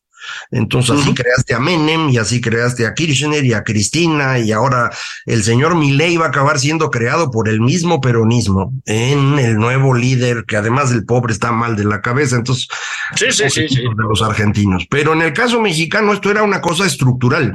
Entonces 0.51 1.01
así 1.01 1.11
uh 1.11 1.13
-huh. 1.13 1.17
creaste 1.17 1.55
a 1.55 1.59
Menem 1.59 2.09
y 2.11 2.19
así 2.19 2.41
creaste 2.41 2.87
a 2.87 2.95
Kirchner 2.95 3.45
y 3.45 3.53
a 3.53 3.65
Cristina 3.65 4.39
y 4.39 4.53
ahora 4.53 4.91
el 5.27 5.43
señor 5.43 5.75
Milei 5.77 6.17
va 6.17 6.27
a 6.27 6.29
acabar 6.29 6.59
siendo 6.59 6.91
creado 6.91 7.31
por 7.31 7.49
el 7.49 7.61
mismo 7.61 8.01
peronismo 8.01 8.73
en 8.87 9.39
el 9.39 9.57
nuevo 9.57 9.95
líder 9.95 10.45
que 10.47 10.57
además 10.57 10.91
del 10.91 11.05
pobre 11.05 11.33
está 11.33 11.53
mal 11.53 11.77
de 11.77 11.85
la 11.85 12.01
cabeza. 12.01 12.37
Entonces, 12.37 12.69
sí, 13.17 13.27
sí, 13.31 13.51
sí, 13.51 13.69
sí. 13.69 13.83
de 13.83 14.05
los 14.09 14.23
argentinos. 14.23 14.87
Pero 14.91 15.13
en 15.13 15.23
el 15.23 15.33
caso 15.33 15.61
mexicano 15.61 16.13
esto 16.13 16.31
era 16.31 16.43
una 16.43 16.61
cosa 16.61 16.87
estructural. 16.87 17.53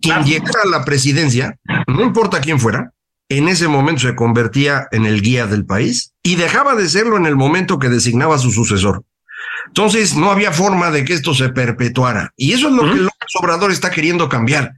Quien 0.00 0.24
llegara 0.24 0.60
a 0.64 0.68
la 0.68 0.84
presidencia, 0.84 1.56
no 1.86 2.02
importa 2.02 2.40
quién 2.40 2.58
fuera, 2.58 2.92
en 3.28 3.48
ese 3.48 3.68
momento 3.68 4.02
se 4.02 4.16
convertía 4.16 4.88
en 4.90 5.04
el 5.04 5.20
guía 5.20 5.46
del 5.46 5.66
país 5.66 6.14
y 6.22 6.36
dejaba 6.36 6.74
de 6.74 6.88
serlo 6.88 7.16
en 7.16 7.26
el 7.26 7.36
momento 7.36 7.78
que 7.78 7.88
designaba 7.88 8.36
a 8.36 8.38
su 8.38 8.50
sucesor. 8.50 9.04
Entonces, 9.68 10.16
no 10.16 10.30
había 10.30 10.52
forma 10.52 10.90
de 10.90 11.04
que 11.04 11.14
esto 11.14 11.34
se 11.34 11.50
perpetuara. 11.50 12.32
Y 12.36 12.52
eso 12.52 12.68
es 12.68 12.74
lo 12.74 12.82
¿Mm? 12.82 12.92
que 12.92 13.00
López 13.00 13.28
Obrador 13.40 13.70
está 13.70 13.90
queriendo 13.90 14.28
cambiar. 14.28 14.74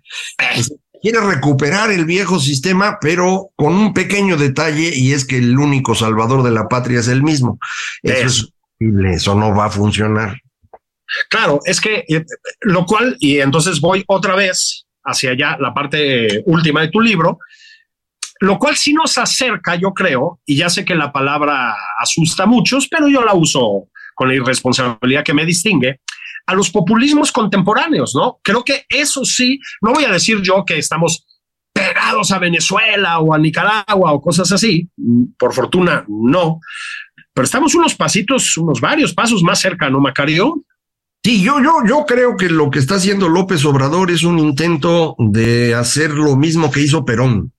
Quiere 1.02 1.20
recuperar 1.20 1.90
el 1.90 2.04
viejo 2.04 2.38
sistema, 2.38 2.98
pero 3.00 3.50
con 3.56 3.74
un 3.74 3.94
pequeño 3.94 4.36
detalle, 4.36 4.92
y 4.94 5.12
es 5.12 5.24
que 5.24 5.38
el 5.38 5.58
único 5.58 5.94
salvador 5.94 6.42
de 6.42 6.50
la 6.50 6.68
patria 6.68 7.00
es 7.00 7.08
el 7.08 7.22
mismo. 7.22 7.58
Eso 8.02 8.26
es, 8.26 8.48
eso 9.14 9.34
no 9.34 9.54
va 9.54 9.66
a 9.66 9.70
funcionar. 9.70 10.36
Claro, 11.28 11.60
es 11.64 11.80
que, 11.80 12.04
eh, 12.08 12.24
lo 12.60 12.84
cual, 12.84 13.16
y 13.18 13.38
entonces 13.38 13.80
voy 13.80 14.04
otra 14.06 14.34
vez 14.34 14.86
hacia 15.04 15.30
allá, 15.30 15.56
la 15.58 15.72
parte 15.72 16.42
última 16.46 16.82
de 16.82 16.88
tu 16.88 17.00
libro, 17.00 17.38
lo 18.40 18.58
cual 18.58 18.76
sí 18.76 18.92
nos 18.92 19.18
acerca, 19.18 19.74
yo 19.74 19.92
creo, 19.92 20.40
y 20.46 20.56
ya 20.56 20.70
sé 20.70 20.84
que 20.84 20.94
la 20.94 21.12
palabra 21.12 21.74
asusta 21.98 22.44
a 22.44 22.46
muchos, 22.46 22.88
pero 22.88 23.08
yo 23.08 23.22
la 23.22 23.34
uso 23.34 23.88
con 24.20 24.28
la 24.28 24.34
irresponsabilidad 24.34 25.24
que 25.24 25.32
me 25.32 25.46
distingue, 25.46 26.00
a 26.44 26.54
los 26.54 26.68
populismos 26.68 27.32
contemporáneos, 27.32 28.14
¿no? 28.14 28.38
Creo 28.42 28.62
que 28.62 28.84
eso 28.86 29.24
sí, 29.24 29.58
no 29.80 29.94
voy 29.94 30.04
a 30.04 30.12
decir 30.12 30.42
yo 30.42 30.62
que 30.62 30.76
estamos 30.76 31.26
pegados 31.72 32.30
a 32.30 32.38
Venezuela 32.38 33.20
o 33.20 33.32
a 33.32 33.38
Nicaragua 33.38 34.12
o 34.12 34.20
cosas 34.20 34.52
así, 34.52 34.90
por 35.38 35.54
fortuna 35.54 36.04
no, 36.06 36.60
pero 37.32 37.46
estamos 37.46 37.74
unos 37.74 37.94
pasitos, 37.94 38.58
unos 38.58 38.78
varios 38.78 39.14
pasos 39.14 39.42
más 39.42 39.58
cerca, 39.58 39.88
¿no, 39.88 40.00
Macario? 40.00 40.66
Sí, 41.24 41.42
yo, 41.42 41.62
yo, 41.62 41.78
yo 41.88 42.04
creo 42.04 42.36
que 42.36 42.50
lo 42.50 42.70
que 42.70 42.78
está 42.78 42.96
haciendo 42.96 43.30
López 43.30 43.64
Obrador 43.64 44.10
es 44.10 44.22
un 44.22 44.38
intento 44.38 45.16
de 45.18 45.74
hacer 45.74 46.10
lo 46.10 46.36
mismo 46.36 46.70
que 46.70 46.82
hizo 46.82 47.06
Perón. 47.06 47.54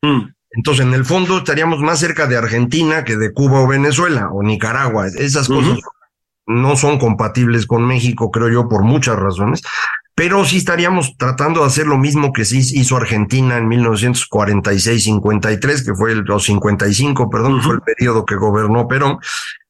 Mm. 0.00 0.30
Entonces, 0.52 0.86
en 0.86 0.94
el 0.94 1.04
fondo 1.04 1.38
estaríamos 1.38 1.80
más 1.80 1.98
cerca 1.98 2.26
de 2.26 2.38
Argentina 2.38 3.04
que 3.04 3.16
de 3.16 3.34
Cuba 3.34 3.60
o 3.60 3.68
Venezuela 3.68 4.30
o 4.32 4.42
Nicaragua. 4.42 5.08
Esas 5.08 5.50
uh 5.50 5.54
-huh. 5.54 5.56
cosas 5.56 5.84
no 6.46 6.76
son 6.76 6.98
compatibles 6.98 7.66
con 7.66 7.86
México, 7.86 8.30
creo 8.30 8.48
yo, 8.48 8.68
por 8.68 8.82
muchas 8.82 9.16
razones, 9.16 9.62
pero 10.16 10.44
sí 10.46 10.56
estaríamos 10.56 11.16
tratando 11.18 11.60
de 11.60 11.66
hacer 11.66 11.86
lo 11.86 11.98
mismo 11.98 12.32
que 12.32 12.46
sí 12.46 12.58
hizo 12.58 12.96
Argentina 12.96 13.58
en 13.58 13.68
1946-53, 13.68 15.84
que 15.84 15.94
fue 15.94 16.12
el, 16.12 16.28
o 16.30 16.40
55, 16.40 17.28
perdón, 17.28 17.54
uh 17.54 17.58
-huh. 17.58 17.62
fue 17.62 17.74
el 17.74 17.82
periodo 17.82 18.24
que 18.24 18.36
gobernó 18.36 18.88
Perón. 18.88 19.18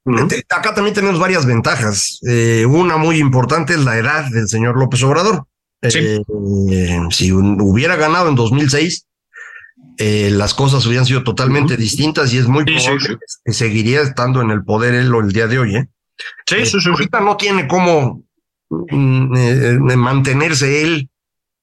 Uh 0.05 0.13
-huh. 0.13 0.45
Acá 0.51 0.73
también 0.73 0.95
tenemos 0.95 1.19
varias 1.19 1.47
ventajas. 1.47 2.21
Eh, 2.29 2.65
una 2.65 2.97
muy 2.97 3.19
importante 3.19 3.75
es 3.75 3.85
la 3.85 3.99
edad 3.99 4.31
del 4.31 4.47
señor 4.47 4.79
López 4.79 5.03
Obrador. 5.03 5.47
Sí. 5.83 5.99
Eh, 5.99 7.01
si 7.11 7.33
hubiera 7.33 7.97
ganado 7.97 8.29
en 8.29 8.37
2006, 8.37 9.05
eh, 9.99 10.31
las 10.31 10.55
cosas 10.55 10.87
hubieran 10.87 11.07
sido 11.07 11.25
totalmente 11.25 11.75
uh 11.75 11.77
-huh. 11.77 11.81
distintas 11.81 12.33
y 12.33 12.39
es 12.39 12.47
muy 12.47 12.65
sí. 12.79 12.91
que 13.45 13.53
seguiría 13.53 14.03
estando 14.03 14.41
en 14.43 14.53
el 14.53 14.63
poder 14.63 14.95
él 14.95 15.13
o 15.13 15.21
el 15.21 15.33
día 15.33 15.49
de 15.49 15.59
hoy. 15.59 15.75
¿eh? 15.77 15.89
Sí, 16.47 16.67
sí, 16.67 16.81
sí. 16.81 16.89
Ahorita 16.89 17.21
no 17.21 17.37
tiene 17.37 17.67
cómo 17.69 18.23
mm, 18.71 19.37
eh, 19.37 19.79
mantenerse 19.97 20.83
él 20.83 21.09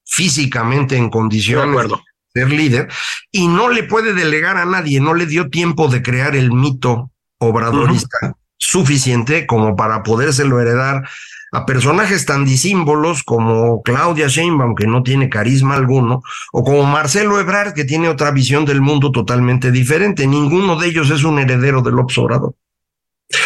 físicamente 0.04 0.96
en 0.96 1.10
condiciones 1.10 1.88
de, 1.88 1.88
de 1.88 1.96
ser 2.32 2.50
líder 2.50 2.88
y 3.30 3.48
no 3.48 3.68
le 3.68 3.84
puede 3.84 4.12
delegar 4.12 4.56
a 4.56 4.64
nadie, 4.64 5.00
no 5.00 5.14
le 5.14 5.26
dio 5.26 5.50
tiempo 5.50 5.88
de 5.88 6.02
crear 6.02 6.36
el 6.36 6.52
mito 6.52 7.10
obradorista 7.38 8.18
uh 8.22 8.26
-huh. 8.26 8.34
suficiente 8.58 9.46
como 9.46 9.76
para 9.76 10.02
podérselo 10.02 10.60
heredar 10.60 11.08
a 11.54 11.66
personajes 11.66 12.26
tan 12.26 12.44
disímbolos 12.44 13.22
como 13.22 13.80
Claudia 13.82 14.26
Sheinbaum, 14.26 14.74
que 14.74 14.88
no 14.88 15.04
tiene 15.04 15.28
carisma 15.28 15.76
alguno, 15.76 16.22
o 16.52 16.64
como 16.64 16.82
Marcelo 16.82 17.38
Ebrard, 17.38 17.74
que 17.74 17.84
tiene 17.84 18.08
otra 18.08 18.32
visión 18.32 18.64
del 18.64 18.80
mundo 18.80 19.12
totalmente 19.12 19.70
diferente. 19.70 20.26
Ninguno 20.26 20.76
de 20.76 20.88
ellos 20.88 21.10
es 21.10 21.22
un 21.22 21.38
heredero 21.38 21.80
del 21.80 21.94
Obrador. 21.98 22.54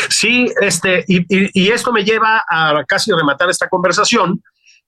Sí, 0.08 0.50
este, 0.60 1.04
y, 1.06 1.70
esto 1.70 1.92
me 1.92 2.04
lleva 2.04 2.44
a 2.48 2.84
casi 2.86 3.12
rematar 3.12 3.50
esta 3.50 3.68
conversación, 3.68 4.42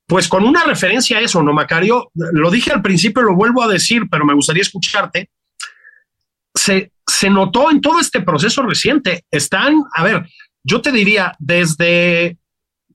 pues 0.06 0.28
con 0.28 0.44
una 0.44 0.64
referencia 0.64 1.18
a 1.18 1.20
eso, 1.20 1.42
¿no, 1.42 1.52
Macario? 1.52 2.10
Lo 2.14 2.50
dije 2.50 2.72
al 2.72 2.82
principio, 2.82 3.22
lo 3.22 3.34
vuelvo 3.34 3.62
a 3.62 3.68
decir, 3.68 4.02
pero 4.10 4.24
me 4.24 4.34
gustaría 4.34 4.62
escucharte. 4.62 5.30
Se, 6.54 6.92
se 7.06 7.30
notó 7.30 7.70
en 7.70 7.80
todo 7.80 8.00
este 8.00 8.20
proceso 8.20 8.62
reciente. 8.62 9.24
Están, 9.30 9.82
a 9.94 10.02
ver, 10.02 10.28
yo 10.64 10.80
te 10.80 10.90
diría, 10.90 11.34
desde 11.38 12.36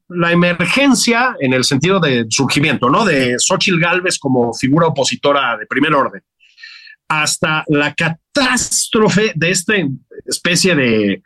la 0.09 0.31
emergencia 0.31 1.35
en 1.39 1.53
el 1.53 1.63
sentido 1.63 1.99
de 1.99 2.25
surgimiento, 2.29 2.89
¿no? 2.89 3.05
De 3.05 3.35
Xochitl 3.39 3.79
Galvez 3.79 4.19
como 4.19 4.53
figura 4.53 4.87
opositora 4.87 5.57
de 5.57 5.65
primer 5.65 5.93
orden, 5.93 6.21
hasta 7.07 7.63
la 7.67 7.93
catástrofe 7.93 9.31
de 9.35 9.51
esta 9.51 9.73
especie 10.25 10.75
de 10.75 11.23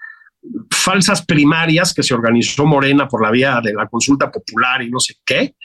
falsas 0.72 1.26
primarias 1.26 1.94
que 1.94 2.04
se 2.04 2.14
organizó 2.14 2.66
Morena 2.66 3.08
por 3.08 3.22
la 3.22 3.32
vía 3.32 3.60
de 3.64 3.74
la 3.74 3.88
consulta 3.88 4.32
popular 4.32 4.82
y 4.82 4.90
no 4.90 5.00
sé 5.00 5.16
qué, 5.26 5.56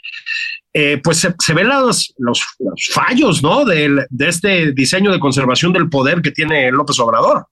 eh, 0.73 0.99
pues 1.03 1.17
se, 1.17 1.33
se 1.39 1.53
ven 1.53 1.67
los, 1.67 2.13
los, 2.17 2.43
los, 2.59 2.89
fallos, 2.91 3.41
¿no? 3.41 3.63
De, 3.63 4.05
de, 4.09 4.27
este 4.27 4.71
diseño 4.73 5.11
de 5.11 5.19
conservación 5.19 5.71
del 5.71 5.89
poder 5.89 6.21
que 6.21 6.31
tiene 6.31 6.71
López 6.71 6.99
Obrador. 6.99 7.47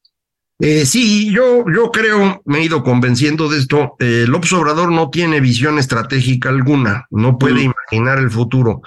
Eh, 0.60 0.86
sí, 0.86 1.32
yo, 1.32 1.66
yo 1.74 1.92
creo, 1.92 2.42
me 2.46 2.60
he 2.60 2.64
ido 2.64 2.84
convenciendo 2.84 3.50
de 3.50 3.58
esto, 3.58 3.96
eh, 4.00 4.26
López 4.28 4.54
Obrador 4.54 4.92
no 4.92 5.10
tiene 5.10 5.42
visión 5.42 5.80
estratégica 5.80 6.50
alguna, 6.50 7.08
no 7.10 7.38
puede 7.38 7.56
mm. 7.56 7.74
imaginar 7.74 8.20
el 8.20 8.30
futuro. 8.30 8.82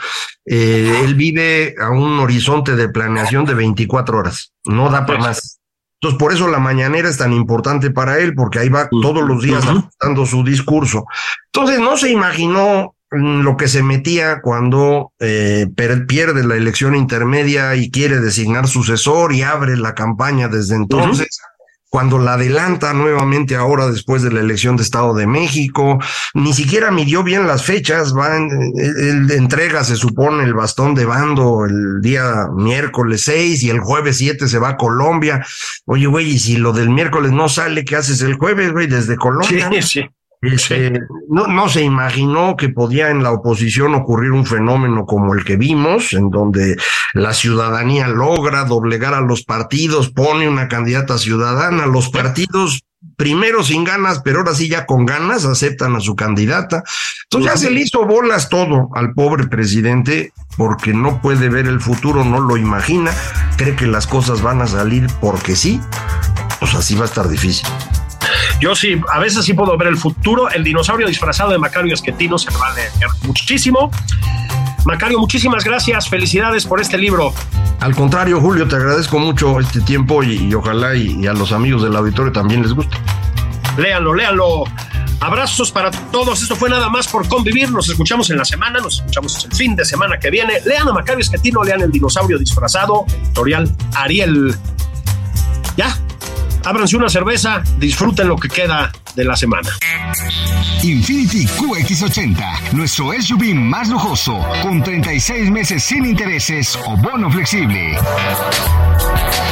Eh, 0.47 1.03
él 1.05 1.15
vive 1.17 1.75
a 1.79 1.91
un 1.91 2.19
horizonte 2.21 2.77
de 2.77 2.89
planeación 2.89 3.45
de 3.45 3.55
24 3.55 4.17
horas, 4.17 4.55
no 4.65 4.91
da 4.91 5.05
para 5.05 5.19
más. 5.19 5.56
Entonces, 6.01 6.19
por 6.19 6.33
eso 6.33 6.49
la 6.49 6.59
mañanera 6.59 7.09
es 7.09 7.17
tan 7.17 7.33
importante 7.33 7.91
para 7.91 8.19
él, 8.19 8.35
porque 8.35 8.59
ahí 8.59 8.69
va 8.69 8.89
todos 8.91 9.27
los 9.27 9.43
días 9.43 9.65
dando 10.01 10.27
su 10.27 10.45
discurso. 10.45 11.07
Entonces, 11.53 11.81
no 11.81 11.97
se 11.97 12.11
imaginó 12.11 12.95
lo 13.11 13.57
que 13.57 13.69
se 13.69 13.83
metía 13.83 14.41
cuando 14.43 15.13
eh, 15.21 15.67
pierde 16.07 16.45
la 16.45 16.57
elección 16.57 16.95
intermedia 16.95 17.77
y 17.77 17.91
quiere 17.91 18.21
designar 18.21 18.69
sucesor 18.69 19.33
y 19.33 19.43
abre 19.43 19.77
la 19.77 19.95
campaña 19.95 20.49
desde 20.49 20.77
entonces. 20.77 21.41
Uh 21.41 21.47
-huh 21.47 21.56
cuando 21.89 22.19
la 22.19 22.35
adelanta 22.35 22.93
nuevamente 22.93 23.57
ahora 23.57 23.89
después 23.89 24.23
de 24.23 24.33
la 24.33 24.41
elección 24.41 24.77
de 24.77 24.83
Estado 24.83 25.15
de 25.15 25.27
México, 25.27 25.99
ni 26.35 26.53
siquiera 26.53 26.91
midió 26.91 27.23
bien 27.23 27.47
las 27.47 27.65
fechas, 27.65 28.15
va 28.15 28.37
en, 28.37 28.51
él, 28.77 29.31
entrega, 29.31 29.85
se 29.85 29.97
supone, 29.97 30.45
el 30.45 30.55
bastón 30.55 30.95
de 30.95 31.05
bando 31.05 31.65
el 31.65 32.01
día 32.01 32.49
miércoles 32.55 33.23
6 33.25 33.63
y 33.63 33.71
el 33.71 33.81
jueves 33.81 34.19
7 34.19 34.49
se 34.49 34.59
va 34.59 34.71
a 34.71 34.77
Colombia. 34.77 35.47
Oye, 35.85 36.07
güey, 36.07 36.31
y 36.31 36.39
si 36.39 36.57
lo 36.57 36.73
del 36.73 36.91
miércoles 36.91 37.33
no 37.33 37.49
sale, 37.49 37.85
¿qué 37.85 37.97
haces 37.97 38.21
el 38.21 38.35
jueves, 38.35 38.73
güey, 38.73 38.89
desde 38.89 39.17
Colombia? 39.17 39.71
Sí, 39.73 39.83
sí. 39.83 40.11
Este, 40.43 41.01
no, 41.29 41.47
no 41.47 41.69
se 41.69 41.83
imaginó 41.83 42.57
que 42.57 42.69
podía 42.69 43.11
en 43.11 43.23
la 43.23 43.33
oposición 43.33 43.95
ocurrir 43.95 44.33
un 44.33 44.47
fenómeno 44.47 45.07
como 45.07 45.35
el 45.35 45.45
que 45.45 45.57
vimos, 45.57 46.13
en 46.13 46.31
donde 46.31 46.77
la 47.15 47.33
ciudadanía 47.33 48.09
logra 48.09 48.65
doblegar 48.65 49.15
a 49.15 49.21
los 49.21 49.45
partidos, 49.45 50.11
pone 50.11 50.49
una 50.49 50.69
candidata 50.69 51.19
ciudadana, 51.19 51.87
los 51.87 52.11
partidos 52.11 52.83
primero 53.17 53.63
sin 53.63 53.85
ganas, 53.85 54.21
pero 54.25 54.39
ahora 54.39 54.55
sí 54.55 54.69
ya 54.69 54.87
con 54.87 55.07
ganas 55.07 55.45
aceptan 55.45 55.97
a 55.97 56.01
su 56.01 56.15
candidata. 56.17 56.83
Entonces 57.25 57.53
ya 57.53 57.57
se 57.59 57.71
le 57.71 57.81
hizo 57.81 58.05
bolas 58.05 58.49
todo 58.49 58.89
al 58.95 59.13
pobre 59.15 59.47
presidente 59.49 60.33
porque 60.57 60.93
no 60.93 61.21
puede 61.21 61.49
ver 61.49 61.67
el 61.67 61.81
futuro, 61.81 62.25
no 62.25 62.41
lo 62.41 62.57
imagina, 62.57 63.13
cree 63.57 63.77
que 63.77 63.87
las 63.87 64.07
cosas 64.07 64.43
van 64.43 64.63
a 64.63 64.67
salir 64.67 65.07
porque 65.21 65.57
sí, 65.57 65.81
pues 66.61 66.75
así 66.75 66.95
va 66.95 67.03
a 67.03 67.09
estar 67.09 67.29
difícil. 67.29 67.67
Yo 68.61 68.75
sí, 68.75 69.01
a 69.13 69.19
veces 69.19 69.45
sí 69.45 69.53
puedo 69.53 69.77
ver 69.77 69.89
el 69.89 69.97
futuro. 69.97 70.49
El 70.51 70.65
dinosaurio 70.65 71.07
disfrazado 71.07 71.51
de 71.51 71.59
Macario 71.59 71.93
Esquetino 71.93 72.39
se 72.39 72.51
va 72.51 72.69
a 72.69 72.75
leer 72.75 72.91
muchísimo. 73.23 73.91
Macario, 74.87 75.19
muchísimas 75.19 75.65
gracias. 75.65 76.09
Felicidades 76.09 76.65
por 76.65 76.81
este 76.81 76.97
libro. 76.97 77.35
Al 77.81 77.95
contrario, 77.95 78.41
Julio, 78.41 78.67
te 78.67 78.77
agradezco 78.77 79.19
mucho 79.19 79.61
este 79.61 79.81
tiempo 79.81 80.23
y, 80.23 80.55
ojalá 80.55 80.95
y, 80.95 81.27
a 81.27 81.33
los 81.35 81.53
amigos 81.53 81.83
del 81.83 81.95
auditorio 81.97 82.33
también 82.33 82.63
les 82.63 82.73
guste. 82.73 82.97
Léanlo, 83.77 84.15
léanlo. 84.15 84.65
Abrazos 85.21 85.71
para 85.71 85.91
todos. 85.91 86.41
Esto 86.43 86.57
fue 86.57 86.71
nada 86.71 86.89
más 86.89 87.09
por 87.09 87.29
convivir. 87.29 87.71
Nos 87.71 87.89
escuchamos 87.89 88.31
en 88.31 88.39
la 88.39 88.45
semana, 88.45 88.81
nos 88.81 89.01
escuchamos 89.01 89.45
el 89.45 89.53
fin 89.53 89.77
de 89.77 89.85
semana 89.85 90.19
que 90.19 90.31
viene. 90.31 90.61
Lean 90.65 90.89
a 90.89 90.93
Macario 90.93 91.21
Esquetino, 91.21 91.63
lean 91.63 91.83
el 91.83 91.91
dinosaurio 91.91 92.39
disfrazado, 92.39 93.05
editorial 93.09 93.75
Ariel. 93.95 94.55
Ya, 95.77 95.95
ábranse 96.67 96.97
una 96.97 97.09
cerveza, 97.09 97.63
disfruten 97.79 98.27
lo 98.27 98.37
que 98.37 98.49
queda 98.49 98.91
de 99.17 99.25
la 99.25 99.35
semana. 99.35 99.69
Infinity 100.83 101.47
QX80, 101.47 102.73
nuestro 102.73 103.13
SUV 103.21 103.55
más 103.55 103.89
lujoso, 103.89 104.39
con 104.63 104.83
36 104.83 105.51
meses 105.51 105.83
sin 105.83 106.05
intereses 106.05 106.79
o 106.87 106.97
bono 106.97 107.31
flexible. 107.31 107.99